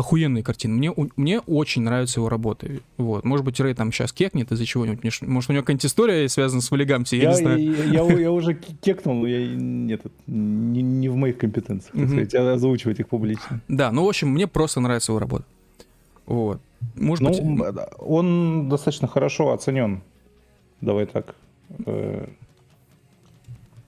[0.00, 0.74] Охуенные картины.
[0.74, 2.80] Мне, мне очень нравятся его работы.
[2.96, 3.24] Вот.
[3.24, 5.02] Может быть, Рэй там сейчас кекнет из-за чего-нибудь.
[5.22, 7.58] Может, у него какая-нибудь история связана с Валигамти, я, я не знаю.
[7.58, 12.34] Я, я, я уже кекнул, но я, нет, не, не в моих компетенциях, так сказать,
[12.34, 13.60] озвучивать их публично.
[13.68, 15.44] Да, ну, в общем, мне просто нравится его работа.
[16.24, 16.60] Вот.
[16.94, 17.74] Может ну, быть...
[17.98, 20.00] Он достаточно хорошо оценен.
[20.80, 21.34] Давай так.
[21.84, 22.26] Э,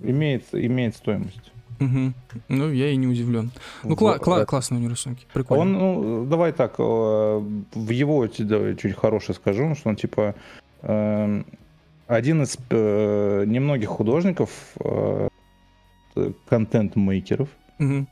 [0.01, 1.52] имеет, имеет стоимость.
[1.85, 2.13] Угу.
[2.49, 3.51] Ну, я и не удивлен.
[3.85, 5.63] Ну, кла- кла- классные рисунки, прикольно.
[5.63, 10.35] Он, ну, давай так, э, в его давай, чуть хорошее скажу, что он типа
[10.83, 11.43] э,
[12.07, 14.51] один из э, немногих художников,
[16.49, 17.49] контент-мейкеров,
[17.79, 18.07] угу.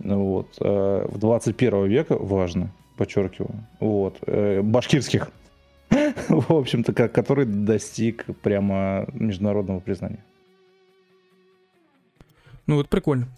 [0.00, 4.18] вот, в 21 века, важно, подчеркиваю, вот,
[4.62, 5.30] башкирских,
[6.28, 10.18] в общем-то, который достиг прямо международного признания.
[12.66, 13.28] Ну, вот прикольно.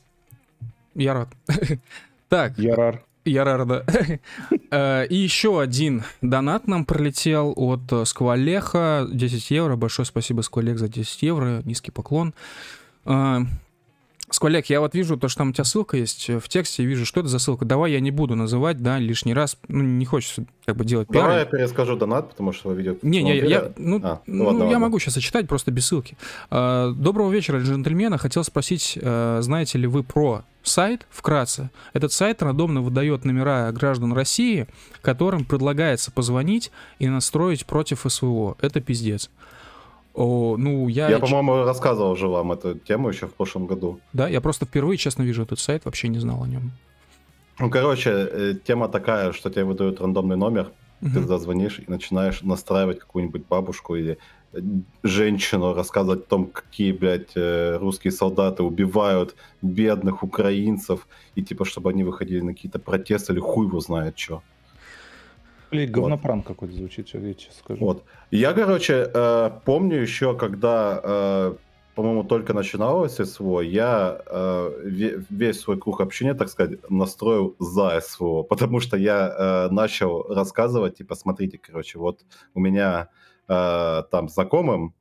[0.95, 1.29] Я рад.
[2.29, 2.59] Так.
[2.59, 3.05] Ярар.
[3.25, 3.85] Ярар, да.
[4.71, 9.07] Э, и еще один донат нам пролетел от э, Сквалеха.
[9.13, 9.77] 10 евро.
[9.77, 11.63] Большое спасибо, Сквалех, за 10 евро.
[11.65, 12.35] Низкий поклон.
[14.29, 17.07] Э, Сквалек, я вот вижу то, что там у тебя ссылка есть в тексте, вижу,
[17.07, 17.65] что это за ссылка.
[17.65, 19.57] Давай я не буду называть, да, лишний раз.
[19.69, 21.25] Ну, не хочется как бы делать пиар.
[21.25, 22.97] Давай я перескажу донат, потому что видео...
[23.03, 24.79] Не, не, я, ну, а, ну, ну ладно, я ладно.
[24.81, 26.17] могу сейчас зачитать, просто без ссылки.
[26.51, 28.19] А, доброго вечера, джентльмены.
[28.19, 31.71] Хотел спросить, а, знаете ли вы про сайт, вкратце.
[31.93, 34.67] Этот сайт рандомно выдает номера граждан России,
[35.01, 38.57] которым предлагается позвонить и настроить против СВО.
[38.61, 39.31] Это пиздец.
[40.17, 41.11] О, ну, я...
[41.11, 44.01] Я, по-моему, рассказывал уже вам эту тему еще в прошлом году.
[44.15, 46.73] Да, я просто впервые, честно, вижу этот сайт, вообще не знал о нем.
[47.59, 50.73] Ну, короче, э, тема такая, что тебе выдают рандомный номер,
[51.03, 51.11] угу.
[51.11, 54.17] ты туда звонишь и начинаешь настраивать какую-нибудь бабушку или
[54.55, 54.61] э,
[55.03, 61.91] женщину, рассказывать о том, какие, блядь, э, русские солдаты убивают бедных украинцев, и типа, чтобы
[61.91, 64.43] они выходили на какие-то протесты или хуй его знает что.
[65.71, 66.55] Блин, говнопранк вот.
[66.55, 67.85] какой-то звучит, я тебе скажу.
[67.85, 68.05] Вот.
[68.31, 71.55] Я, короче, э, помню еще, когда, э,
[71.95, 74.71] по-моему, только начиналось СВО, я э,
[75.31, 80.99] весь свой круг общения, так сказать, настроил за СВО, потому что я э, начал рассказывать,
[80.99, 82.25] типа, смотрите, короче, вот
[82.55, 83.09] у меня
[83.49, 84.95] э, там знакомым,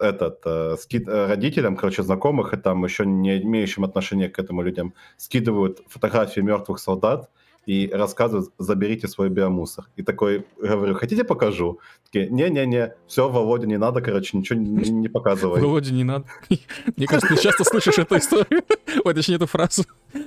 [0.00, 4.62] этот, э, скид, э, родителям, короче, знакомых и там еще не имеющим отношения к этому
[4.62, 7.30] людям скидывают фотографии мертвых солдат,
[7.66, 9.86] и рассказывают, заберите свой биомусор.
[9.96, 11.80] И такой, говорю, хотите покажу?
[12.04, 15.60] Такие, не-не-не, все, Володя, не надо, короче, ничего не, не показывай.
[15.60, 16.26] Володя, не надо.
[16.96, 18.62] Мне кажется, ты часто слышишь эту историю.
[19.04, 19.84] Ой, точнее, эту фразу.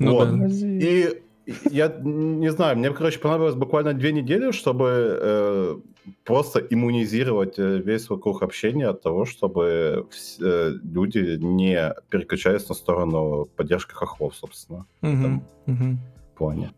[0.00, 0.30] Ну, вот.
[0.30, 0.46] да.
[0.46, 1.22] И
[1.70, 5.76] я не знаю, мне, короче, понадобилось буквально две недели, чтобы э,
[6.24, 10.06] просто иммунизировать э, весь вокруг общения от того, чтобы
[10.40, 15.98] э, люди не переключались на сторону поддержки хохлов, собственно, угу, в этом угу.
[16.36, 16.70] плане.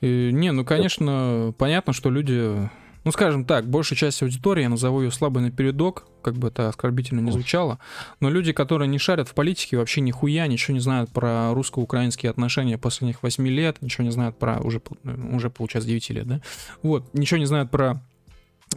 [0.00, 2.68] И, не, ну, конечно, понятно, что люди
[3.04, 7.20] ну, скажем так, большая часть аудитории, я назову ее слабой напередок, как бы это оскорбительно
[7.20, 7.78] не звучало,
[8.20, 12.78] но люди, которые не шарят в политике, вообще нихуя, ничего не знают про русско-украинские отношения
[12.78, 16.40] последних 8 лет, ничего не знают про, уже, уже получается, 9 лет, да?
[16.82, 18.00] Вот, ничего не знают про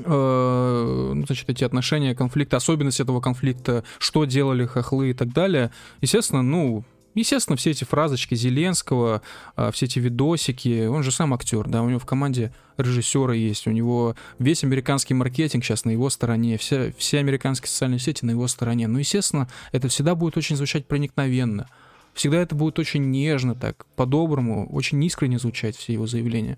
[0.03, 5.71] э, ну, значит, эти отношения, конфликты, особенности этого конфликта, что делали хохлы и так далее.
[6.01, 6.83] Естественно, ну,
[7.15, 9.21] Естественно, все эти фразочки Зеленского,
[9.55, 13.67] а, все эти видосики, он же сам актер, да, у него в команде режиссеры есть,
[13.67, 18.31] у него весь американский маркетинг сейчас на его стороне, все, все американские социальные сети на
[18.31, 18.87] его стороне.
[18.87, 21.69] Ну, естественно, это всегда будет очень звучать проникновенно.
[22.13, 26.57] Всегда это будет очень нежно так, по-доброму, очень искренне звучать все его заявления.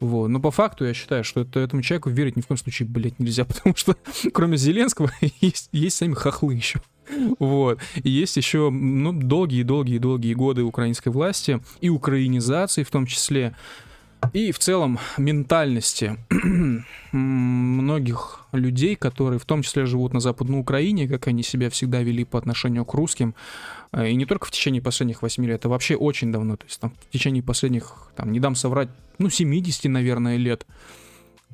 [0.00, 0.28] Вот.
[0.28, 3.18] Но по факту я считаю, что это, этому человеку верить ни в коем случае, блядь,
[3.18, 3.96] нельзя, потому что
[4.32, 5.10] кроме Зеленского
[5.40, 6.80] есть, есть сами хохлы еще.
[7.38, 7.78] Вот.
[8.02, 13.54] И есть еще ну, долгие-долгие-долгие годы украинской власти и украинизации в том числе,
[14.32, 16.16] и в целом ментальности
[17.12, 22.24] многих людей, которые в том числе живут на Западной Украине, как они себя всегда вели
[22.24, 23.34] по отношению к русским,
[23.92, 26.80] э, и не только в течение последних 8 лет, а вообще очень давно, то есть
[26.80, 30.66] там в течение последних, там, не дам соврать, ну, 70, наверное, лет,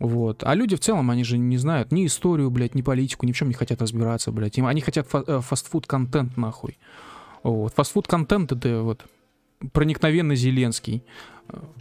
[0.00, 0.42] вот.
[0.44, 3.36] А люди в целом, они же не знают ни историю, блядь, ни политику, ни в
[3.36, 4.56] чем не хотят разбираться, блядь.
[4.56, 6.78] Им, они хотят фа- э, фастфуд-контент, нахуй.
[7.42, 7.74] Вот.
[7.74, 9.04] Фастфуд-контент— это вот
[9.72, 11.04] проникновенно Зеленский.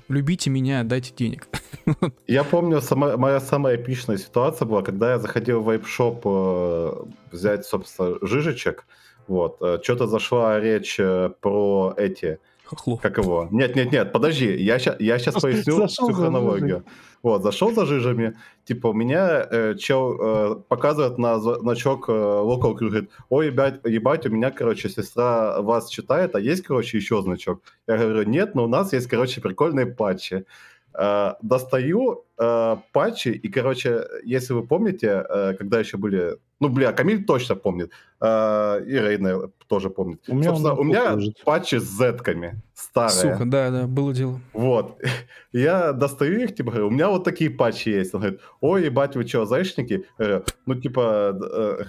[0.10, 1.48] Любите меня, дайте денег.
[2.28, 7.66] Я помню, сама, моя самая эпичная ситуация была, когда я заходил в вейп-шоп э, взять,
[7.66, 8.86] собственно, жижечек.
[9.28, 9.58] Вот.
[9.62, 12.40] Э, Что-то зашла речь э, про эти...
[12.70, 13.02] Хохлов.
[13.02, 13.48] Как его?
[13.52, 16.84] Нет, нет, нет, подожди, я, ща, я сейчас поясню всю хронологию.
[17.24, 22.76] Вот, зашел за жижами, типа, у меня э, чел э, показывает на значок э, local
[22.76, 27.62] говорит, ой, ебать, ебать, у меня, короче, сестра вас читает, а есть, короче, еще значок?
[27.88, 30.46] Я говорю, нет, но у нас есть, короче, прикольные патчи.
[30.94, 36.38] Э, достаю э, патчи, и, короче, если вы помните, э, когда еще были...
[36.60, 40.20] Ну, бля, Камиль точно помнит, э, и Рейна тоже помнит.
[40.28, 43.34] У меня, Собственно, у меня патчи с зетками старые.
[43.34, 44.42] Сука, да, да, было дело.
[44.54, 45.00] Вот.
[45.54, 48.14] Я достаю их, типа, говорю, у меня вот такие патчи есть.
[48.14, 49.46] Он говорит, ой, ебать, вы что?
[49.46, 51.38] Говорю, ну, типа,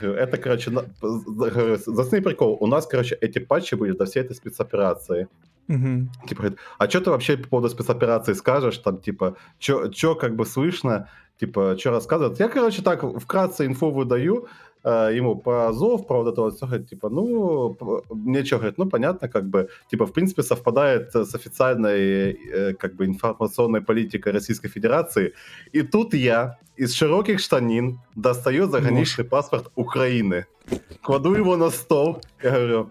[0.01, 0.71] э, это, короче,
[1.87, 5.27] засни прикол, у нас, короче, эти патчи были до всей этой спецоперации.
[5.69, 6.29] Угу.
[6.29, 8.79] Типа, говорит, а что ты вообще по поводу спецоперации скажешь?
[8.79, 11.09] Там, типа, что как бы слышно?
[11.41, 12.39] Типа, что рассказывают?
[12.41, 14.47] Я, короче, так вкратце инфу выдаю
[14.85, 17.77] э, ему по Азов, про вот это вот все, типа, ну,
[18.11, 22.95] мне что, говорит, ну, понятно, как бы, типа, в принципе, совпадает с официальной, э, как
[22.95, 25.33] бы, информационной политикой Российской Федерации.
[25.73, 30.45] И тут я из широких штанин достаю заграничный паспорт Украины,
[31.03, 32.91] кладу его на стол, я говорю,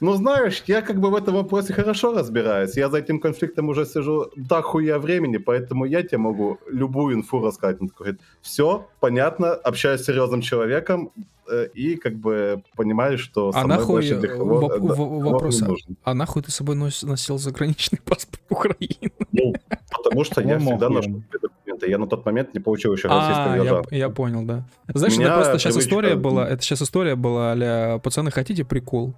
[0.00, 2.76] ну, знаешь, я как бы в этом вопросе хорошо разбираюсь.
[2.76, 7.40] Я за этим конфликтом уже сижу до хуя времени, поэтому я тебе могу любую инфу
[7.40, 7.80] рассказать.
[7.80, 11.12] Он такой говорит, все, понятно, общаюсь с серьезным человеком,
[11.50, 14.94] э, и как бы понимаешь, что а нахуй больше договор, воп- да,
[15.30, 15.62] вопрос,
[16.04, 19.12] а нахуй ты с собой носил заграничный паспорт Украины?
[19.32, 19.54] Ну,
[19.90, 21.88] потому что я всегда ношу документы.
[21.88, 23.94] Я на тот момент не получил еще российское гражданство.
[23.94, 24.68] Я понял, да.
[24.92, 29.14] Знаешь, это просто сейчас история была, это сейчас история была, а пацаны, хотите прикол?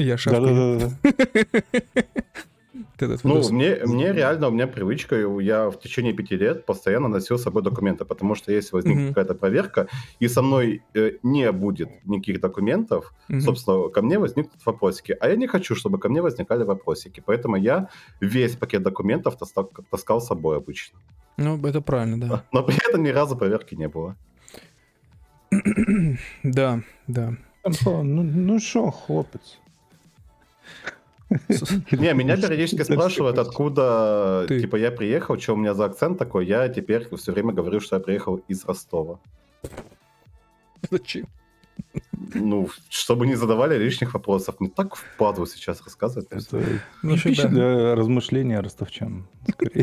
[0.00, 0.90] Я шапкой.
[3.24, 7.42] Ну, мне, мне реально, у меня привычка, я в течение пяти лет постоянно носил с
[7.42, 9.08] собой документы, потому что если возникнет mm-hmm.
[9.08, 13.40] какая-то проверка, и со мной э, не будет никаких документов, mm-hmm.
[13.40, 15.16] собственно, ко мне возникнут вопросики.
[15.20, 17.88] А я не хочу, чтобы ко мне возникали вопросики, поэтому я
[18.20, 20.98] весь пакет документов таскал, таскал с собой обычно.
[21.36, 22.44] Ну, это правильно, да.
[22.52, 24.16] Но при этом ни разу проверки не было.
[26.42, 27.34] да, да.
[27.64, 29.58] Ну что, ну хлопец?
[31.92, 36.46] Не, меня периодически спрашивают, откуда, типа, я приехал, что у меня за акцент такой.
[36.46, 39.18] Я теперь все время говорю, что я приехал из Ростова.
[40.90, 41.26] Зачем?
[42.34, 44.60] Ну, чтобы не задавали лишних вопросов.
[44.60, 46.28] Не так впадло сейчас рассказывать.
[46.30, 46.62] Это
[47.02, 49.26] ну, пища для размышления ростовчан.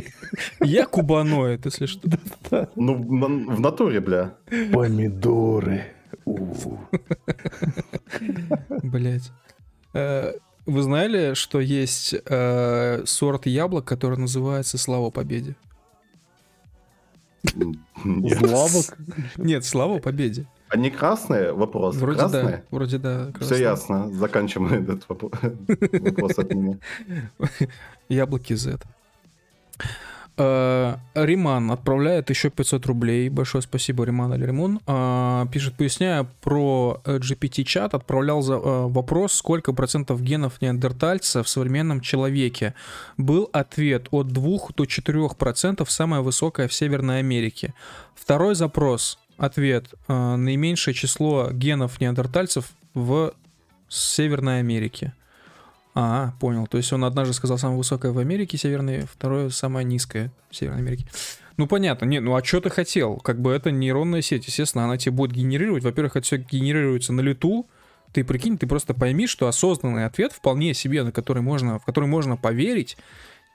[0.61, 2.07] Я кубаноид, если что.
[2.75, 4.35] Ну, в натуре, бля.
[4.71, 5.85] Помидоры.
[8.83, 9.31] Блять.
[10.67, 15.55] Вы знали, что есть э, сорт яблок, который называется Слава Победе?
[17.55, 18.37] Нет.
[18.39, 18.97] Злавок?
[19.37, 20.45] Нет, Слава Победе.
[20.69, 21.53] Они красные?
[21.53, 21.95] Вопрос.
[21.95, 22.43] Вроде красные?
[22.43, 22.61] да.
[22.71, 23.27] Вроде да.
[23.27, 23.61] Все красные.
[23.61, 24.11] ясно.
[24.11, 26.77] Заканчиваем этот воп- вопрос от меня.
[28.09, 28.77] Яблоки Z.
[30.39, 33.29] Э, Риман отправляет еще 500 рублей.
[33.29, 34.79] Большое спасибо, Риман или Римон.
[34.85, 42.01] Э, Пишет, поясняя про GPT-чат, отправлял за, э, вопрос, сколько процентов генов неандертальца в современном
[42.01, 42.75] человеке.
[43.17, 47.73] Был ответ от 2 до 4 процентов, самая высокая в Северной Америке.
[48.13, 53.33] Второй запрос, ответ, наименьшее число генов неандертальцев в
[53.89, 55.13] Северной Америке.
[55.99, 56.67] А, понял.
[56.67, 60.81] То есть он однажды сказал самое высокое в Америке северной, второе самое низкое в Северной
[60.81, 61.07] Америке.
[61.57, 63.15] Ну понятно, не, ну а что ты хотел?
[63.17, 65.83] Как бы это нейронная сеть, естественно, она тебе будет генерировать.
[65.83, 67.67] Во-первых, это все генерируется на лету.
[68.13, 72.05] Ты прикинь, ты просто пойми, что осознанный ответ вполне себе, на который можно, в который
[72.05, 72.95] можно поверить,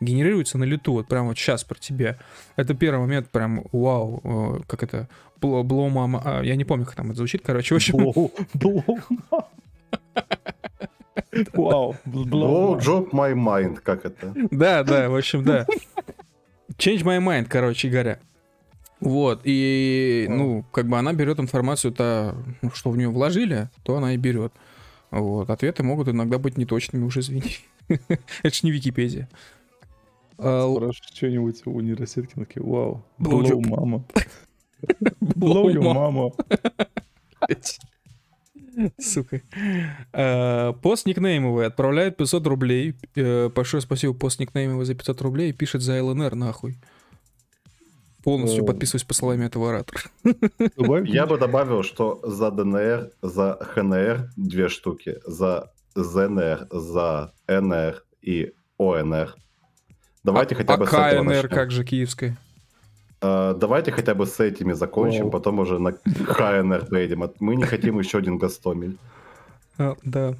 [0.00, 0.94] генерируется на лету.
[0.94, 2.18] Вот прямо вот сейчас про тебя.
[2.56, 5.08] Это первый момент, прям вау, э, как это,
[5.40, 7.98] бло, бло мама, а, я не помню, как там это звучит, короче, в общем.
[7.98, 8.32] Блоу.
[8.54, 8.98] Блоу.
[11.52, 11.96] Вау.
[12.06, 12.78] Blow Блоу.
[12.78, 14.32] job my mind, как это?
[14.50, 15.66] Да, да, в общем, да.
[16.78, 18.18] Change my mind, короче говоря.
[19.00, 24.14] Вот, и, ну, как бы она берет информацию-то, ну, что в нее вложили, то она
[24.14, 24.52] и берет.
[25.10, 27.56] Вот, ответы могут иногда быть неточными, уже извини.
[27.88, 29.28] Это ж не Википедия.
[30.38, 33.04] А, Спрашиваешь что-нибудь у нейросетки, такие, вау.
[33.18, 34.04] Blow мама.
[35.20, 36.32] Blow ма- мама.
[38.98, 39.42] Сука.
[40.12, 42.94] А, Пост никнеймовый отправляет 500 рублей.
[43.16, 45.50] Э, Большое спасибо пост никнеймовый за 500 рублей.
[45.50, 46.78] и Пишет за ЛНР нахуй.
[48.24, 50.00] Полностью подписываюсь по словам этого оратора.
[51.04, 58.52] Я бы добавил, что за ДНР, за ХНР две штуки, за ЗНР, за НР и
[58.78, 59.34] ОНР.
[60.22, 61.50] Давайте а, хотя бы а с этого КНР начнем.
[61.50, 62.38] как же киевская?
[63.22, 65.30] Э, Давайте хотя бы с этими закончим, Вау.
[65.30, 67.22] потом уже на ХНР поедем.
[67.22, 68.96] А Мы не хотим еще один Гастомель.
[69.78, 70.34] А, да.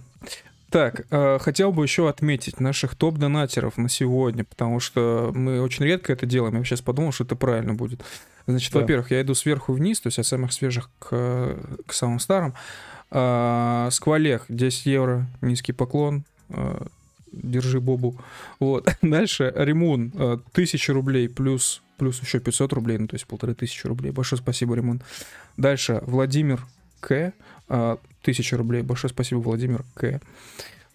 [0.70, 6.12] Так, э, хотел бы еще отметить наших топ-донатеров на сегодня, потому что мы очень редко
[6.14, 6.56] это делаем.
[6.56, 8.00] Я сейчас подумал, что это правильно будет.
[8.46, 8.80] Значит, Да.
[8.80, 11.56] во-первых, я иду сверху вниз, то есть от самых свежих к,
[11.86, 12.54] к самым старым.
[13.10, 16.24] А, Сквалех 10 евро, низкий поклон.
[16.48, 16.86] А,
[17.32, 18.16] Держи Бобу.
[18.60, 18.88] Вот.
[19.02, 23.86] Дальше Римун э, 1000 рублей плюс, плюс еще 500 рублей, ну то есть полторы тысячи
[23.86, 24.12] рублей.
[24.12, 25.02] Большое спасибо, Римун.
[25.56, 26.64] Дальше Владимир
[27.00, 27.32] К.
[27.68, 28.82] а, 1000 рублей.
[28.82, 30.20] Большое спасибо, Владимир К.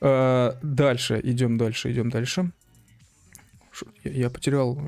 [0.02, 2.52] А, Дальше, идем дальше, идем дальше.
[4.04, 4.80] Я, потерял.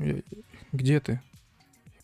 [0.72, 1.20] где ты?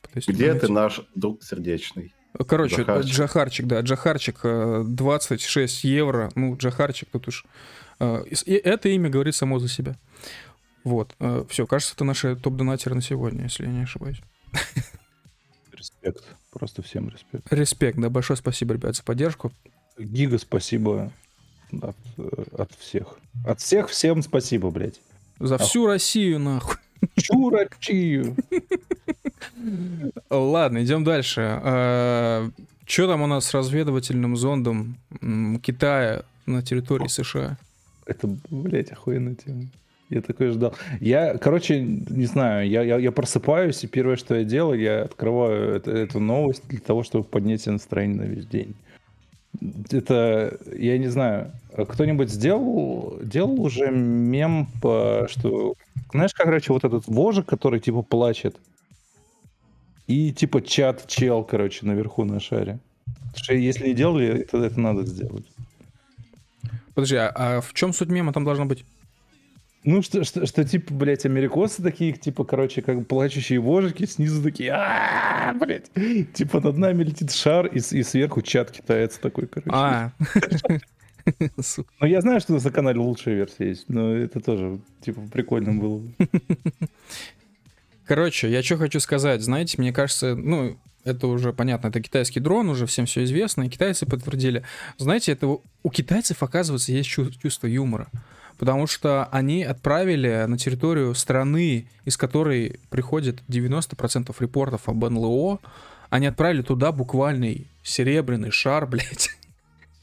[0.03, 2.15] Пытаюсь Где ты, наш друг сердечный?
[2.45, 3.13] Короче, Джахарчик.
[3.15, 6.31] Джахарчик, да, Джахарчик, э, 26 евро.
[6.35, 7.45] Ну, Джахарчик тут уж...
[8.01, 9.97] э, и это имя говорит само за себя.
[10.85, 11.17] Вот,
[11.49, 14.21] все, кажется, это наши топ-донатеры на сегодня, если я не ошибаюсь.
[15.73, 16.25] Респект.
[16.53, 17.53] Просто всем респект.
[17.53, 19.53] Респект, да, большое спасибо, ребят, за поддержку.
[19.99, 21.13] Гига спасибо
[21.83, 21.97] от,
[22.57, 23.19] от всех.
[23.45, 25.01] От всех всем спасибо, блядь.
[25.39, 26.77] За всю Россию, нахуй.
[27.17, 28.37] Чурачию.
[30.31, 31.61] Ладно, идем дальше.
[32.87, 34.97] Что там у нас с разведывательным зондом
[35.63, 37.59] Китая на территории США?
[38.07, 39.65] Это, блядь, охуенная тема.
[40.09, 40.73] Я такой ждал.
[41.01, 45.75] Я, короче, не знаю, я, я, я просыпаюсь, и первое, что я делаю, я открываю
[45.75, 48.77] это- эту новость для того, чтобы поднять себе настроение на весь день.
[49.91, 55.75] Это, я не знаю, кто-нибудь сделал, делал уже мем, по, что,
[56.13, 58.57] знаешь, короче, вот этот вожик, который, типа, плачет,
[60.07, 62.79] и, типа, чат чел, короче, наверху на шаре.
[63.49, 65.47] Если не делали, то это надо сделать.
[66.97, 68.87] Подожди, а, а в чем суть мема там должна быть?
[69.85, 74.73] Ну, что, что, что, типа, блядь, америкосы такие, типа, короче, как плачущие вожики, снизу такие,
[74.73, 75.91] а блядь,
[76.33, 79.71] типа, над нами летит шар, и, и сверху чат китаец такой, короче.
[79.73, 80.13] А.
[82.01, 85.99] Ну, я знаю, что на канале лучшая версия есть, но это тоже, типа, прикольно было.
[85.99, 86.29] бы.
[88.07, 89.43] Короче, я что хочу сказать.
[89.43, 93.69] Знаете, мне кажется, ну, это уже понятно, это китайский дрон, уже всем все известно, и
[93.69, 94.63] китайцы подтвердили.
[94.99, 98.09] Знаете, это у- китайцев, оказывается, есть чу- чувство юмора.
[98.59, 105.61] Потому что они отправили на территорию страны, из которой приходит 90% репортов об НЛО,
[106.11, 109.31] они отправили туда буквальный серебряный шар, блядь,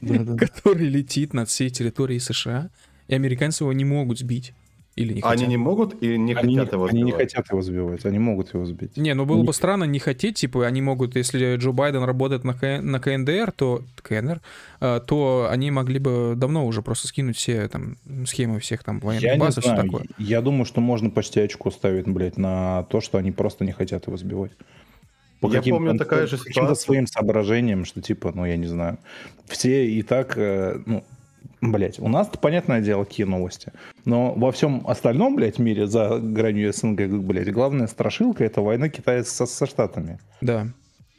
[0.00, 2.70] который летит над всей территорией США,
[3.08, 4.52] и американцы его не могут сбить.
[4.96, 5.38] Или не хотят?
[5.40, 7.32] Они не могут или не Они, хотят не, его они не сбивать?
[7.32, 8.96] хотят его сбивать, они могут его сбить.
[8.96, 12.44] Не, ну было Не- бы странно не хотеть, типа, они могут, если Джо Байден работает
[12.44, 14.40] на, К- на КНДР, то КНР,
[14.80, 19.24] э, то они могли бы давно уже просто скинуть все там схемы всех там военных
[19.24, 20.04] Я баз и все такое.
[20.18, 24.06] я думаю, что можно почти очко ставить, блядь, на то, что они просто не хотят
[24.06, 24.52] его сбивать.
[25.40, 26.74] По Я помню, такая же ситуация.
[26.76, 28.98] своим соображениям, что типа, ну я не знаю,
[29.48, 31.04] все и так, э, ну,
[31.72, 33.72] блядь, у нас понятное дело, какие новости,
[34.04, 39.24] но во всем остальном, блядь, мире за гранью СНГ, блядь, главная страшилка это война Китая
[39.24, 40.18] со, со Штатами.
[40.40, 40.68] Да.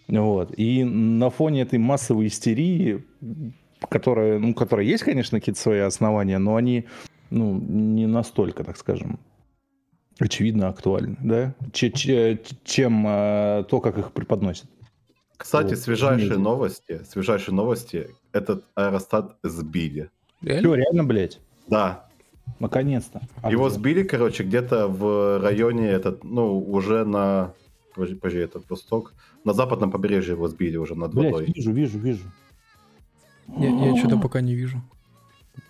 [0.08, 0.54] Вот.
[0.58, 3.04] И на фоне этой массовой истерии,
[3.90, 6.86] которая, ну, которая есть, конечно, какие-то свои основания, но они,
[7.32, 9.20] ну, не настолько, так скажем,
[10.20, 14.66] очевидно актуальны, да, Че- че- чем э, то, как их преподносят.
[15.38, 20.10] Кстати, Вот, свежайшие новости, свежайшие новости, этот аэростат сбили.
[20.46, 20.62] Реально?
[20.70, 22.06] Все, реально, блядь, Да,
[22.60, 23.22] наконец-то.
[23.42, 23.76] А его где?
[23.76, 27.54] сбили, короче, где-то в районе, этот, ну, уже на,
[27.96, 29.14] подожди, подожди, это восток,
[29.44, 31.52] на западном побережье его сбили уже над Блядь, водой.
[31.54, 32.32] вижу, вижу, вижу.
[33.58, 34.82] Я, я что-то пока не вижу.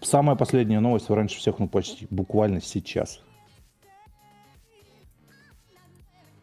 [0.01, 3.21] Самая последняя новость раньше всех, ну, почти буквально сейчас.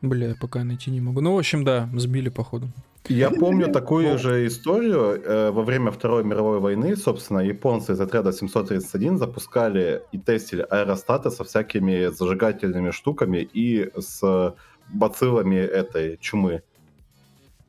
[0.00, 1.20] Бля, пока найти не могу.
[1.20, 2.68] Ну, в общем, да, сбили, походу.
[3.08, 5.20] Я помню такую же историю.
[5.22, 11.30] э, во время Второй мировой войны, собственно, японцы из отряда 731 запускали и тестили аэростаты
[11.30, 14.54] со всякими зажигательными штуками и с
[14.88, 16.62] бациллами этой чумы.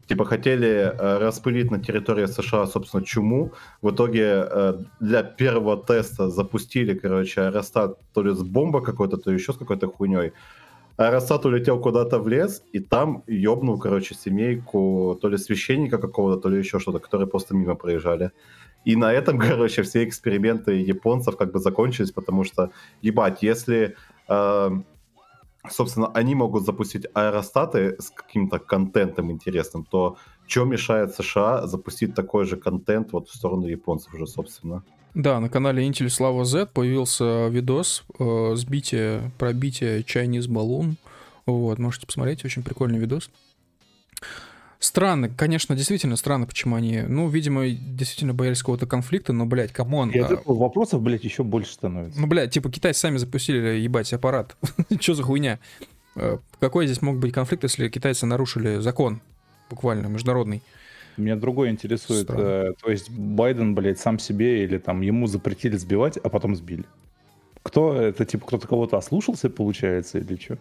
[0.07, 3.53] Типа хотели э, распылить на территории США, собственно, чуму.
[3.81, 9.31] В итоге э, для первого теста запустили, короче, аэростат то ли с бомбой какой-то, то
[9.31, 10.33] еще с какой-то хуйней.
[10.97, 16.49] Аэростат улетел куда-то в лес, и там ёбнул, короче, семейку то ли священника какого-то, то
[16.49, 18.31] ли еще что-то, которые просто мимо проезжали.
[18.85, 22.69] И на этом, короче, все эксперименты японцев как бы закончились, потому что,
[23.01, 23.95] ебать, если,
[24.29, 24.69] э,
[25.67, 32.45] собственно, они могут запустить аэростаты с каким-то контентом интересным, то что мешает США запустить такой
[32.45, 34.83] же контент вот в сторону японцев уже, собственно?
[35.13, 40.95] Да, на канале Intel Слава Z появился видос э, сбития, пробития Chinese Balloon.
[41.45, 43.29] Вот, можете посмотреть, очень прикольный видос.
[44.79, 49.93] Странно, конечно, действительно странно, почему они, ну, видимо, действительно боялись какого-то конфликта, но, блядь, come
[49.93, 50.09] on.
[50.09, 52.19] И от а, этого вопросов, блядь, еще больше становится.
[52.19, 54.57] Ну, блядь, типа китайцы сами запустили, ебать, аппарат.
[54.99, 55.59] Че за хуйня?
[56.15, 59.21] Э, Какой здесь мог быть конфликт, если китайцы нарушили закон,
[59.69, 60.61] буквально, международный?
[61.17, 62.23] Меня другое интересует.
[62.23, 62.41] Странно.
[62.41, 66.85] э, то есть Байден, блядь, сам себе или там ему запретили сбивать, а потом сбили.
[67.61, 70.57] Кто это, типа, кто-то кого-то ослушался, получается, или что?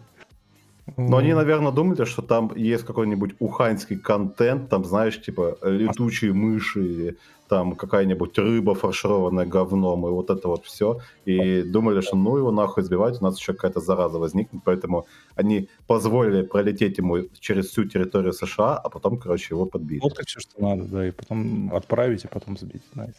[0.97, 6.85] Но они, наверное, думали, что там есть какой-нибудь уханьский контент, там, знаешь, типа летучие мыши
[6.85, 7.17] или
[7.53, 11.01] там какая-нибудь рыба, фаршированная говном, и вот это вот все.
[11.25, 15.05] И думали, что ну его нахуй сбивать, у нас еще какая-то зараза возникнет, поэтому
[15.35, 19.99] они позволили пролететь ему через всю территорию США, а потом, короче, его подбили.
[19.99, 22.81] Вот как все, что надо, да, и потом отправить, и потом сбить.
[22.95, 23.13] Nice.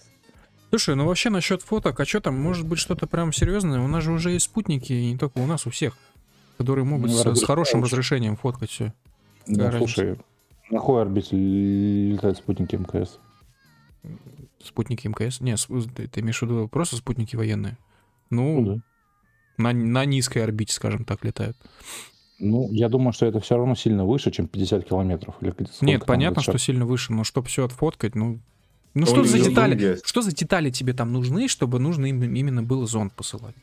[0.70, 3.78] Слушай, ну вообще насчет фоток, а что там, может быть что-то прям серьезное?
[3.78, 5.96] У нас же уже есть спутники, и не только у нас, у всех,
[6.58, 8.92] которые могут Ну, с, с хорошим разрешением фоткать все.
[9.46, 10.18] Да, слушай,
[10.70, 13.20] на какой орбите летают спутники МКС?
[14.62, 15.40] Спутники МКС?
[15.40, 17.76] Не, с- ты, имеешь в виду просто спутники военные?
[18.30, 18.82] Ну, Ну, да.
[19.58, 21.56] на, на низкой орбите, скажем так, летают.
[22.38, 25.36] Ну, я думаю, что это все равно сильно выше, чем 50 километров.
[25.40, 28.40] Или Нет, понятно, что сильно выше, но чтобы все отфоткать, ну...
[28.94, 29.80] Ну Ну, что за детали?
[29.80, 30.06] есть.
[30.06, 33.54] Что за детали тебе там нужны, чтобы нужно им именно было зонд посылать?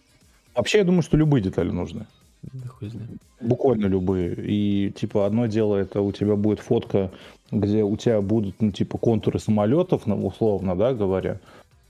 [0.53, 2.05] Вообще, я думаю, что любые детали нужны.
[2.41, 3.09] Да хуй знает.
[3.39, 4.35] Буквально любые.
[4.35, 7.11] И, типа, одно дело, это у тебя будет фотка,
[7.51, 11.39] где у тебя будут, ну, типа, контуры самолетов, ну, условно, да, говоря.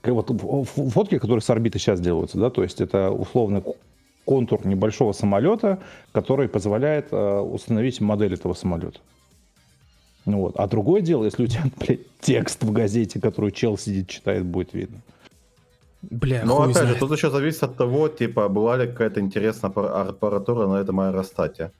[0.01, 0.31] Как Вот
[0.67, 3.75] фотки, которые с орбиты сейчас делаются, да, то есть это условно к-
[4.25, 5.79] контур небольшого самолета,
[6.11, 8.99] который позволяет э, установить модель этого самолета.
[10.25, 10.55] Ну вот.
[10.57, 14.73] А другое дело, если у тебя, блядь, текст в газете, который чел сидит, читает, будет
[14.73, 14.97] видно.
[16.01, 16.99] Бля, Но опять же, знает.
[16.99, 21.71] тут еще зависит от того, типа, была ли какая-то интересная аппар- аппаратура на этом аэростате.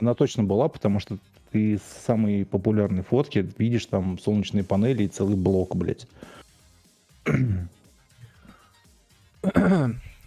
[0.00, 1.18] Она точно была, потому что
[1.52, 6.06] ты с самой популярной фотки видишь там солнечные панели и целый блок, блядь.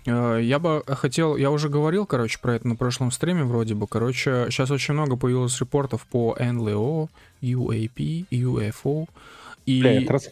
[0.10, 3.88] Э, Я бы хотел, я уже говорил, короче, про это на прошлом стриме вроде бы.
[3.88, 7.10] Короче, сейчас очень много появилось репортов по NLO,
[7.42, 9.08] UAP, UFO.
[9.66, 10.30] И, Бля, это раз-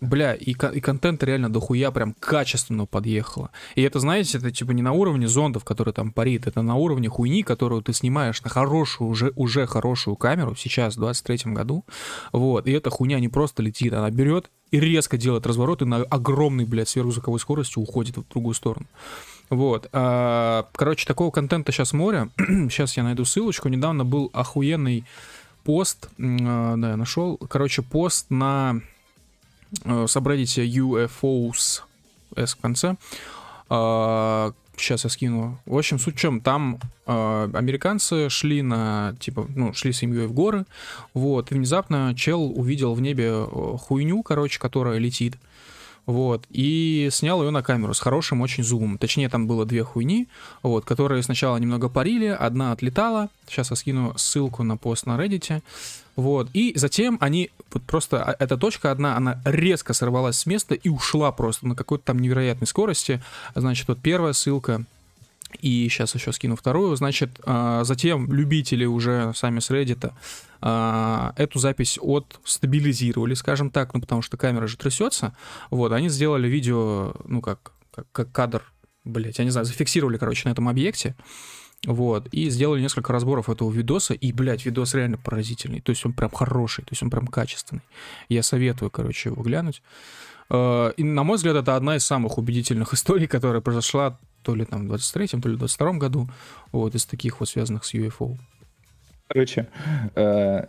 [0.00, 3.50] бля, и, и контент реально дохуя прям качественно подъехало.
[3.74, 7.08] И это, знаете, это типа не на уровне зондов, которые там парит, это на уровне
[7.08, 11.84] хуйни, которую ты снимаешь на хорошую, уже, уже хорошую камеру сейчас, в 23 году.
[12.32, 15.98] Вот, и эта хуйня не просто летит, она берет и резко делает разворот и на
[15.98, 18.86] огромной, блядь, сверхзвуковой скоростью уходит в другую сторону.
[19.48, 19.88] Вот.
[19.92, 22.28] а, Короче, такого контента сейчас море.
[22.38, 23.68] сейчас я найду ссылочку.
[23.68, 25.04] Недавно был охуенный
[25.64, 26.08] пост.
[26.18, 27.36] а, Да, я нашел.
[27.36, 28.80] Короче, пост на
[29.84, 31.82] э, сабреддите UFOs
[32.36, 32.96] S в конце.
[34.76, 35.58] Сейчас я скину.
[35.64, 40.26] В общем, суть в чем, там э, американцы шли на, типа, ну, шли с семьей
[40.26, 40.66] в горы,
[41.14, 45.36] вот, и внезапно чел увидел в небе э, хуйню, короче, которая летит,
[46.04, 48.98] вот, и снял ее на камеру с хорошим очень зумом.
[48.98, 50.28] Точнее, там было две хуйни,
[50.62, 55.62] вот, которые сначала немного парили, одна отлетала, сейчас я скину ссылку на пост на Reddit,
[56.16, 60.74] вот, и затем они, вот просто а, эта точка одна, она резко сорвалась с места
[60.74, 63.22] и ушла просто на какой-то там невероятной скорости.
[63.54, 64.84] Значит, вот первая ссылка,
[65.60, 66.96] и сейчас еще скину вторую.
[66.96, 70.12] Значит, а, затем любители уже сами с Reddit
[70.60, 75.36] а, эту запись от стабилизировали, скажем так, ну потому что камера же трясется.
[75.70, 78.62] Вот, они сделали видео, ну как, как, как кадр,
[79.04, 81.14] блять, я не знаю, зафиксировали, короче, на этом объекте.
[81.86, 86.12] Вот, и сделали несколько разборов этого видоса, и, блядь, видос реально поразительный, то есть он
[86.12, 87.82] прям хороший, то есть он прям качественный.
[88.28, 89.82] Я советую, короче, его глянуть.
[90.50, 94.64] Э, И, на мой взгляд, это одна из самых убедительных историй, которая произошла то ли
[94.64, 96.28] там в 23-м, то ли в 22-м году,
[96.72, 98.36] вот, из таких вот связанных с UFO.
[99.28, 99.68] Короче,
[100.14, 100.66] э,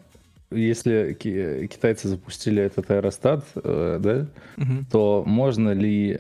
[0.52, 4.28] если ки- китайцы запустили этот аэростат, э, да,
[4.92, 6.18] то можно ли...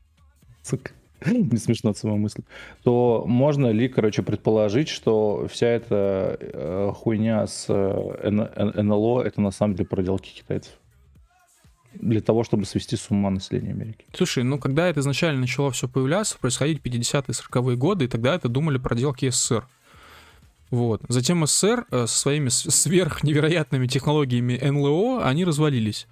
[0.62, 0.92] Сука,
[1.26, 2.44] не смешно от самой мысли.
[2.82, 9.50] То можно ли, короче, предположить, что вся эта э, хуйня с э, НЛО это на
[9.50, 10.72] самом деле проделки китайцев?
[11.94, 14.04] Для того, чтобы свести с ума население Америки.
[14.12, 18.48] Слушай, ну когда это изначально начало все появляться, происходить 50-е, 40-е годы, и тогда это
[18.48, 19.66] думали проделки СССР.
[20.70, 21.02] Вот.
[21.08, 26.06] Затем СССР э, со своими сверхневероятными технологиями НЛО, они развалились.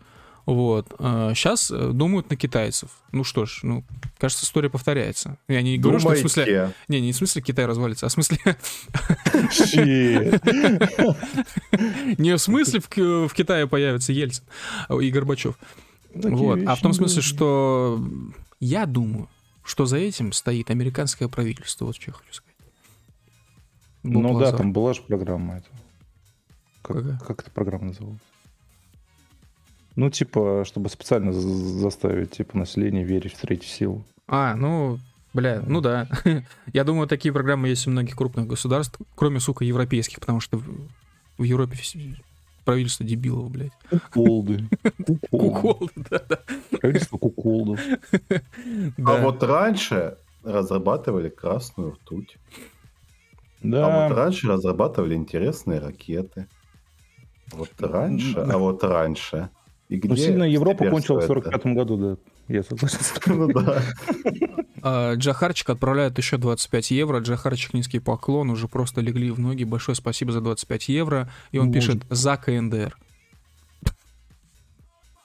[0.49, 0.87] Вот.
[0.99, 2.89] Сейчас думают на китайцев.
[3.13, 3.85] Ну что ж, ну,
[4.17, 5.37] кажется, история повторяется.
[5.47, 6.45] Я не говорю, что в смысле...
[6.47, 6.75] Думайте.
[6.89, 8.39] Не, не в смысле Китай развалится, а в смысле...
[12.17, 14.45] Не в смысле в, Ки- в Китае появится Ельцин
[14.89, 15.59] и Горбачев.
[16.15, 16.61] Вот.
[16.67, 18.01] А в том смысле, что
[18.59, 19.29] я думаю,
[19.65, 21.85] что за этим стоит американское правительство.
[21.85, 22.57] Вот что я хочу сказать.
[24.03, 25.69] Ну да, там была же программа эта.
[27.27, 28.23] Как эта программа называлась?
[29.99, 34.05] Ну, типа, чтобы специально за- заставить типа население верить в третью силу.
[34.29, 35.01] А, ну,
[35.35, 36.07] бля, ну да.
[36.73, 40.63] Я думаю, такие программы есть у многих крупных государств, кроме, сука, европейских, потому что
[41.37, 41.77] в, Европе
[42.65, 43.73] правительство дебилов, блядь.
[43.91, 44.69] Куколды.
[45.05, 45.27] Куколды.
[45.31, 46.39] Кукол, да-да.
[46.81, 47.81] Правительство куколдов.
[48.31, 48.41] А
[48.99, 49.21] Да.
[49.21, 52.37] вот раньше разрабатывали красную ртуть.
[53.65, 54.09] А вот Да.
[54.15, 56.47] раньше разрабатывали интересные ракеты.
[57.51, 59.49] Вот раньше, а вот раньше.
[59.89, 61.51] И где Ну, сильно Европа кончила в всё это?
[61.51, 62.17] 45 году, да.
[62.55, 62.99] Я согласен.
[63.27, 63.83] Ну да.
[64.83, 67.21] А, Джахарчик отправляет еще 25 евро.
[67.21, 68.51] Джахарчик, низкий поклон.
[68.51, 69.65] Уже просто легли в ноги.
[69.65, 71.31] Большое спасибо за 25 евро.
[71.53, 71.81] И он Боже.
[71.81, 72.97] пишет за КНДР.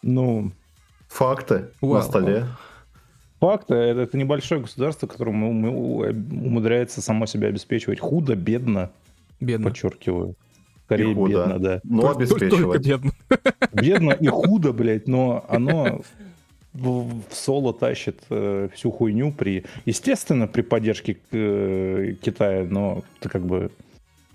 [0.01, 0.51] Ну,
[1.09, 1.95] Факты Вау.
[1.95, 2.45] на столе.
[3.39, 8.89] факт, это, это небольшое государство, которое ум- умудряется само себя обеспечивать худо, бедно,
[9.39, 9.69] Бедно.
[9.69, 10.35] подчеркиваю.
[10.85, 11.29] Скорее И худо.
[11.33, 11.81] бедно, да.
[11.83, 12.85] Но только обеспечивать.
[12.87, 13.11] бедно.
[13.73, 16.01] Бедно и худо, блядь, но оно
[16.73, 23.45] в, соло тащит э, всю хуйню при, естественно, при поддержке э, Китая, но это как
[23.45, 23.71] бы,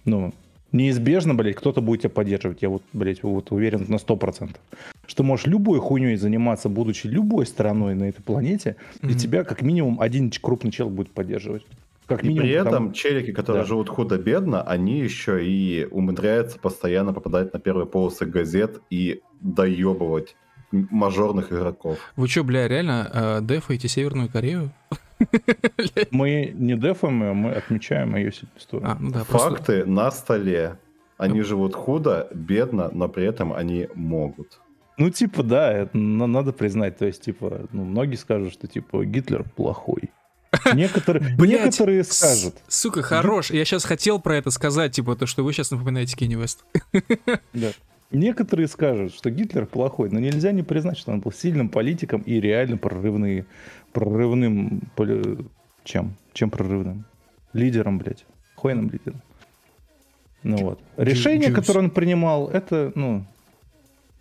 [0.05, 0.33] ну,
[0.73, 2.62] неизбежно, блядь, кто-то будет тебя поддерживать.
[2.62, 4.57] Я вот, блядь, вот уверен на 100%.
[5.07, 9.16] Что можешь любой хуйней заниматься, будучи любой страной на этой планете, и Мгм.
[9.16, 11.65] тебя как минимум один крупный чел будет поддерживать.
[12.09, 13.68] Как И минимум, при потому- этом челики, которые Да.
[13.68, 20.35] живут худо-бедно, они еще и умудряются постоянно попадать на первые полосы газет и доебывать
[20.72, 21.98] мажорных игроков.
[22.16, 24.70] Вы что, бля, реально э, дефаете Северную Корею?
[26.10, 28.89] мы не дефаем, ее, мы отмечаем ее сильную сторону.
[28.90, 29.51] А, ну да, просто...
[29.51, 30.78] Факты на столе.
[31.16, 34.60] Они живут худо, бедно, но при этом они могут.
[34.98, 36.97] Ну, типа, да, это на- надо признать.
[36.98, 40.10] То есть, типа, ну, многие скажут, что, типа, Гитлер плохой.
[40.75, 42.57] Некоторые, Блядь, некоторые скажут.
[42.69, 43.51] Сука, хорош.
[43.51, 46.65] Я сейчас хотел про это сказать, типа, то, что вы сейчас напоминаете Кенни Вест.
[47.53, 47.73] Да.
[48.11, 52.41] Некоторые скажут, что Гитлер плохой, но нельзя не признать, что он был сильным политиком и
[52.41, 53.45] реально прорывный,
[53.93, 54.81] прорывным...
[55.85, 56.15] Чем?
[56.33, 57.05] Чем прорывным?
[57.53, 58.25] Лидером, блядь.
[58.55, 59.20] Хуйным лидером.
[60.43, 60.81] Ну вот.
[60.97, 63.27] Решение, которое он принимал, это, ну,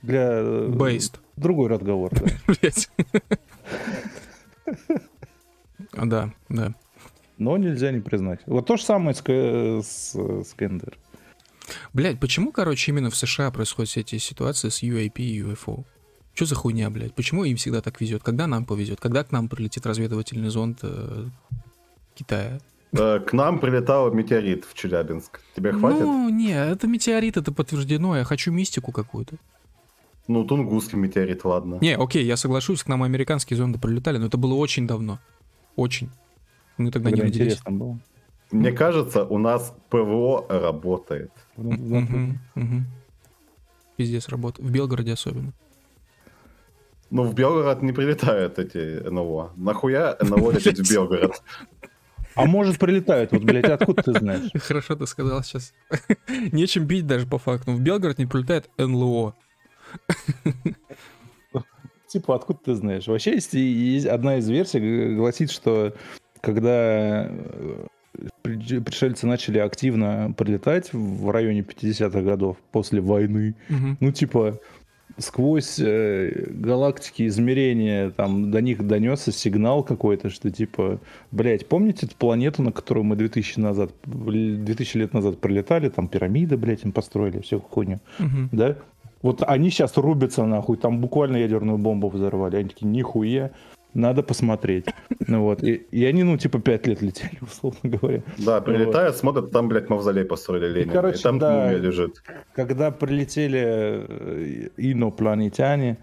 [0.02, 0.40] для...
[0.42, 1.20] э, Бейст.
[1.38, 2.70] Другой разговор, да.
[5.98, 6.10] Блять.
[6.10, 6.74] Да, да.
[7.38, 8.40] Но нельзя не признать.
[8.46, 10.98] Вот то же самое с, К- с, с КНДР.
[11.94, 15.84] Блять, почему, короче, именно в США происходят все эти ситуации с UAP и UFO?
[16.34, 17.14] Что за хуйня, блядь?
[17.14, 18.24] Почему им всегда так везет?
[18.24, 19.00] Когда нам повезет?
[19.00, 20.80] Когда к нам прилетит разведывательный зонд?
[20.84, 21.26] э,
[22.16, 22.60] Китая.
[22.94, 25.42] Э, К нам прилетал метеорит в Челябинск.
[25.56, 26.00] Тебе хватит?
[26.02, 28.16] Ну, не, это метеорит, это подтверждено.
[28.18, 29.36] Я хочу мистику какую-то.
[30.28, 31.78] Ну, тунгусский метеорит, ладно.
[31.82, 35.20] Не, окей, я соглашусь, к нам американские зонды прилетали, но это было очень давно.
[35.78, 36.10] Очень.
[36.78, 37.54] Мы тогда не Когда родились.
[37.54, 38.00] интересно было.
[38.52, 41.32] Мне кажется, у нас ПВО работает.
[41.56, 42.40] Мгм.
[43.96, 44.62] Пиздец работа.
[44.62, 45.54] В Белгороде особенно.
[47.10, 49.54] Ну, в Белгород не прилетают эти НЛО.
[49.56, 51.42] Нахуя НЛО лететь в Белгород?
[52.36, 54.50] А может прилетают, вот, блядь, откуда ты знаешь?
[54.62, 55.74] Хорошо ты сказал сейчас.
[56.52, 57.72] Нечем бить даже по факту.
[57.72, 59.36] В Белгород не прилетает НЛО.
[62.08, 63.08] Типа, откуда ты знаешь?
[63.08, 65.94] Вообще есть, есть одна из версий, гласит, что
[66.42, 67.86] когда э,
[68.42, 73.98] при- пришельцы начали активно прилетать в районе 50-х годов после войны, Мгм.
[74.00, 74.60] ну, типа,
[75.18, 81.00] сквозь э, галактики измерения там до них донесся сигнал какой-то, что типа,
[81.32, 86.56] блядь, помните эту планету, на которую мы 2000, назад, 2000 лет назад прилетали, там пирамиды,
[86.56, 88.50] блядь, им построили, всю хуйню, Мгм.
[88.52, 88.78] да?
[89.22, 93.52] Вот они сейчас рубятся нахуй, там буквально ядерную бомбу взорвали, они такие, нихуя,
[93.94, 94.86] надо посмотреть.
[95.28, 98.22] Ну вот, и, и они, ну, типа, пять лет летели, условно говоря.
[98.38, 100.92] Да, прилетают, смотрят, там, блядь, мавзолей построили Ленина.
[100.92, 101.52] И, короче, там да.
[101.52, 102.24] мумия лежит.
[102.54, 105.98] когда прилетели э, инопланетяне,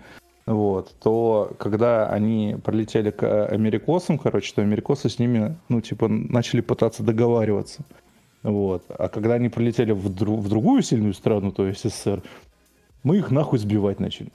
[0.46, 6.60] вот, то когда они прилетели к америкосам, короче, то америкосы с ними, ну, типа, начали
[6.60, 7.84] пытаться договариваться.
[8.42, 8.84] Вот.
[8.90, 12.22] А когда они прилетели в, дру- в другую сильную страну, то есть СССР,
[13.04, 14.32] мы их нахуй сбивать начали.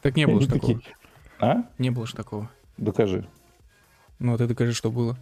[0.00, 0.74] Так не было же такого.
[0.74, 0.94] такие,
[1.40, 1.64] А?
[1.76, 2.50] Не было же такого.
[2.78, 3.26] Докажи.
[4.18, 5.16] Ну, вот ты докажи, что было.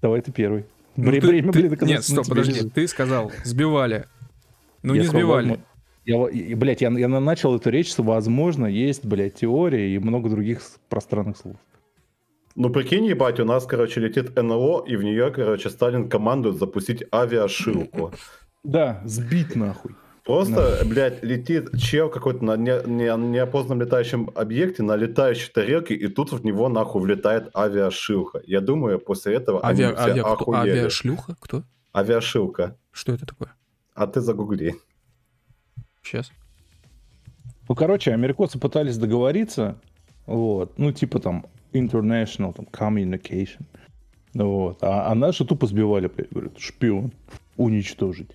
[0.00, 0.66] Давай ты первый.
[0.96, 2.52] Ну, Вре- ты- время, ты- блин, Нет, стоп, подожди.
[2.52, 2.72] лежит.
[2.72, 4.06] Ты сказал, сбивали.
[4.82, 5.60] Ну, Я не сказал, сбивали.
[6.04, 10.62] Я, блядь, я, я начал эту речь, с возможно, есть, блядь, теория и много других
[10.88, 11.56] пространных слов.
[12.54, 17.02] Ну, прикинь, ебать, у нас, короче, летит НЛО, и в нее, короче, Сталин командует запустить
[17.12, 18.12] авиашилку.
[18.64, 19.94] Да, сбить нахуй.
[20.26, 26.08] Просто, блядь, летит чел какой-то на не- не- неопознанном летающем объекте, на летающей тарелке, и
[26.08, 28.42] тут в него нахуй влетает авиашилка.
[28.44, 30.32] Я думаю, после этого Авиа, они все авиа, кто?
[30.32, 30.70] охуели.
[30.70, 31.36] Авиашлюха?
[31.38, 31.62] Кто?
[31.92, 32.76] Авиашилка.
[32.90, 33.54] Что это такое?
[33.94, 34.74] А ты загугли.
[36.02, 36.32] Сейчас.
[37.68, 39.76] Ну, короче, американцы пытались договориться,
[40.26, 43.62] вот, ну, типа там international, там, communication,
[44.34, 47.12] ну, вот, а, а наши тупо сбивали, блядь, говорят, шпион,
[47.56, 48.30] уничтожить.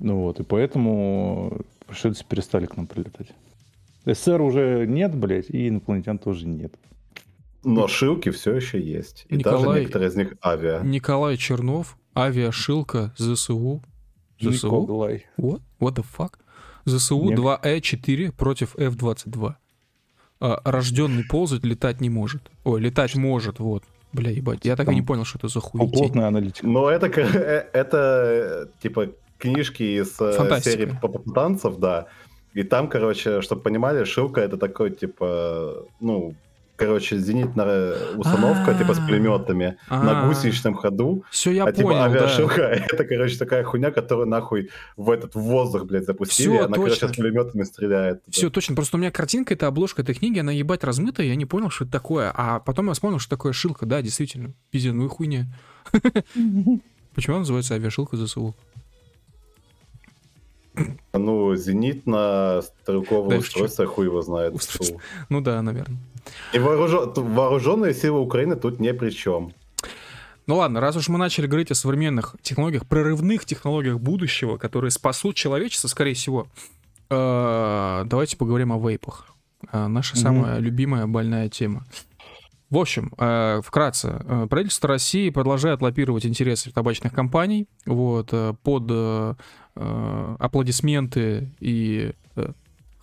[0.00, 3.28] Ну, вот, и поэтому пришельцы перестали к нам прилетать.
[4.06, 6.74] СССР уже нет, блядь, и инопланетян тоже нет.
[7.62, 9.26] Но шилки все еще есть.
[9.28, 10.80] И даже Николай- некоторые из них авиа.
[10.82, 13.82] Николай Чернов, авиашилка ЗСУ.
[14.40, 14.82] ЗСУ?
[14.82, 15.26] Николай.
[15.36, 15.60] What?
[15.78, 16.34] What the fuck?
[16.86, 17.38] ЗСУ Нет.
[17.38, 19.54] 2Э4 против F-22.
[20.40, 22.50] А, рожденный ползать летать не может.
[22.64, 23.84] Ой, летать может, вот.
[24.14, 25.92] Бля, ебать, я так и Там не понял, что это за хуетень.
[25.92, 26.66] плотная аналитика.
[26.66, 29.10] Но это, э, это типа
[29.40, 30.70] книжки из э, Фантастика.
[30.70, 32.06] серии попутанцев, да.
[32.54, 36.34] И там, короче, чтобы понимали, шилка это такой, типа, ну,
[36.76, 39.06] короче, зенитная установка, типа с А.
[39.06, 40.26] пулеметами на А.
[40.26, 41.24] гусеничном ходу.
[41.30, 42.04] Все, я а типа понял, да.
[42.06, 46.48] авиашилка это, короче, такая хуйня, которую нахуй в этот в воздух, блядь, запустили.
[46.48, 47.08] Всё, и она, короче, точно.
[47.08, 48.22] с пулеметами стреляет.
[48.30, 48.74] Все, точно.
[48.74, 51.84] Просто у меня картинка, это обложка этой книги, она ебать размытая, я не понял, что
[51.84, 52.32] это такое.
[52.34, 53.86] А потом я вспомнил, что такое шилка.
[53.86, 54.54] Да, действительно.
[54.70, 55.46] Пиздец, ну и хуйня.
[57.14, 58.54] Почему она называется авиашилка ЗСУ?
[61.12, 64.54] Ну, зенитно-стрелковое Да, устройство, хуй его знает.
[64.54, 65.00] Устройство.
[65.28, 65.98] Ну да, наверное.
[66.52, 69.52] И вооружен- вооруженные силы Украины тут ни при чем.
[70.46, 75.36] Ну ладно, раз уж мы начали говорить о современных технологиях, прорывных технологиях будущего, которые спасут
[75.36, 76.46] человечество, скорее всего,
[77.08, 79.26] э, давайте поговорим о вейпах.
[79.72, 81.84] Э, Наша самая любимая больная тема.
[82.68, 88.32] В общем, э, вкратце, правительство России продолжает лоббировать интересы табачных компаний вот,
[88.62, 89.36] под
[89.76, 92.52] э, аплодисменты и э,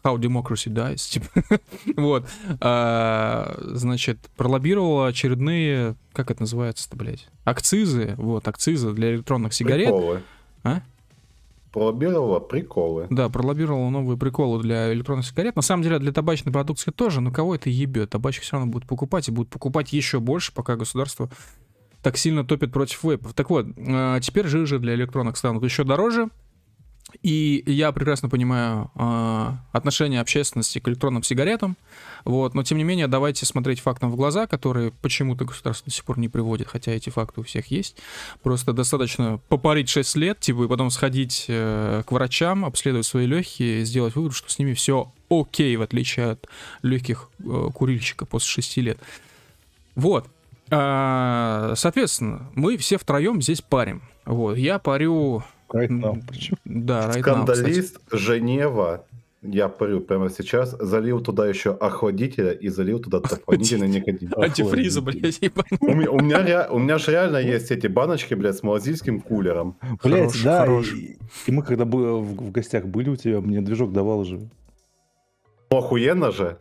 [0.03, 1.59] How Democracy Dies, типа.
[1.97, 2.25] вот.
[2.61, 9.87] А, значит, пролоббировала очередные, как это называется-то, блядь, акцизы, вот, акцизы для электронных сигарет.
[9.87, 10.21] Приколы.
[10.63, 10.81] А?
[11.71, 13.07] Пролоббировала приколы.
[13.09, 15.55] Да, пролоббировала новые приколы для электронных сигарет.
[15.55, 18.11] На самом деле, для табачной продукции тоже, но кого это ебет?
[18.11, 21.29] Табачек все равно будут покупать и будут покупать еще больше, пока государство
[22.01, 23.33] так сильно топит против вейпов.
[23.33, 26.29] Так вот, э, теперь жижи для электронных станут еще дороже.
[27.23, 31.75] И я прекрасно понимаю э, отношение общественности к электронным сигаретам,
[32.25, 36.05] вот, но тем не менее давайте смотреть фактам в глаза, которые почему-то государство до сих
[36.05, 37.97] пор не приводит, хотя эти факты у всех есть.
[38.43, 43.83] Просто достаточно попарить 6 лет, типа, и потом сходить э, к врачам, обследовать свои легкие,
[43.83, 46.47] сделать вывод, что с ними все окей, в отличие от
[46.81, 48.99] легких э, курильщика после 6 лет.
[49.95, 50.27] Вот.
[50.69, 54.01] А, соответственно, мы все втроем здесь парим.
[54.25, 55.43] Вот, я парю...
[55.73, 56.21] Right now.
[56.65, 57.19] Да, right now.
[57.21, 59.05] Скандалист Женева,
[59.41, 64.33] я парю прямо сейчас, залил туда еще охладителя и залил туда дополнительный никотин.
[64.35, 65.39] Антифриза, блядь.
[65.81, 69.77] У меня, у, меня у меня же реально есть эти баночки, блядь, с малазийским кулером.
[70.03, 70.59] Блять, Хорош, да.
[70.61, 70.93] хорош.
[70.93, 74.49] И, и мы когда бы в, в гостях были у тебя, мне движок давал же.
[75.69, 76.57] Ну, охуенно же.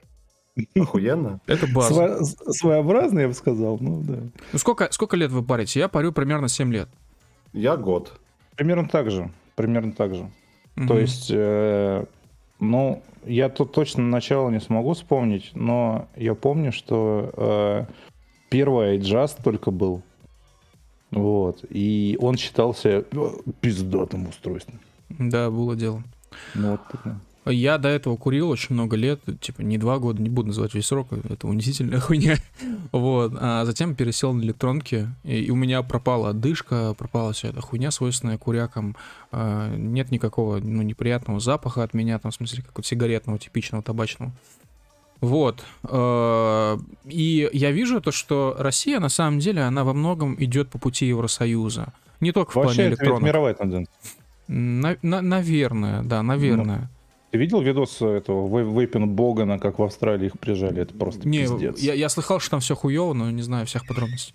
[0.74, 1.40] Охуенно.
[1.46, 2.18] Это база.
[2.20, 3.78] Сво- своеобразно, я бы сказал.
[3.80, 4.18] Ну да.
[4.52, 5.80] Ну сколько, сколько лет вы парите?
[5.80, 6.88] Я парю примерно 7 лет.
[7.52, 8.12] Я год.
[8.56, 9.30] Примерно так же.
[9.54, 10.30] Примерно так же.
[10.76, 10.88] Мгм.
[10.88, 12.04] То есть, э,
[12.60, 17.84] ну, я тут точно начало не смогу вспомнить, но я помню, что э,
[18.50, 20.02] первый iJust только был.
[21.10, 21.64] Вот.
[21.70, 23.04] И он считался э,
[23.60, 24.80] пиздатым устройством.
[25.08, 26.02] Да, было дело.
[26.54, 27.16] Ну, вот так, да.
[27.46, 30.86] Я до этого курил очень много лет, типа не два года, не буду называть весь
[30.86, 32.36] срок, это унизительная хуйня.
[32.92, 33.32] Вот.
[33.40, 37.90] А затем пересел на электронки, и, и у меня пропала отдышка, пропала вся эта хуйня,
[37.90, 38.96] свойственная курякам.
[39.32, 44.32] А, нет никакого ну, неприятного запаха от меня, там, в смысле, какого-то сигаретного, типичного, табачного.
[45.20, 45.64] Вот.
[45.84, 50.78] Э, И я вижу то, что Россия, на самом деле, она во многом идет по
[50.78, 51.92] пути Евросоюза.
[52.20, 53.92] Не только в плане Вообще, это мировая тенденция.
[54.48, 56.90] На- на- наверное, да, наверное.
[57.36, 60.80] Ты видел видос этого вей- Вейпин Богана, как в Австралии их прижали?
[60.80, 61.78] Это просто Не, пиздец.
[61.80, 64.34] я, я слыхал, что там все хуево, но не знаю всех подробностей.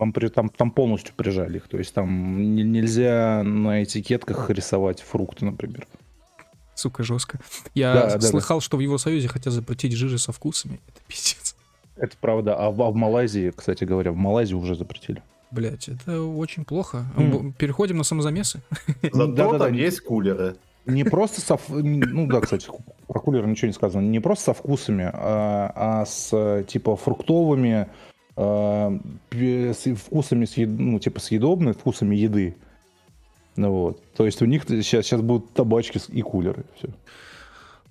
[0.00, 1.68] Там, при- там, там полностью прижали их.
[1.68, 5.86] То есть там не- нельзя на этикетках рисовать фрукты, например.
[6.74, 7.38] Сука, жестко.
[7.76, 8.26] Я Да, да, да.
[8.26, 10.80] слыхал, что в Евросоюзе хотят запретить жижи со вкусами.
[10.88, 11.54] Это пиздец.
[11.94, 12.56] Это правда.
[12.56, 15.22] А в, а в Малайзии, кстати говоря, в Малайзии уже запретили.
[15.52, 17.06] Блять, это очень плохо.
[17.16, 18.60] Б- Переходим на самозамесы.
[19.02, 19.66] Зато Да-да-да.
[19.66, 20.56] там есть кулеры.
[20.88, 21.58] Не просто со...
[21.68, 22.68] Ну да, кстати,
[23.06, 24.00] про кулер ничего не сказано.
[24.02, 27.86] Не просто со вкусами, а, а с типа фруктовыми
[28.34, 32.56] пе- с вкусами, съед- ну типа съедобными вкусами еды.
[33.56, 34.02] Ну вот.
[34.14, 36.64] То есть у них сейчас, сейчас будут табачки и кулеры.
[36.76, 36.88] Все.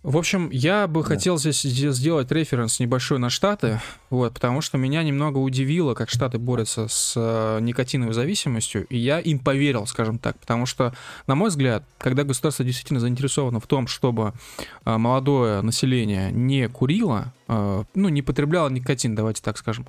[0.08, 1.10] В общем, я бы Да.
[1.10, 6.38] хотел здесь сделать референс небольшой на Штаты, вот, потому что меня немного удивило, как Штаты
[6.38, 10.94] борются с э, никотиновой зависимостью, и я им поверил, скажем так, потому что,
[11.28, 14.32] на мой взгляд, когда государство действительно заинтересовано в том, чтобы
[14.86, 19.88] э, молодое население не курило, э, ну, не потребляло никотин, давайте так скажем,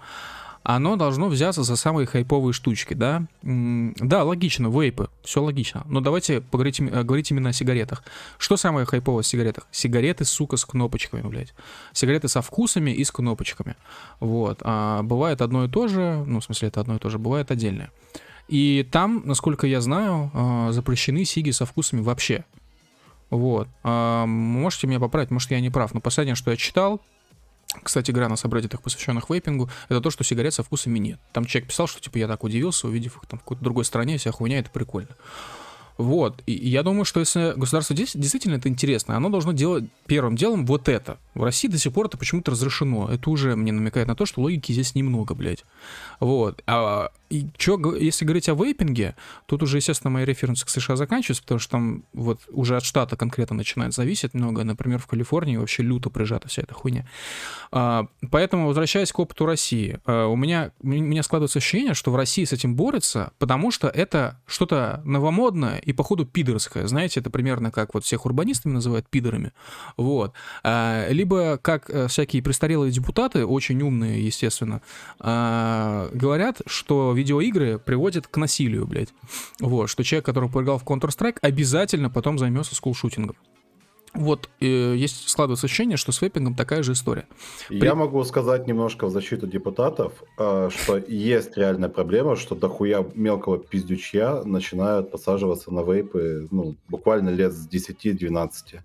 [0.69, 3.27] оно должно взяться за самые хайповые штучки, да?
[3.43, 5.82] Да, логично, вейпы, все логично.
[5.86, 8.05] Но давайте поговорить, э, говорить именно о сигаретах.
[8.36, 9.66] Что самое хайповое в сигаретах?
[9.70, 11.55] Сигареты, сука, с кнопочками, блядь.
[11.95, 13.77] Сигареты со вкусами и с кнопочками.
[14.20, 14.59] Вот.
[14.61, 17.51] А бывает одно и то же, ну, в смысле, это одно и то же, бывает
[17.51, 17.90] отдельное.
[18.49, 22.45] И там, насколько я знаю, а, запрещены сиги со вкусами вообще.
[23.31, 23.69] Вот.
[23.85, 25.95] А, Можете меня поправить, может, я не прав.
[25.95, 27.01] Но последнее, что я читал,
[27.82, 31.20] кстати говоря, на событиях, посвященных вейпингу, это то, что сигарет со вкусами нет.
[31.32, 34.19] Там человек писал, что типа я так удивился, увидев их там в какой-то другой стране,
[34.19, 35.11] вся хуйня, это прикольно.
[35.99, 36.45] Вот.
[36.47, 40.65] И я думаю, что если государство дес- действительно это интересно, оно должно делать первым делом
[40.65, 41.19] вот это.
[41.35, 43.09] В России до сих пор это почему-то разрешено.
[43.11, 45.65] Это уже мне намекает на то, что логики здесь немного, блядь.
[46.20, 46.62] Вот.
[46.66, 49.15] А, и чё, если говорить о вейпинге,
[49.47, 53.17] тут уже, естественно, мои референсы к США заканчиваются, потому что там вот уже от штата
[53.17, 54.65] конкретно начинает зависеть много.
[54.65, 57.07] Например, в Калифорнии вообще люто прижата вся эта хуйня.
[57.71, 62.17] А, поэтому, возвращаясь к опыту России, а, у меня, у меня складывается ощущение, что в
[62.17, 66.87] России с этим борются, потому что это что-то новомодное и, походу, пидорское.
[66.87, 69.53] Знаете, это примерно как вот всех урбанистами называют пидорами.
[69.97, 70.33] Вот.
[70.63, 74.81] А, либо как э, всякие престарелые депутаты, очень умные, естественно,
[75.19, 79.12] а, говорят, что видеоигры приводят к насилию, блядь.
[79.61, 83.36] Вот, что человек, который поиграл в Counter-Strike, обязательно потом займется скулшутингом.
[84.15, 87.27] Вот, э, есть складывается ощущение, что с вейпингом такая же история.
[87.69, 93.59] Я могу сказать немножко в защиту депутатов, э, что есть реальная проблема, что дохуя мелкого
[93.59, 98.81] пиздючья начинают подсаживаться на вейпы ну, буквально лет с 10-12.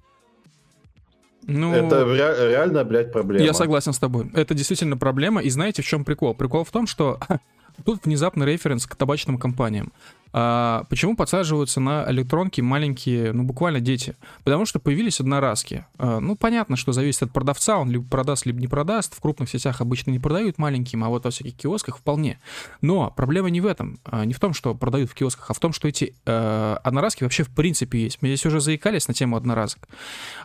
[1.46, 3.46] Ну, Это ре- реально, блядь, проблема.
[3.46, 4.30] я согласен с тобой.
[4.34, 5.42] Это действительно проблема.
[5.42, 6.34] И знаете, в чем прикол?
[6.34, 7.20] Прикол в том, что
[7.86, 9.92] тут внезапный референс к табачным компаниям.
[10.34, 14.16] А, почему подсаживаются на электронки маленькие, ну, буквально дети?
[14.44, 15.86] Потому что появились одноразки.
[15.98, 19.16] А, ну, понятно, что зависит от продавца, он либо продаст, либо не продаст.
[19.16, 22.40] В крупных сетях обычно не продают маленьким, а вот во всяких киосках вполне.
[22.82, 25.60] Но проблема не в этом, а, не в том, что продают в киосках, а в
[25.60, 28.22] том, что эти э, одноразки вообще в принципе есть.
[28.22, 29.88] Мы здесь уже заикались на тему одноразок.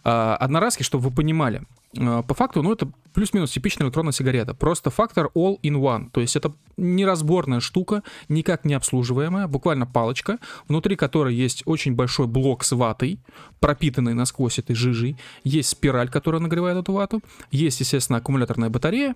[0.05, 1.63] А, одноразки, чтобы вы понимали,
[1.97, 4.55] э, по факту, ну, это плюс-минус типичная электронная сигарета.
[4.55, 6.11] Просто фактор all in one.
[6.11, 10.39] То есть это неразборная штука, никак не обслуживаемая, буквально палочка,
[10.69, 13.19] внутри которой есть очень большой блок с ватой,
[13.61, 15.17] пропитанный насквозь этой жижей.
[15.45, 17.21] Есть спираль, которая нагревает эту вату.
[17.51, 19.15] Есть, естественно, аккумуляторная батарея.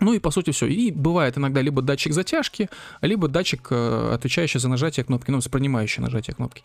[0.00, 0.66] Ну и по сути все.
[0.66, 2.68] И бывает иногда либо датчик затяжки,
[3.00, 6.62] либо датчик, э, отвечающий за нажатие кнопки, ну, воспринимающий нажатие кнопки.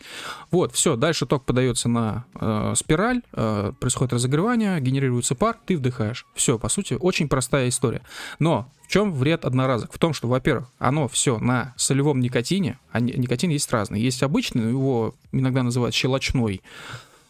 [0.50, 0.96] Вот, все.
[0.96, 6.26] Дальше ток подается на э, спираль, э, происходит разогревание, генерируется пар, ты вдыхаешь.
[6.34, 8.02] Все, по сути, очень простая история.
[8.38, 9.92] Но в чем вред одноразок?
[9.92, 14.00] В том, что, во-первых, оно все на солевом никотине, а никотин есть разный.
[14.00, 16.60] Есть обычный, его иногда называют щелочной,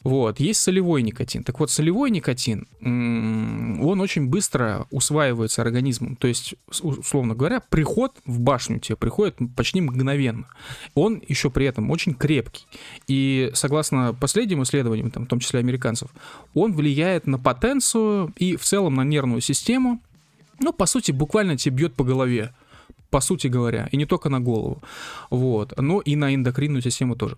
[0.04, 1.42] вот, есть солевой никотин.
[1.42, 6.16] Так вот, солевой никотин, он очень быстро усваивается организмом.
[6.16, 10.46] То есть, условно говоря, приход в башню тебе приходит почти мгновенно.
[10.94, 12.66] Он еще при этом очень крепкий.
[13.08, 16.10] И согласно последним исследованиям, там, в том числе американцев,
[16.52, 20.02] он влияет на потенцию и в целом на нервную систему.
[20.60, 22.52] Ну, по сути, буквально тебе бьет по голове
[23.10, 24.82] по сути говоря, и не только на голову,
[25.30, 27.36] вот, но и на эндокринную систему тоже.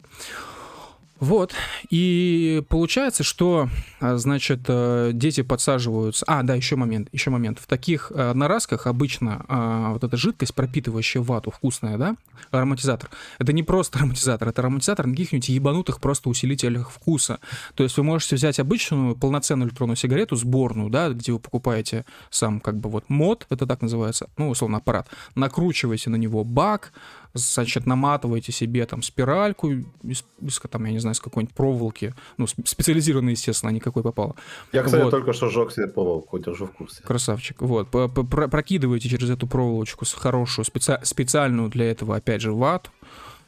[1.19, 1.55] Вот,
[1.89, 3.69] и получается, что,
[4.01, 6.25] а, значит, э, дети подсаживаются...
[6.29, 7.59] А, да, еще момент, еще момент.
[7.59, 12.17] В таких э, наразках обычно а, вот эта жидкость, пропитывающая вату, вкусная, да,
[12.51, 17.41] ароматизатор, это не просто ароматизатор, это ароматизатор на каких-нибудь ебанутых просто усилителях вкуса.
[17.75, 22.61] То есть вы можете взять обычную полноценную электронную сигарету, сборную, да, где вы покупаете сам
[22.61, 26.93] как бы вот мод, это так называется, ну, условно, аппарат, накручиваете на него бак,
[27.37, 29.71] значит, наматываете себе там спиральку
[30.03, 34.35] из, из там, я не знаю, с какой-нибудь проволоки, ну, специализированной, естественно, никакой попало.
[34.73, 35.11] Я, кстати, вот.
[35.11, 37.03] только что жег себе проволоку, держу в курсе.
[37.03, 37.61] Красавчик.
[37.61, 40.99] Вот, прокидываете через эту проволочку хорошую, специ...
[41.03, 42.91] специальную для этого, опять же, вату,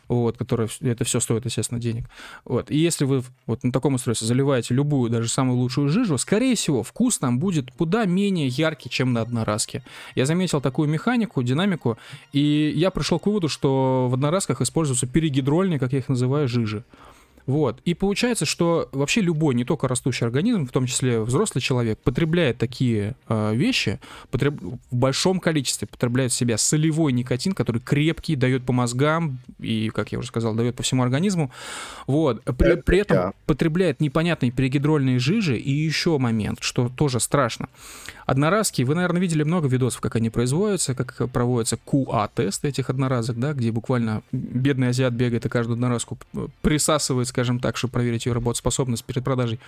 [0.08, 2.08] вот, которая, это все стоит, естественно, денег.
[2.44, 6.54] Вот, и если вы вот на таком устройстве заливаете любую, даже самую лучшую жижу, скорее
[6.54, 9.84] всего, вкус там будет куда менее яркий, чем на одноразке.
[10.14, 11.98] Я заметил такую механику, динамику,
[12.32, 16.84] и я пришел к выводу, что в одноразках используются перегидрольные, как я их называю, жижи.
[17.48, 17.80] Вот.
[17.86, 22.58] И получается, что вообще любой, не только растущий организм, в том числе взрослый человек, потребляет
[22.58, 24.00] такие э, вещи
[24.30, 24.60] потреб...
[24.60, 30.12] в большом количестве, потребляет в себя солевой никотин, который крепкий, дает по мозгам и, как
[30.12, 31.50] я уже сказал, дает по всему организму.
[32.06, 32.44] Вот.
[32.44, 35.56] При, при этом потребляет непонятные перегидрольные жижи.
[35.56, 37.70] И еще момент, что тоже страшно.
[38.28, 43.54] Одноразки, вы, наверное, видели много видосов, как они производятся, как проводятся QA-тесты этих одноразок, да,
[43.54, 46.18] где буквально бедный азиат бегает и каждую одноразку
[46.60, 49.58] присасывает, скажем так, чтобы проверить ее работоспособность перед продажей.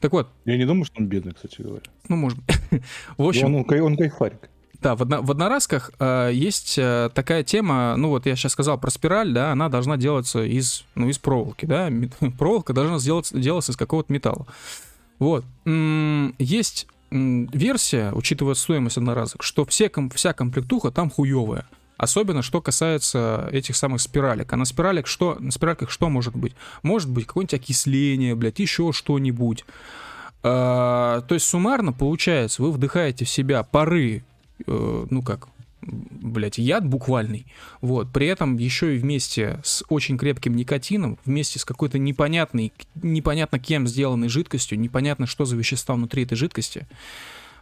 [0.00, 0.26] Так вот.
[0.44, 1.84] Я не думаю, что он бедный, кстати говоря.
[2.08, 2.40] Ну, может.
[3.18, 3.54] В общем...
[3.54, 4.50] Он, он, он кайфарик.
[4.80, 8.78] Да, в, одно, в одноразках э, есть э, такая тема, ну вот я сейчас сказал
[8.78, 11.88] про спираль, да, она должна делаться из, ну, из проволоки, да,
[12.36, 14.44] проволока должна сделаться, делаться из какого-то металла.
[15.20, 15.44] Вот.
[15.64, 21.66] Есть версия, учитывая стоимость одноразок, что все, вся комплектуха там хуевая.
[21.98, 24.52] Особенно, что касается этих самых спиралек.
[24.52, 26.54] А на спиралях что, на спиральках что может быть?
[26.82, 29.64] Может быть какое-нибудь окисление, блядь, еще что-нибудь.
[30.42, 34.24] А, то есть суммарно получается, вы вдыхаете в себя пары,
[34.66, 35.46] э, ну как,
[35.82, 37.46] блядь, яд буквальный,
[37.80, 43.58] вот, при этом еще и вместе с очень крепким никотином, вместе с какой-то непонятной, непонятно
[43.58, 46.86] кем сделанной жидкостью, непонятно, что за вещества внутри этой жидкости,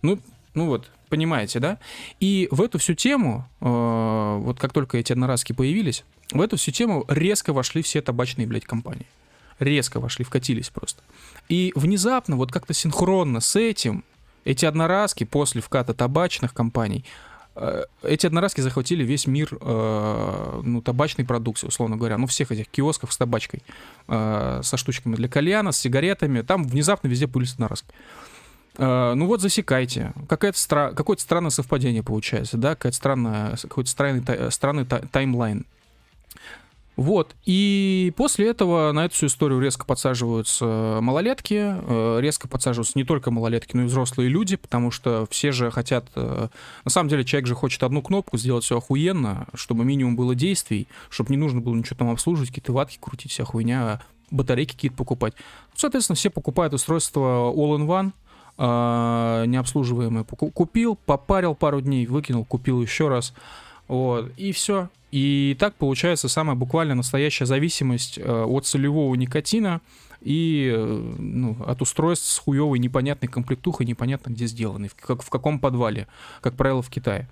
[0.03, 0.19] ну,
[0.55, 1.79] ну вот, понимаете, да?
[2.19, 6.73] И в эту всю тему, э, вот как только эти одноразки появились, в эту всю
[6.73, 9.07] тему резко вошли все табачные, блядь, компании.
[9.59, 11.03] Резко вошли, вкатились просто.
[11.49, 14.05] И внезапно, вот как-то синхронно с этим,
[14.45, 17.05] эти одноразки после вката табачных компаний
[18.03, 23.13] эти одноразки захватили весь мир э, ну, табачной продукции, условно говоря, ну, всех этих киосков
[23.13, 23.63] с табачкой,
[24.09, 27.89] э, со штучками для кальяна, с сигаретами, там внезапно везде появились одноразки.
[28.79, 30.13] Ну вот засекайте.
[30.29, 30.93] Какое-то стра...
[30.93, 35.67] Какое-то странное совпадение получается, да, какая-то странная, какой-то странный, странный таймлайн.
[36.97, 37.35] Вот.
[37.47, 43.31] И после этого на эту всю историю резко подсаживаются малолетки, э, резко подсаживаются не только
[43.31, 46.07] малолетки, но и взрослые люди, потому что все же хотят...
[46.15, 46.49] Э,
[46.85, 50.89] на самом деле человек же хочет одну кнопку, сделать все охуенно, чтобы минимум было действий,
[51.09, 55.35] чтобы не нужно было ничего там обслуживать, какие-то ватки крутить, вся хуйня, батарейки какие-то покупать.
[55.75, 58.13] Соответственно, все покупают устройство all-in-one,
[58.59, 60.25] э, необслуживаемое.
[60.25, 63.33] Купил, попарил пару дней, выкинул, купил еще раз.
[63.89, 64.91] Вот, и все.
[65.11, 69.81] И так получается самая буквально настоящая зависимость э, от солевого никотина
[70.21, 75.59] и э, ну, от устройств с хуевой непонятной комплектухой, непонятно где сделаны, как, в каком
[75.59, 76.07] подвале,
[76.41, 77.29] как правило, в Китае.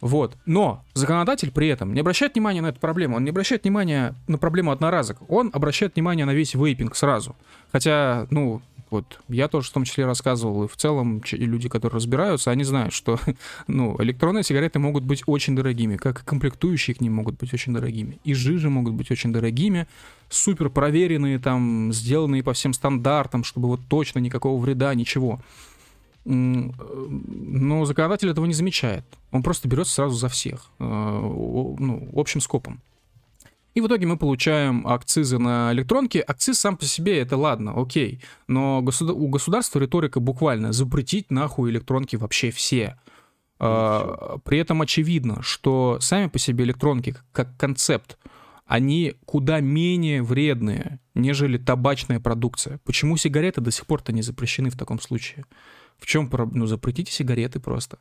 [0.00, 0.36] Вот.
[0.46, 3.16] Но законодатель при этом не обращает внимания на эту проблему.
[3.16, 5.18] Он не обращает внимания на проблему одноразок.
[5.28, 7.36] Он обращает внимание на весь вейпинг сразу.
[7.70, 12.50] Хотя, ну, вот я тоже в том числе рассказывал, и в целом люди, которые разбираются,
[12.50, 13.18] они знают, что
[13.66, 17.72] ну, электронные сигареты могут быть очень дорогими, как и комплектующие к ним могут быть очень
[17.72, 18.18] дорогими.
[18.24, 19.86] И жижи могут быть очень дорогими,
[20.28, 25.40] супер проверенные, там, сделанные по всем стандартам, чтобы вот точно никакого вреда, ничего.
[26.24, 29.04] но законодатель этого не замечает.
[29.30, 32.80] Он просто берется сразу за всех, э, ну, общим скопом.
[33.74, 36.18] И в итоге мы получаем акцизы на электронки.
[36.18, 38.20] Акциз сам по себе это ладно, окей.
[38.48, 42.98] Но государ- у государства риторика буквально запретить нахуй электронки вообще все.
[43.60, 48.18] А, при этом очевидно, что сами по себе электронки как концепт,
[48.66, 52.80] они куда менее вредные, нежели табачная продукция.
[52.84, 55.44] Почему сигареты до сих пор-то не запрещены в таком случае?
[55.98, 56.60] В чем проблема?
[56.60, 57.98] Ну, запретите сигареты просто.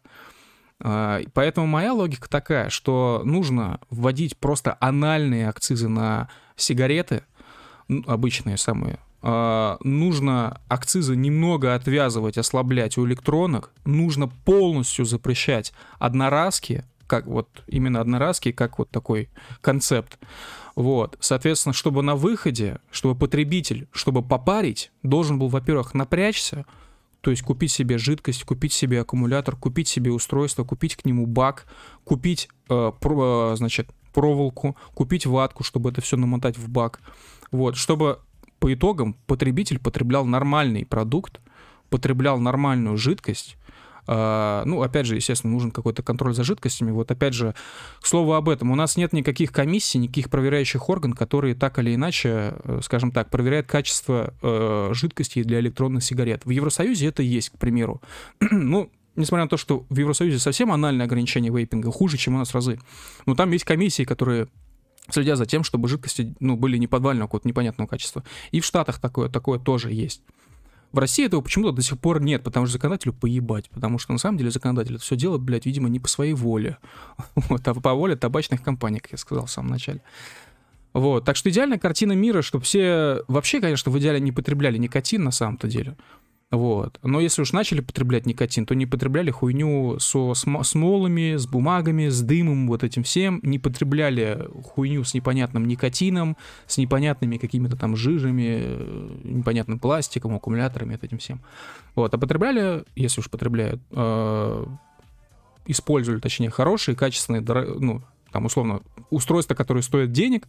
[0.82, 7.24] А, поэтому моя логика такая, что нужно вводить просто анальные акцизы на сигареты,
[8.08, 17.26] обычные самые, а, нужно акцизы немного отвязывать, ослаблять у электронок, нужно полностью запрещать одноразки, как
[17.26, 19.30] вот именно одноразки, как вот такой
[19.62, 20.20] концепт.
[20.76, 26.66] Вот, соответственно, чтобы на выходе, чтобы потребитель, чтобы попарить, должен был, во-первых, напрячься,
[27.22, 31.66] то есть купить себе жидкость, купить себе аккумулятор, купить себе устройство, купить к нему бак,
[32.04, 37.02] купить, э, про, значит, проволоку, купить ватку, чтобы это все намотать в бак.
[37.52, 38.20] Вот, чтобы
[38.60, 41.40] по итогам потребитель потреблял нормальный продукт,
[41.90, 43.58] потреблял нормальную жидкость,
[44.66, 46.90] ну, опять же, естественно, нужен какой-то контроль за жидкостями.
[46.90, 47.54] Вот опять же,
[48.02, 51.94] к слову об этом, у нас нет никаких комиссий, никаких проверяющих органов, которые так или
[51.94, 56.46] иначе, э, скажем так, проверяют качество э, жидкости для электронных сигарет.
[56.46, 58.02] В Евросоюзе это есть, к примеру.
[58.40, 62.54] ну, несмотря на то, что в Евросоюзе совсем анальное ограничение вейпинга хуже, чем у нас
[62.54, 62.80] разы.
[63.26, 64.48] Но там есть комиссии, которые
[65.10, 68.24] следят за тем, чтобы жидкости ну, были не подвального какого-то непонятного качества.
[68.52, 70.22] И в Штатах такое, такое тоже есть.
[70.92, 74.18] В России этого почему-то до сих пор нет, потому что законодателю поебать, потому что на
[74.18, 76.78] самом деле законодатель это все делает, блядь, видимо, не по своей воле,
[77.36, 80.02] вот, а по воле табачных компаний, как я сказал в самом начале.
[80.94, 85.24] Вот, так что идеальная картина мира, чтобы все вообще, конечно, в идеале не потребляли никотин
[85.24, 85.96] на самом-то деле.
[86.52, 87.00] Вот.
[87.04, 92.22] Но если уж начали потреблять никотин, то не потребляли хуйню со смолами, с бумагами, с
[92.22, 93.40] дымом, вот этим всем.
[93.44, 100.94] Не потребляли хуйню с непонятным никотином, с непонятными какими-то там жижами, э, непонятным пластиком, аккумуляторами,
[100.94, 101.42] вот этим всем.
[101.94, 102.14] Вот.
[102.16, 104.66] А потребляли, если уж потребляют, э,
[105.68, 107.42] использовали, точнее, хорошие, качественные,
[107.80, 108.02] ну,
[108.32, 108.82] там, условно,
[109.12, 110.48] устройства, которые стоят денег,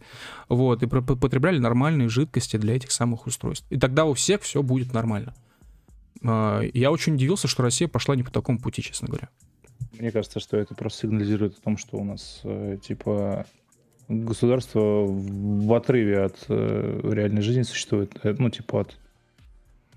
[0.49, 3.65] вот, и потребляли нормальные жидкости для этих самых устройств.
[3.69, 5.35] И тогда у всех все будет нормально.
[6.23, 9.29] А, я очень удивился, что Россия пошла не по такому пути, честно говоря.
[9.97, 13.45] Мне кажется, что это просто сигнализирует о том, что у нас, э, типа,
[14.07, 18.97] государство в отрыве от э, реальной жизни существует, э, ну, типа, от,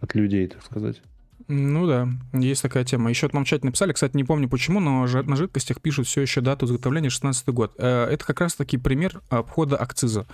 [0.01, 1.01] от людей, так сказать.
[1.46, 3.10] Ну да, есть такая тема.
[3.10, 6.40] Еще нам в чате написали, кстати, не помню почему, но на жидкостях пишут все еще
[6.40, 7.74] дату изготовления 16 год.
[7.76, 10.26] Это как раз-таки пример обхода акциза.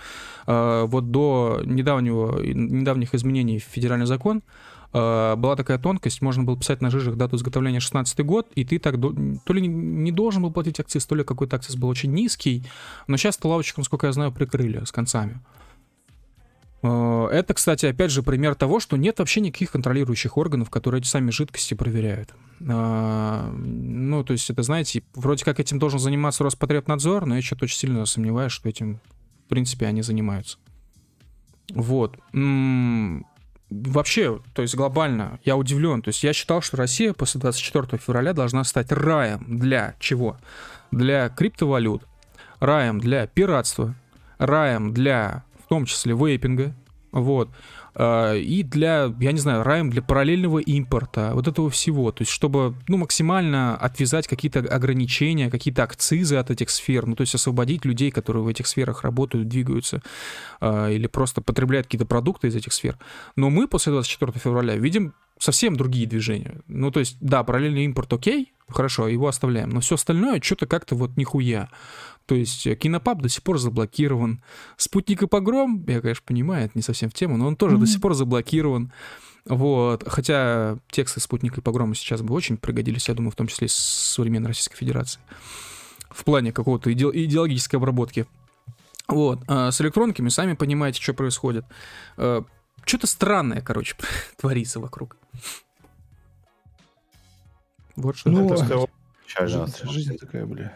[0.45, 4.41] Вот до недавнего, недавних изменений в федеральный закон
[4.93, 8.95] была такая тонкость, можно было писать на жижах дату изготовления 16 год, и ты так
[8.99, 12.65] то ли не должен был платить акциз, то ли какой-то акциз был очень низкий,
[13.07, 15.39] но сейчас лавочку, насколько я знаю, прикрыли с концами.
[16.83, 21.07] Э, это, кстати, опять же пример того, что нет вообще никаких контролирующих органов, которые эти
[21.07, 22.33] сами жидкости проверяют.
[22.59, 27.65] Э, ну, то есть это, знаете, вроде как этим должен заниматься Роспотребнадзор, но я что-то
[27.65, 28.99] очень сильно сомневаюсь, что этим,
[29.45, 30.57] в принципе, они занимаются.
[31.73, 32.17] Вот
[33.71, 36.01] вообще, то есть глобально, я удивлен.
[36.01, 40.37] То есть я считал, что Россия после 24 февраля должна стать раем для чего?
[40.91, 42.03] Для криптовалют,
[42.59, 43.95] раем для пиратства,
[44.37, 46.75] раем для, в том числе, вейпинга,
[47.11, 47.49] вот.
[47.93, 52.31] А, и для, я не знаю, раем для параллельного импорта, вот этого всего, то есть
[52.31, 57.85] чтобы, ну, максимально отвязать какие-то ограничения, какие-то акцизы от этих сфер, ну, то есть освободить
[57.85, 60.01] людей, которые в этих сферах работают, двигаются,
[60.59, 62.97] а, или просто потребляют какие-то продукты из этих сфер.
[63.35, 66.61] Но мы после 24 февраля видим совсем другие движения.
[66.67, 70.95] Ну, то есть, да, параллельный импорт окей, хорошо, его оставляем, но все остальное что-то как-то
[70.95, 71.69] вот нихуя.
[72.31, 74.41] То есть э, кинопаб до сих пор заблокирован.
[74.77, 77.79] Спутник и погром, я, конечно, понимаю, это не совсем в тему, но он тоже mm-hmm.
[77.81, 78.93] до сих пор заблокирован.
[79.43, 80.05] Вот.
[80.07, 83.73] Хотя тексты спутника и погрома сейчас бы очень пригодились, я думаю, в том числе с
[83.73, 85.19] современной Российской Федерации.
[86.09, 88.25] В плане какого-то иде- идеологической обработки.
[89.09, 89.41] Вот.
[89.49, 91.65] А с электронками, сами понимаете, что происходит.
[92.15, 92.45] А,
[92.85, 93.97] что-то странное, короче,
[94.37, 95.17] творится вокруг.
[97.97, 98.87] Вот что ну, это.
[99.27, 100.73] Жизнь, жизнь такая, бля.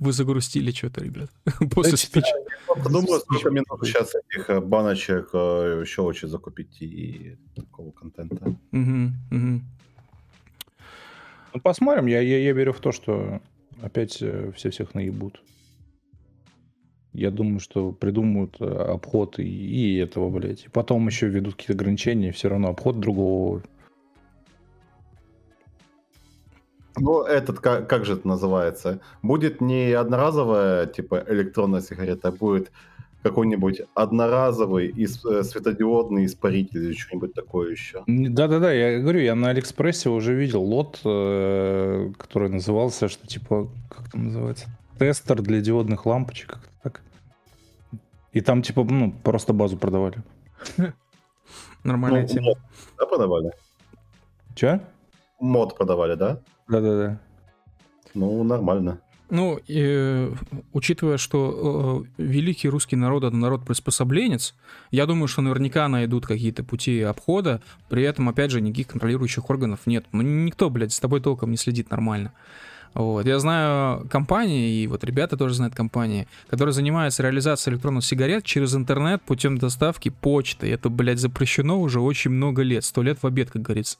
[0.00, 1.30] Вы загрустили что-то, ребят.
[1.74, 2.32] После спича.
[2.90, 8.56] Думаю, сколько минут сейчас этих э, баночек э, щелочи закупить и такого контента.
[11.54, 12.06] Ну, посмотрим.
[12.06, 13.40] Я, я, я верю в то, что
[13.82, 15.42] опять э, все всех наебут.
[17.12, 20.64] Я думаю, что придумают обход и, и этого, блядь.
[20.64, 23.62] И потом еще ведут какие-то ограничения, все равно обход другого
[26.98, 29.00] Ну, этот, как, как же это называется?
[29.22, 32.70] Будет не одноразовая, типа, электронная сигарета, а будет
[33.22, 38.02] какой-нибудь одноразовый ис- э, светодиодный испаритель или что-нибудь такое еще.
[38.06, 44.10] Да-да-да, я говорю, я на Алиэкспрессе уже видел лот, э, который назывался, что типа, как
[44.10, 44.66] там называется?
[44.98, 47.00] Тестер для диодных лампочек, как-то так.
[48.32, 50.16] И там типа, ну, просто базу продавали.
[51.84, 52.46] Нормальная Ну, тема.
[52.46, 52.58] мод,
[52.98, 53.50] да, продавали?
[54.54, 54.80] Че?
[55.40, 56.40] Мод продавали, да?
[56.72, 57.20] Да-да-да.
[58.14, 58.98] Ну, нормально.
[59.28, 60.32] Ну, и, э,
[60.72, 64.54] учитывая, что э, великий русский народ это народ приспособленец,
[64.90, 69.80] я думаю, что наверняка найдут какие-то пути обхода, при этом, опять же, никаких контролирующих органов
[69.86, 70.04] нет.
[70.12, 72.32] Ну, никто, блядь, с тобой толком не следит нормально.
[72.94, 73.26] Вот.
[73.26, 78.74] Я знаю компании, и вот ребята тоже знают компании, которые занимаются реализацией электронных сигарет через
[78.74, 80.70] интернет путем доставки почты.
[80.70, 83.96] Это, блядь, запрещено уже очень много лет, сто лет в обед, как говорится.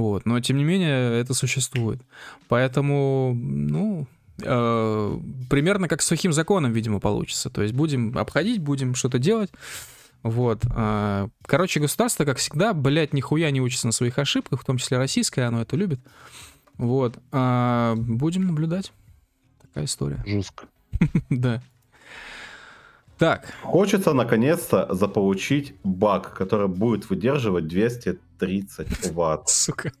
[0.00, 0.26] Вот.
[0.26, 2.00] Но, тем не менее, это существует.
[2.48, 4.06] Поэтому, ну,
[4.42, 5.18] э,
[5.50, 7.50] примерно как с сухим законом, видимо, получится.
[7.50, 9.50] То есть будем обходить, будем что-то делать.
[10.22, 10.62] Вот.
[10.74, 14.98] э, Короче, государство, как всегда, блядь, нихуя не учится на своих ошибках, в том числе
[14.98, 16.00] российское, оно это любит.
[16.78, 17.18] Вот.
[17.30, 18.92] А, Будем наблюдать.
[19.62, 20.22] Такая история.
[20.26, 20.66] Жестко.
[21.30, 21.62] Да.
[23.20, 29.48] Так, Хочется наконец-то заполучить баг, который будет выдерживать 230 ватт.
[29.50, 29.92] сука.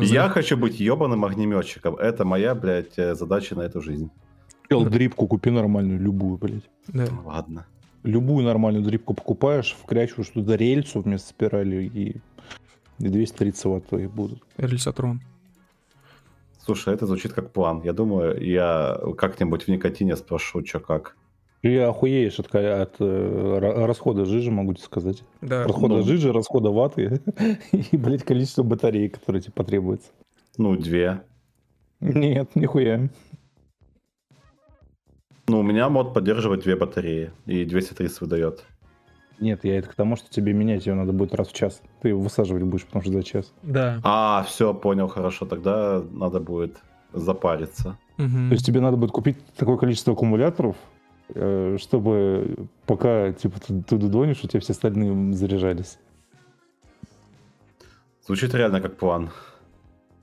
[0.00, 1.96] Я хочу быть ебаным огнеметчиком.
[1.96, 4.10] Это моя, блядь, э, задача на эту жизнь.
[4.68, 6.70] Чел, дрипку купи нормальную, любую, блядь.
[6.86, 7.06] Да.
[7.24, 7.66] Ладно.
[8.04, 12.16] Любую нормальную дрипку покупаешь, вкрячиваешь туда рельсу вместо спирали и,
[13.00, 14.40] и 230 ватт твои будут.
[14.56, 15.20] Рельсотрон.
[16.64, 17.82] Слушай, это звучит как план.
[17.82, 21.16] Я думаю, я как-нибудь в никотине спрошу, что как.
[21.62, 25.22] Ты охуеешь от, ка- от э, ра- расхода жижи, могу тебе сказать.
[25.40, 25.62] Да.
[25.64, 26.02] Расхода ну.
[26.02, 27.20] жижи, расхода ваты
[27.72, 30.10] и, блядь, количество батарей, которые тебе потребуется.
[30.58, 31.22] Ну, две.
[32.00, 33.08] Нет, нихуя.
[35.46, 37.30] Ну, у меня мод поддерживает две батареи.
[37.46, 38.64] И 230 выдает.
[39.38, 41.80] Нет, я это к тому, что тебе менять ее надо будет раз в час.
[42.00, 43.52] Ты его высаживать будешь, потому что за час.
[43.62, 44.00] Да.
[44.02, 45.46] А, все, понял, хорошо.
[45.46, 46.78] Тогда надо будет
[47.12, 47.98] запариться.
[48.16, 48.48] Мгм.
[48.48, 50.76] То есть тебе надо будет купить такое количество аккумуляторов,
[51.30, 55.98] чтобы пока типа ты, ты дудонишь, у тебя все остальные заряжались.
[58.26, 59.30] Звучит реально как план.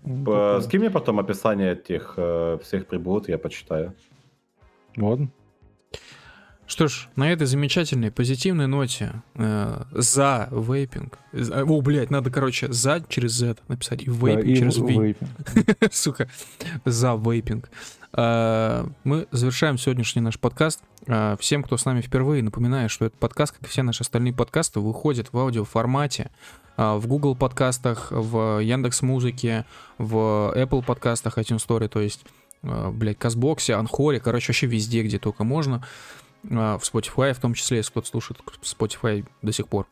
[0.04, 0.62] Ну.
[0.62, 3.94] Скинь мне потом описание этих э, всех приблуд, я почитаю.
[4.96, 5.30] Ладно.
[6.66, 11.18] Что ж, на этой замечательной позитивной ноте э, за вейпинг.
[11.34, 14.88] за- О, блядь, надо, короче, за через Z написать и вейпинг Да, через V.
[15.04, 15.30] вейпинг.
[15.92, 16.30] Сука,
[16.86, 17.70] за вейпинг.
[18.16, 20.82] Э, Мы завершаем сегодняшний наш подкаст.
[21.08, 24.34] Э, Всем, кто с нами впервые, напоминаю, что этот подкаст, как и все наши остальные
[24.34, 26.32] подкасты, выходит в аудиоформате
[26.78, 29.66] э, в Google подкастах, в Яндекс Музыке,
[29.98, 32.26] в Apple подкастах, iTunes Store, то есть,
[32.64, 35.86] блядь, Казбоксе, Анхоре, короче, вообще везде, где только можно.
[36.42, 39.88] В Spotify, в том числе, если кто-то слушает Spotify до сих пор.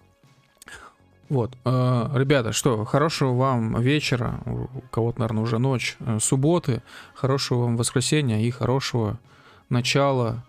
[1.29, 1.57] Вот.
[1.65, 6.81] э, Ребята, что, хорошего вам вечера, у кого-то, наверное, уже ночь, э, субботы,
[7.13, 9.19] хорошего вам воскресенья и хорошего
[9.69, 10.43] начала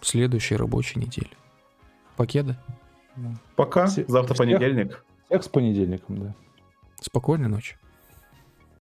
[0.00, 1.30] следующей рабочей недели.
[2.16, 2.58] Покеда.
[3.56, 3.86] Пока.
[3.86, 5.04] Завтра понедельник.
[5.26, 6.34] Всех с понедельником, да.
[7.00, 7.76] Спокойной ночи.